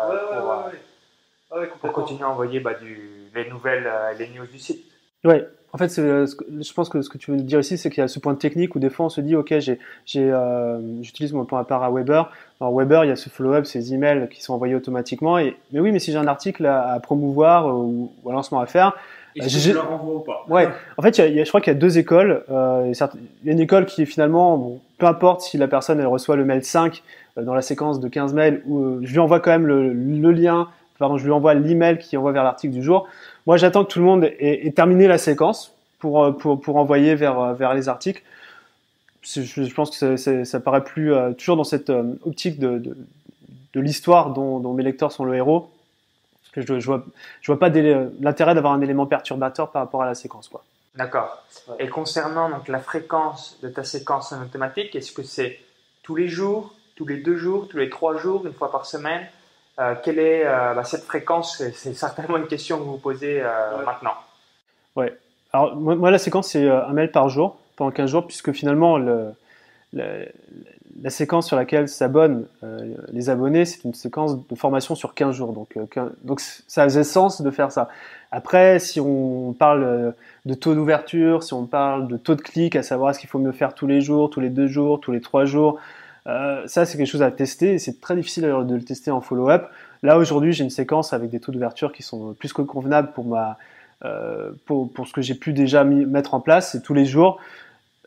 pour, 1.81 1.93
continuer 1.93 2.23
à 2.23 2.29
envoyer 2.29 2.61
bah, 2.61 2.75
du, 2.75 3.31
les 3.35 3.51
nouvelles, 3.51 3.91
les 4.17 4.29
news 4.29 4.47
du 4.47 4.61
site. 4.61 4.85
Ouais, 5.25 5.45
en 5.73 5.79
fait, 5.79 5.99
euh, 5.99 6.27
je 6.61 6.73
pense 6.73 6.89
que 6.89 7.03
ce 7.03 7.11
que 7.11 7.19
tu 7.19 7.31
veux 7.31 7.37
dire 7.37 7.61
ici, 7.61 7.77
c'est 7.77 7.91
qu'il 7.91 8.01
y 8.01 8.05
a 8.05 8.09
ce 8.09 8.19
point 8.19 8.35
technique 8.35 8.75
où 8.75 8.79
des 8.79 8.89
fois 8.89 9.07
on 9.07 9.09
se 9.11 9.21
dit, 9.21 9.37
ok, 9.37 9.55
j'ai, 9.59 9.79
euh, 10.17 11.03
j'utilise 11.03 11.35
mon 11.35 11.45
point 11.45 11.61
à 11.61 11.65
part 11.65 11.83
à 11.83 11.91
Weber. 11.91 12.31
Alors 12.61 12.75
Weber, 12.75 13.05
il 13.05 13.09
y 13.09 13.11
a 13.11 13.17
ce 13.17 13.29
follow-up, 13.29 13.67
ces 13.67 13.93
emails 13.93 14.29
qui 14.31 14.43
sont 14.43 14.55
envoyés 14.55 14.75
automatiquement. 14.75 15.39
Et, 15.39 15.57
mais 15.73 15.81
oui, 15.81 15.93
mais 15.93 15.99
si 15.99 16.11
j'ai 16.11 16.19
un 16.19 16.27
article 16.27 16.65
à, 16.65 16.99
promouvoir 17.01 17.67
ou, 17.67 18.11
un 18.27 18.33
lancement 18.33 18.61
à 18.61 18.67
faire, 18.67 18.97
et 19.45 19.49
je 19.49 19.73
le 19.73 19.81
renvoie 19.81 20.15
ou 20.15 20.21
pas? 20.21 20.45
Ouais. 20.49 20.69
En 20.97 21.03
fait, 21.03 21.19
il 21.19 21.35
y 21.35 21.41
a, 21.41 21.45
je 21.45 21.49
crois 21.49 21.61
qu'il 21.61 21.73
y 21.73 21.77
a 21.77 21.79
deux 21.79 21.99
écoles. 21.99 22.45
Euh, 22.51 22.93
il 22.93 23.47
y 23.47 23.51
a 23.51 23.53
une 23.53 23.61
école 23.61 23.87
qui 23.87 24.03
est 24.03 24.07
finalement, 24.07 24.57
bon, 24.57 24.81
peu 24.99 25.07
importe 25.07 25.43
si 25.43 25.59
la 25.59 25.69
personne 25.69 26.01
elle 26.01 26.07
reçoit 26.07 26.37
le 26.37 26.45
mail 26.45 26.65
5 26.65 27.03
euh, 27.37 27.43
dans 27.43 27.55
la 27.55 27.63
séquence 27.63 28.01
de 28.01 28.09
15 28.09 28.35
mails, 28.35 28.63
ou 28.67 28.99
je 29.03 29.13
lui 29.13 29.19
envoie 29.19 29.41
quand 29.41 29.51
même 29.51 29.67
le, 29.67 29.93
le 29.93 30.33
lien 30.33 30.69
pardon, 30.99 31.17
je 31.17 31.25
lui 31.25 31.33
envoie 31.33 31.55
l'email 31.55 31.99
qui 31.99 32.17
envoie 32.17 32.33
vers 32.33 32.45
l'article 32.45 32.75
du 32.75 32.83
jour. 32.83 33.09
Moi, 33.47 33.57
j'attends 33.57 33.85
que 33.85 33.93
tout 33.93 34.01
le 34.01 34.05
monde 34.05 34.25
ait, 34.25 34.71
terminé 34.75 35.07
la 35.07 35.19
séquence 35.19 35.75
pour, 35.99 36.23
euh, 36.23 36.33
pour, 36.33 36.61
pour 36.61 36.77
envoyer 36.77 37.15
vers, 37.15 37.39
euh, 37.41 37.55
vers 37.55 37.75
les 37.75 37.89
articles. 37.89 38.23
Je, 39.23 39.43
je 39.43 39.75
pense 39.75 39.97
que 39.97 40.17
ça, 40.17 40.45
ça 40.45 40.61
paraît 40.61 40.85
plus 40.85 41.13
euh, 41.13 41.33
toujours 41.33 41.57
dans 41.57 41.65
cette 41.65 41.91
optique 42.25 42.59
de, 42.59 42.79
de, 42.79 42.97
de 43.75 43.81
l'histoire 43.81 44.33
dont, 44.33 44.59
dont, 44.59 44.73
mes 44.73 44.83
lecteurs 44.83 45.13
sont 45.13 45.25
le 45.25 45.35
héros. 45.35 45.71
Je, 46.61 46.81
je 46.81 46.87
vois, 46.87 47.05
je 47.41 47.53
vois 47.53 47.59
pas 47.59 47.69
l'intérêt 47.69 48.55
d'avoir 48.55 48.73
un 48.73 48.81
élément 48.81 49.07
perturbateur 49.07 49.71
par 49.71 49.83
rapport 49.83 50.03
à 50.03 50.07
la 50.07 50.15
séquence, 50.15 50.49
quoi. 50.49 50.63
D'accord. 50.95 51.45
Et 51.79 51.89
concernant 51.89 52.49
donc 52.51 52.67
la 52.67 52.81
fréquence 52.81 53.59
de 53.63 53.69
ta 53.69 53.85
séquence 53.85 54.33
en 54.33 54.43
automatique, 54.43 54.97
est-ce 54.97 55.13
que 55.13 55.23
c'est 55.23 55.61
tous 56.03 56.17
les 56.17 56.27
jours, 56.27 56.75
tous 56.97 57.07
les 57.07 57.19
deux 57.19 57.37
jours, 57.37 57.69
tous 57.69 57.77
les 57.77 57.89
trois 57.89 58.17
jours, 58.17 58.45
une 58.47 58.53
fois 58.53 58.73
par 58.73 58.85
semaine? 58.85 59.27
Euh, 59.79 59.95
quelle 60.03 60.19
est 60.19 60.45
euh, 60.45 60.75
bah, 60.75 60.83
cette 60.83 61.05
fréquence? 61.05 61.63
C'est 61.75 61.95
certainement 61.95 62.37
une 62.37 62.49
question 62.49 62.79
que 62.79 62.83
vous 62.83 62.93
vous 62.93 62.99
posez 62.99 63.41
euh, 63.41 63.85
maintenant. 63.85 64.15
Ouais. 64.97 65.17
Alors, 65.53 65.77
moi, 65.77 66.11
la 66.11 66.19
séquence, 66.19 66.49
c'est 66.49 66.69
un 66.69 66.93
mail 66.93 67.13
par 67.13 67.29
jour 67.29 67.57
pendant 67.77 67.93
15 67.93 68.11
jours, 68.11 68.27
puisque 68.27 68.53
finalement, 68.53 68.99
le, 68.99 69.33
la 71.03 71.11
séquence 71.11 71.47
sur 71.47 71.57
laquelle 71.57 71.89
s'abonnent 71.89 72.47
les 73.13 73.31
abonnés, 73.31 73.65
c'est 73.65 73.85
une 73.85 73.95
séquence 73.95 74.37
de 74.37 74.55
formation 74.55 74.95
sur 74.95 75.15
15 75.15 75.35
jours. 75.35 75.53
Donc, 75.53 75.79
donc 76.23 76.41
ça 76.41 76.85
faisait 76.85 77.05
sens 77.05 77.41
de 77.43 77.51
faire 77.51 77.71
ça. 77.71 77.89
Après, 78.31 78.79
si 78.79 79.01
on 79.01 79.55
parle 79.59 80.15
de 80.45 80.55
taux 80.55 80.75
d'ouverture, 80.75 81.43
si 81.43 81.55
on 81.55 81.67
parle 81.67 82.09
de 82.09 82.17
taux 82.17 82.35
de 82.35 82.43
clic, 82.43 82.77
à 82.77 82.83
savoir 82.83 83.11
est-ce 83.11 83.21
qu'il 83.21 83.29
faut 83.29 83.39
me 83.39 83.53
faire 83.53 83.75
tous 83.75 83.87
les 83.87 84.01
jours, 84.01 84.31
tous 84.31 84.41
les 84.41 84.51
deux 84.51 84.67
jours, 84.67 85.01
tous 85.01 85.13
les 85.13 85.21
trois 85.21 85.45
jours, 85.45 85.79
euh, 86.29 86.63
ça, 86.67 86.85
c'est 86.85 86.99
quelque 86.99 87.07
chose 87.07 87.23
à 87.23 87.31
tester 87.31 87.79
c'est 87.79 88.01
très 88.01 88.15
difficile 88.15 88.45
de 88.45 88.75
le 88.75 88.83
tester 88.83 89.11
en 89.11 89.21
follow-up. 89.21 89.69
Là, 90.03 90.19
aujourd'hui, 90.19 90.53
j'ai 90.53 90.65
une 90.65 90.71
séquence 90.71 91.13
avec 91.13 91.31
des 91.31 91.41
taux 91.41 91.53
d'ouverture 91.53 91.93
qui 91.93 92.03
sont 92.03 92.35
plus 92.35 92.53
que 92.53 92.63
convenables 92.63 93.13
pour, 93.13 93.25
ma, 93.25 93.59
euh, 94.05 94.53
pour, 94.67 94.93
pour 94.93 95.09
ce 95.09 95.13
que 95.13 95.23
j'ai 95.23 95.35
pu 95.35 95.53
déjà 95.53 95.85
mettre 95.85 96.35
en 96.35 96.41
place. 96.41 96.73
C'est 96.73 96.83
tous 96.83 96.95
les 96.95 97.07
jours. 97.07 97.41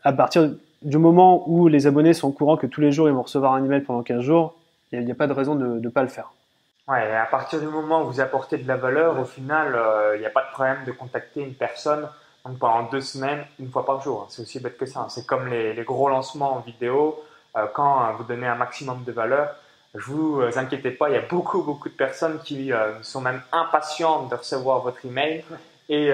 À 0.04 0.12
partir 0.12 0.50
du 0.84 0.98
moment 0.98 1.44
où 1.48 1.68
les 1.68 1.86
abonnés 1.86 2.14
sont 2.14 2.28
au 2.28 2.32
courant 2.32 2.56
que 2.56 2.66
tous 2.66 2.80
les 2.80 2.92
jours 2.92 3.08
ils 3.08 3.14
vont 3.14 3.22
recevoir 3.22 3.54
un 3.54 3.64
email 3.64 3.80
pendant 3.80 4.02
15 4.02 4.20
jours, 4.20 4.54
il 4.92 5.04
n'y 5.04 5.12
a, 5.12 5.14
pas 5.14 5.26
de 5.26 5.32
raison 5.32 5.54
de 5.54 5.80
ne 5.80 5.88
pas 5.88 6.02
le 6.02 6.08
faire. 6.08 6.32
Ouais, 6.88 7.14
à 7.14 7.26
partir 7.26 7.60
du 7.60 7.66
moment 7.66 8.02
où 8.02 8.06
vous 8.06 8.20
apportez 8.20 8.58
de 8.58 8.66
la 8.66 8.76
valeur, 8.76 9.18
au 9.18 9.24
final, 9.24 9.74
euh, 9.74 10.16
il 10.16 10.20
n'y 10.20 10.26
a 10.26 10.30
pas 10.30 10.42
de 10.42 10.50
problème 10.50 10.78
de 10.84 10.92
contacter 10.92 11.40
une 11.40 11.54
personne 11.54 12.08
pendant 12.58 12.82
deux 12.90 13.00
semaines, 13.00 13.44
une 13.60 13.70
fois 13.70 13.86
par 13.86 14.02
jour. 14.02 14.26
C'est 14.28 14.42
aussi 14.42 14.58
bête 14.58 14.76
que 14.76 14.84
ça. 14.84 15.06
C'est 15.08 15.24
comme 15.24 15.46
les, 15.46 15.80
gros 15.84 16.08
lancements 16.08 16.54
en 16.56 16.58
vidéo. 16.58 17.22
Euh, 17.56 17.66
quand 17.72 18.02
euh, 18.02 18.12
vous 18.18 18.24
donnez 18.24 18.48
un 18.48 18.56
maximum 18.56 19.04
de 19.04 19.12
valeur, 19.12 19.54
je 19.94 20.10
vous 20.10 20.40
inquiétez 20.56 20.90
pas, 20.90 21.10
il 21.10 21.14
y 21.14 21.18
a 21.18 21.26
beaucoup 21.28 21.62
beaucoup 21.62 21.90
de 21.90 21.94
personnes 21.94 22.40
qui 22.42 22.72
sont 23.02 23.20
même 23.20 23.42
impatientes 23.52 24.30
de 24.30 24.36
recevoir 24.36 24.80
votre 24.80 25.04
email 25.04 25.44
et 25.88 26.12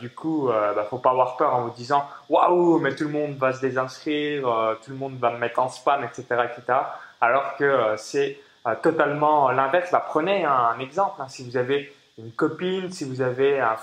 du 0.00 0.10
coup, 0.10 0.48
euh, 0.48 0.72
bah, 0.74 0.86
faut 0.88 0.98
pas 0.98 1.10
avoir 1.10 1.36
peur 1.36 1.54
en 1.54 1.62
vous 1.62 1.70
disant 1.70 2.08
waouh, 2.28 2.78
mais 2.78 2.94
tout 2.94 3.04
le 3.04 3.10
monde 3.10 3.36
va 3.36 3.52
se 3.52 3.60
désinscrire, 3.60 4.42
tout 4.84 4.90
le 4.90 4.96
monde 4.96 5.18
va 5.18 5.30
me 5.32 5.38
mettre 5.38 5.58
en 5.58 5.68
spam, 5.68 6.04
etc., 6.04 6.24
etc. 6.44 6.78
Alors 7.20 7.56
que 7.56 7.94
c'est 7.96 8.38
totalement 8.82 9.50
l'inverse. 9.50 9.90
Bah, 9.90 10.04
prenez 10.06 10.44
un, 10.44 10.78
exemple. 10.78 11.20
Hein. 11.20 11.28
si 11.28 11.48
vous 11.48 11.56
avez 11.56 11.92
une 12.18 12.32
copine, 12.32 12.90
si 12.90 13.04
vous 13.04 13.20
avez 13.20 13.60
un, 13.60 13.76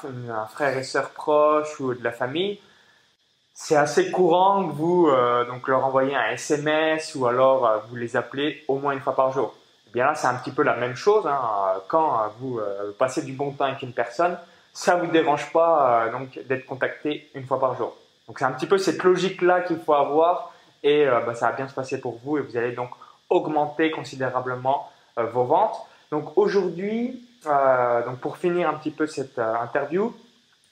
frère 0.47 0.77
et 0.77 0.83
sœur 0.83 1.09
proche 1.11 1.79
ou 1.79 1.93
de 1.93 2.03
la 2.03 2.11
famille, 2.11 2.59
c'est 3.53 3.77
assez 3.77 4.11
courant 4.11 4.67
que 4.67 4.73
vous 4.73 5.07
euh, 5.07 5.45
donc 5.45 5.67
leur 5.69 5.85
envoyez 5.85 6.13
un 6.13 6.31
SMS 6.31 7.15
ou 7.15 7.25
alors 7.25 7.65
euh, 7.65 7.77
vous 7.87 7.95
les 7.95 8.17
appelez 8.17 8.63
au 8.67 8.77
moins 8.77 8.91
une 8.91 8.99
fois 8.99 9.15
par 9.15 9.31
jour. 9.31 9.55
Eh 9.87 9.91
bien 9.93 10.07
là, 10.07 10.15
c'est 10.15 10.27
un 10.27 10.35
petit 10.35 10.51
peu 10.51 10.61
la 10.61 10.75
même 10.75 10.95
chose. 10.95 11.25
Hein. 11.25 11.39
Quand 11.87 12.15
euh, 12.15 12.27
vous 12.39 12.59
passez 12.99 13.21
du 13.21 13.31
bon 13.31 13.51
temps 13.51 13.65
avec 13.65 13.81
une 13.81 13.93
personne, 13.93 14.37
ça 14.75 14.97
vous 14.97 15.07
dérange 15.07 15.51
pas 15.51 16.09
donc 16.11 16.37
d'être 16.47 16.67
contacté 16.67 17.31
une 17.33 17.45
fois 17.45 17.59
par 17.59 17.75
jour. 17.75 17.95
Donc 18.27 18.37
c'est 18.37 18.45
un 18.45 18.51
petit 18.51 18.67
peu 18.67 18.77
cette 18.77 19.01
logique 19.03 19.41
là 19.41 19.61
qu'il 19.61 19.79
faut 19.79 19.93
avoir 19.93 20.51
et 20.83 21.05
bah, 21.05 21.33
ça 21.33 21.49
va 21.49 21.55
bien 21.55 21.67
se 21.67 21.73
passer 21.73 21.99
pour 21.99 22.19
vous 22.23 22.37
et 22.37 22.41
vous 22.41 22.57
allez 22.57 22.73
donc 22.73 22.89
augmenter 23.29 23.89
considérablement 23.89 24.91
vos 25.17 25.45
ventes. 25.45 25.77
Donc 26.11 26.37
aujourd'hui, 26.37 27.25
donc 27.45 28.19
pour 28.19 28.37
finir 28.37 28.69
un 28.69 28.73
petit 28.73 28.91
peu 28.91 29.07
cette 29.07 29.39
interview, 29.39 30.13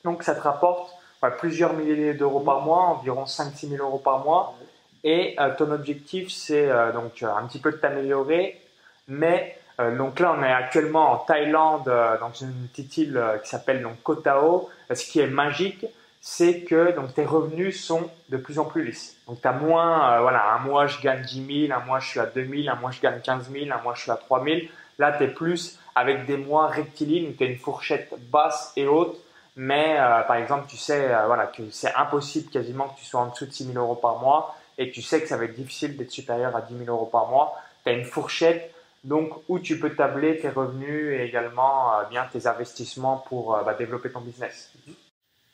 donc 0.03 0.21
ça 0.23 0.35
te 0.35 0.41
rapporte 0.41 0.93
plusieurs 1.31 1.73
milliers 1.73 2.13
d'euros 2.13 2.41
par 2.41 2.61
mois, 2.61 2.81
environ 2.81 3.23
5-6 3.23 3.69
000 3.69 3.85
euros 3.85 3.99
par 3.99 4.23
mois. 4.23 4.55
Et 5.03 5.35
euh, 5.39 5.49
ton 5.57 5.71
objectif, 5.71 6.31
c'est 6.31 6.69
euh, 6.69 6.91
donc 6.91 7.23
euh, 7.23 7.27
un 7.27 7.45
petit 7.47 7.59
peu 7.59 7.71
de 7.71 7.77
t'améliorer. 7.77 8.59
Mais 9.07 9.57
donc 9.79 10.19
là, 10.19 10.35
on 10.37 10.43
est 10.43 10.51
actuellement 10.51 11.11
en 11.11 11.17
Thaïlande, 11.17 11.85
dans 12.19 12.31
une 12.33 12.67
petite 12.67 12.97
île 12.97 13.21
qui 13.43 13.49
s'appelle 13.49 13.81
donc 13.81 14.01
Koh 14.03 14.15
Tao. 14.15 14.69
Ce 14.93 15.03
qui 15.03 15.19
est 15.19 15.27
magique, 15.27 15.85
c'est 16.21 16.61
que 16.61 16.95
donc 16.95 17.13
tes 17.15 17.25
revenus 17.25 17.83
sont 17.83 18.09
de 18.29 18.37
plus 18.37 18.59
en 18.59 18.65
plus 18.65 18.85
lisses. 18.85 19.17
Donc 19.27 19.41
tu 19.41 19.47
as 19.47 19.51
moins, 19.51 20.21
voilà, 20.21 20.53
un 20.53 20.59
mois 20.59 20.85
je 20.85 21.01
gagne 21.01 21.23
10 21.23 21.67
000, 21.67 21.79
un 21.79 21.83
mois 21.83 21.99
je 21.99 22.07
suis 22.07 22.19
à 22.19 22.27
2 22.27 22.45
000, 22.45 22.69
un 22.71 22.79
mois 22.79 22.91
je 22.91 23.01
gagne 23.01 23.19
15 23.19 23.49
000, 23.51 23.65
un 23.71 23.81
mois 23.81 23.95
je 23.95 24.03
suis 24.03 24.11
à 24.11 24.15
3 24.15 24.43
000. 24.43 24.57
Là, 24.99 25.11
tu 25.11 25.23
es 25.23 25.27
plus 25.27 25.79
avec 25.95 26.25
des 26.27 26.37
mois 26.37 26.67
rectilignes, 26.67 27.33
tu 27.35 27.43
as 27.43 27.47
une 27.47 27.57
fourchette 27.57 28.13
basse 28.31 28.73
et 28.77 28.87
haute 28.87 29.17
mais 29.55 29.97
euh, 29.99 30.21
par 30.21 30.37
exemple, 30.37 30.65
tu 30.67 30.77
sais 30.77 31.13
euh, 31.13 31.25
voilà, 31.27 31.47
que 31.47 31.69
c'est 31.71 31.93
impossible 31.93 32.49
quasiment 32.49 32.89
que 32.89 32.99
tu 32.99 33.05
sois 33.05 33.21
en 33.21 33.27
dessous 33.27 33.45
de 33.45 33.51
6 33.51 33.65
000 33.73 33.77
euros 33.77 33.95
par 33.95 34.19
mois 34.19 34.55
et 34.77 34.89
tu 34.91 35.01
sais 35.01 35.21
que 35.21 35.27
ça 35.27 35.37
va 35.37 35.45
être 35.45 35.55
difficile 35.55 35.95
d'être 35.95 36.11
supérieur 36.11 36.55
à 36.55 36.61
10 36.61 36.85
000 36.85 36.89
euros 36.89 37.05
par 37.05 37.27
mois. 37.27 37.55
Tu 37.83 37.89
as 37.91 37.93
une 37.93 38.05
fourchette 38.05 38.73
donc 39.03 39.29
où 39.49 39.59
tu 39.59 39.79
peux 39.79 39.91
tabler 39.91 40.39
tes 40.39 40.49
revenus 40.49 41.19
et 41.19 41.23
également 41.23 41.93
euh, 41.93 42.03
bien 42.09 42.25
tes 42.31 42.47
investissements 42.47 43.23
pour 43.27 43.59
bah, 43.65 43.75
développer 43.77 44.09
ton 44.09 44.21
business. 44.21 44.71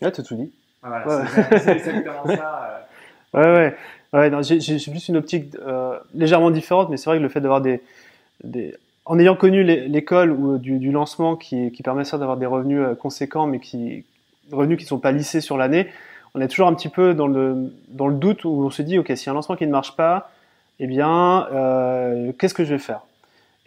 Ouais, 0.01 0.11
tu 0.11 0.21
as 0.21 0.23
tout 0.23 0.35
dit. 0.35 0.51
Voilà, 0.81 1.25
c'est 1.57 1.71
exactement 1.71 2.25
ça. 2.25 2.87
Ouais, 3.33 3.75
ouais. 4.13 4.31
ouais 4.31 4.43
j'ai 4.43 4.91
plus 4.91 5.09
une 5.09 5.17
optique 5.17 5.55
légèrement 6.13 6.51
différente, 6.51 6.89
mais 6.89 6.97
c'est 6.97 7.09
vrai 7.09 7.17
que 7.17 7.23
le 7.23 7.29
fait 7.29 7.41
d'avoir 7.41 7.61
des, 7.61 7.81
des 8.43 8.75
en 9.09 9.17
ayant 9.17 9.35
connu 9.35 9.63
l'école 9.63 10.31
ou 10.31 10.59
du, 10.59 10.77
du, 10.77 10.91
lancement 10.91 11.35
qui, 11.35 11.71
qui 11.71 11.81
permet 11.81 12.05
ça 12.05 12.19
d'avoir 12.19 12.37
des 12.37 12.45
revenus 12.45 12.79
euh, 12.79 12.93
conséquents, 12.93 13.47
mais 13.47 13.59
qui 13.59 14.05
revenus 14.51 14.77
qui 14.77 14.85
sont 14.85 14.99
pas 14.99 15.11
lissés 15.11 15.41
sur 15.41 15.57
l'année, 15.57 15.87
on 16.35 16.41
est 16.41 16.47
toujours 16.47 16.67
un 16.67 16.75
petit 16.75 16.89
peu 16.89 17.15
dans 17.15 17.27
le 17.27 17.73
dans 17.87 18.07
le 18.07 18.15
doute 18.15 18.45
où 18.45 18.63
on 18.63 18.69
se 18.69 18.83
dit 18.83 18.99
ok 18.99 19.11
si 19.15 19.29
un 19.29 19.33
lancement 19.33 19.55
qui 19.55 19.65
ne 19.65 19.71
marche 19.71 19.95
pas, 19.95 20.31
eh 20.79 20.85
bien 20.85 21.47
euh, 21.51 22.31
qu'est-ce 22.37 22.53
que 22.53 22.63
je 22.63 22.75
vais 22.75 22.79
faire? 22.79 23.01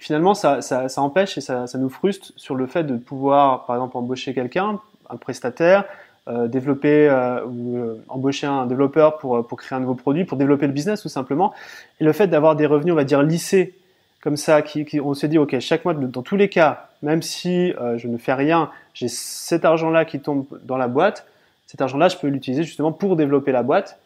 Finalement, 0.03 0.35
ça, 0.35 0.62
ça, 0.62 0.88
ça, 0.88 1.01
empêche 1.01 1.38
et 1.38 1.41
ça, 1.41 1.69
ça, 1.69 1.79
nous 1.79 1.88
frustre 1.88 2.33
sur 2.37 2.57
le 2.57 2.67
fait 2.67 2.83
de 2.83 2.97
pouvoir, 2.97 3.65
par 3.67 3.77
exemple, 3.77 3.97
embaucher 3.97 4.35
quelqu'un, 4.35 4.81
un 5.09 5.17
prestataire, 5.17 5.85
euh, 6.29 6.49
développer 6.49 7.09
euh, 7.09 7.45
ou 7.47 7.77
euh, 7.77 8.05
embaucher 8.09 8.49
un 8.49 8.67
développeur 8.67 9.19
pour, 9.19 9.47
pour 9.47 9.59
créer 9.59 9.77
un 9.77 9.81
nouveau 9.81 9.95
produit, 9.95 10.25
pour 10.25 10.38
développer 10.38 10.67
le 10.67 10.73
business 10.73 11.03
tout 11.03 11.09
simplement. 11.09 11.53
Et 12.01 12.05
le 12.05 12.12
fait 12.12 12.27
d'avoir 12.27 12.57
des 12.57 12.67
revenus, 12.67 12.93
on 12.93 12.97
va 12.97 13.05
dire, 13.05 13.23
lissés 13.23 13.75
comme 14.23 14.37
ça, 14.37 14.62
qui, 14.62 15.01
on 15.01 15.15
se 15.15 15.27
dit, 15.27 15.37
OK, 15.37 15.59
chaque 15.59 15.85
mois, 15.85 15.95
dans 15.95 16.23
tous 16.23 16.37
les 16.37 16.49
cas, 16.49 16.88
même 17.03 17.23
si 17.23 17.73
euh, 17.73 17.99
je 17.99 18.07
ne 18.07 18.17
fais 18.17 18.35
rien, 18.35 18.71
j'ai 18.95 19.09
cet 19.09 19.65
argent-là 19.65 20.05
qui 20.05 20.21
tombe 20.21 20.47
dans 20.62 20.77
la 20.77 20.87
boîte. 20.87 21.27
Cet 21.67 21.81
argent-là, 21.81 22.09
je 22.09 22.17
peux 22.17 22.29
l'utiliser 22.29 22.62
justement 22.62 22.93
pour 22.93 23.17
développer 23.17 23.51
la 23.51 23.65
boîte. 23.65 23.99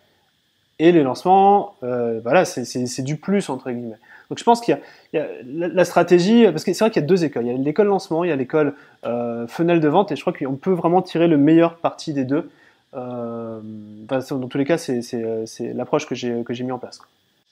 Et 0.78 0.90
les 0.90 1.02
lancements, 1.02 1.74
euh, 1.82 2.20
voilà, 2.22 2.44
c'est 2.46 3.02
du 3.02 3.16
plus, 3.16 3.50
entre 3.50 3.70
guillemets. 3.70 3.98
Donc 4.28 4.38
je 4.38 4.44
pense 4.44 4.60
qu'il 4.60 4.78
y, 5.12 5.18
a 5.18 5.26
la, 5.44 5.84
stratégie, 5.84 6.44
parce 6.44 6.64
que 6.64 6.72
c'est 6.72 6.84
vrai 6.84 6.90
qu'il 6.90 7.02
y 7.02 7.04
a 7.04 7.08
deux 7.08 7.24
écoles. 7.24 7.44
Il 7.46 7.52
y 7.52 7.54
a 7.54 7.58
l'école 7.58 7.86
lancement, 7.86 8.24
il 8.24 8.28
y 8.28 8.32
a 8.32 8.36
l'école 8.36 8.74
euh, 9.04 9.46
fenêtre 9.46 9.80
de 9.80 9.88
vente, 9.88 10.12
et 10.12 10.16
je 10.16 10.20
crois 10.20 10.32
qu'on 10.32 10.56
peut 10.56 10.72
vraiment 10.72 11.02
tirer 11.02 11.28
le 11.28 11.36
meilleur 11.36 11.76
parti 11.76 12.12
des 12.12 12.24
deux. 12.24 12.50
Euh, 12.94 13.60
dans 13.62 14.48
tous 14.48 14.58
les 14.58 14.64
cas, 14.64 14.78
c'est 14.78 15.72
l'approche 15.74 16.06
que 16.06 16.14
j'ai 16.14 16.64
mis 16.64 16.72
en 16.72 16.78
place. 16.78 17.00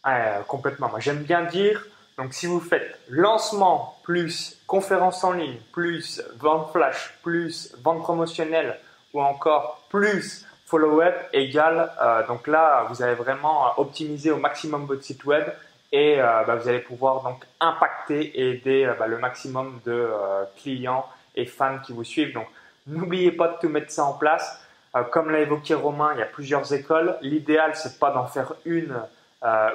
Ah, 0.02 0.40
complètement. 0.46 0.88
Moi, 0.90 1.00
j'aime 1.00 1.22
bien 1.22 1.44
dire, 1.44 1.86
donc 2.16 2.32
si 2.32 2.46
vous 2.46 2.60
faites 2.60 2.98
lancement 3.08 3.96
plus 4.04 4.58
conférence 4.66 5.24
en 5.24 5.32
ligne 5.32 5.56
plus 5.72 6.22
vente 6.38 6.70
flash 6.70 7.18
plus 7.22 7.74
vente 7.82 8.02
promotionnelle 8.02 8.78
ou 9.12 9.20
encore 9.20 9.84
plus 9.88 10.46
follow-up 10.66 11.14
égale, 11.32 11.90
euh, 12.00 12.26
donc 12.26 12.46
là 12.46 12.86
vous 12.88 13.02
allez 13.02 13.14
vraiment 13.14 13.78
optimiser 13.78 14.30
au 14.30 14.36
maximum 14.36 14.86
votre 14.86 15.02
site 15.02 15.24
web 15.24 15.44
et 15.94 16.16
bah, 16.16 16.56
vous 16.56 16.68
allez 16.68 16.80
pouvoir 16.80 17.22
donc 17.22 17.44
impacter 17.60 18.20
et 18.20 18.50
aider 18.50 18.92
bah, 18.98 19.06
le 19.06 19.18
maximum 19.18 19.80
de 19.84 20.08
clients 20.56 21.06
et 21.34 21.46
fans 21.46 21.78
qui 21.78 21.92
vous 21.92 22.04
suivent. 22.04 22.32
Donc 22.32 22.46
n'oubliez 22.86 23.32
pas 23.32 23.48
de 23.48 23.58
tout 23.60 23.68
mettre 23.68 23.90
ça 23.90 24.04
en 24.04 24.14
place. 24.14 24.60
comme 25.12 25.30
l'a 25.30 25.40
évoqué 25.40 25.74
Romain, 25.74 26.10
il 26.14 26.18
y 26.18 26.22
a 26.22 26.26
plusieurs 26.26 26.72
écoles. 26.72 27.16
L'idéal 27.20 27.72
c'est 27.74 27.98
pas 27.98 28.10
d'en 28.10 28.26
faire 28.26 28.54
une 28.64 28.96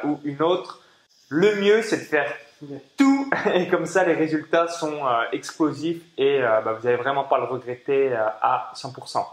ou 0.04 0.20
une 0.24 0.42
autre. 0.42 0.82
Le 1.30 1.56
mieux 1.56 1.82
c'est 1.82 1.98
de 1.98 2.04
faire 2.04 2.32
tout 2.98 3.30
et 3.54 3.68
comme 3.68 3.86
ça 3.86 4.04
les 4.04 4.14
résultats 4.14 4.68
sont 4.68 5.06
euh, 5.06 5.24
explosifs 5.32 6.02
et 6.18 6.42
euh, 6.42 6.62
bah, 6.62 6.74
vous 6.74 6.86
n'allez 6.86 6.98
vraiment 6.98 7.24
pas 7.24 7.38
le 7.38 7.46
regretter 7.46 8.14
euh, 8.14 8.26
à 8.42 8.72
100%. 8.76 9.26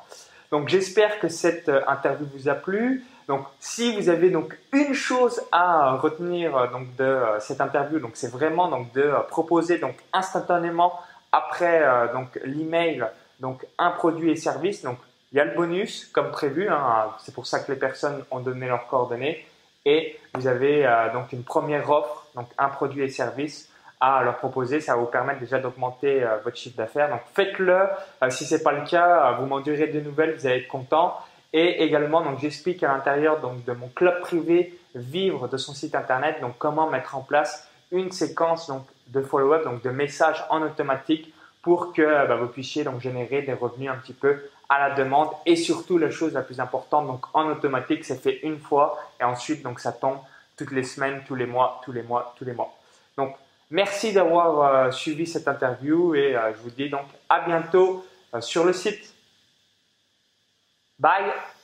Donc 0.51 0.69
j'espère 0.69 1.19
que 1.19 1.29
cette 1.29 1.71
interview 1.89 2.27
vous 2.33 2.49
a 2.49 2.55
plu. 2.55 3.05
Donc 3.29 3.45
si 3.59 3.97
vous 3.97 4.09
avez 4.09 4.31
donc 4.31 4.57
une 4.73 4.95
chose 4.95 5.43
à 5.51 5.97
retenir 5.97 6.71
donc 6.71 6.95
de 6.97 7.19
cette 7.41 7.61
interview, 7.61 7.99
donc 7.99 8.13
c'est 8.15 8.31
vraiment 8.31 8.69
donc 8.69 8.93
de 8.93 9.13
proposer 9.29 9.79
donc 9.79 9.97
instantanément 10.13 10.93
après 11.33 11.83
donc 12.13 12.39
l'email 12.45 13.05
donc 13.41 13.67
un 13.79 13.91
produit 13.91 14.31
et 14.31 14.37
service. 14.37 14.83
Donc 14.83 14.99
il 15.33 15.39
y 15.39 15.41
a 15.41 15.45
le 15.45 15.55
bonus 15.55 16.07
comme 16.13 16.31
prévu. 16.31 16.69
Hein, 16.69 17.09
c'est 17.19 17.35
pour 17.35 17.47
ça 17.47 17.59
que 17.59 17.73
les 17.73 17.79
personnes 17.79 18.25
ont 18.31 18.39
donné 18.39 18.69
leurs 18.69 18.87
coordonnées 18.87 19.45
et 19.85 20.19
vous 20.35 20.47
avez 20.47 20.89
donc 21.13 21.33
une 21.33 21.43
première 21.43 21.91
offre 21.91 22.27
donc 22.37 22.47
un 22.59 22.69
produit 22.69 23.03
et 23.03 23.09
service 23.09 23.69
à 24.01 24.23
leur 24.23 24.37
proposer. 24.37 24.81
Ça 24.81 24.95
va 24.95 25.01
vous 25.01 25.07
permettre 25.07 25.41
déjà 25.41 25.59
d'augmenter 25.59 26.23
euh, 26.23 26.37
votre 26.45 26.57
chiffre 26.57 26.77
d'affaires. 26.77 27.09
Donc 27.09 27.23
faites-le. 27.35 27.79
Euh, 28.23 28.31
si 28.31 28.45
c'est 28.45 28.63
pas 28.63 28.73
le 28.73 28.87
cas, 28.87 29.33
euh, 29.33 29.37
vous 29.37 29.47
m'en 29.47 29.61
direz 29.61 29.87
des 29.89 30.03
nouvelles, 30.03 30.35
vous 30.35 30.47
allez 30.47 30.59
être 30.59 30.69
content. 30.69 31.17
Et 31.57 31.83
également, 31.83 32.21
donc 32.21 32.39
j'explique 32.41 32.83
à 32.83 32.89
l'intérieur 32.89 33.41
donc 33.41 33.65
de 33.65 33.73
mon 33.73 33.89
club 33.89 34.21
privé 34.21 34.79
vivre 34.95 35.49
de 35.49 35.57
son 35.57 35.73
site 35.73 35.95
internet. 35.95 36.37
Donc 36.43 36.59
comment 36.59 36.89
mettre 36.91 37.17
en 37.17 37.23
place 37.23 37.69
une 37.91 38.13
séquence 38.13 38.67
donc 38.67 38.85
de 39.09 39.23
follow-up, 39.23 39.65
donc 39.65 39.83
de 39.83 39.91
messages 39.91 40.45
en 40.51 40.61
automatique 40.61 41.33
pour 41.63 41.95
que 41.95 42.03
bah, 42.03 42.37
vous 42.37 42.49
puissiez 42.49 42.85
donc 42.85 43.01
générer 43.01 43.43
des 43.43 43.55
revenus 43.55 43.91
un 43.91 43.97
petit 43.97 44.13
peu 44.13 44.37
à 44.69 44.89
la 44.89 44.95
demande 44.95 45.31
et 45.47 45.57
surtout 45.57 45.97
la 45.97 46.11
chose 46.11 46.35
la 46.35 46.43
plus 46.43 46.61
importante 46.61 47.07
donc 47.07 47.25
en 47.35 47.49
automatique 47.49 48.05
c'est 48.05 48.21
fait 48.21 48.41
une 48.43 48.59
fois 48.59 48.99
et 49.21 49.25
ensuite 49.25 49.63
donc 49.63 49.79
ça 49.79 49.93
tombe 49.93 50.19
toutes 50.57 50.73
les 50.73 50.85
semaines, 50.85 51.23
tous 51.27 51.35
les 51.35 51.47
mois, 51.47 51.81
tous 51.85 51.93
les 51.93 52.03
mois, 52.03 52.35
tous 52.37 52.45
les 52.45 52.53
mois. 52.53 52.75
Donc, 53.17 53.35
merci 53.71 54.13
d'avoir 54.13 54.61
euh, 54.61 54.91
suivi 54.91 55.27
cette 55.27 55.47
interview 55.47 56.15
et 56.15 56.37
euh, 56.37 56.53
je 56.55 56.63
vous 56.63 56.71
dis 56.71 56.89
donc 56.89 57.07
à 57.29 57.41
bientôt 57.41 58.05
euh, 58.35 58.41
sur 58.41 58.65
le 58.65 58.73
site. 58.73 59.16
Bye 60.99 61.56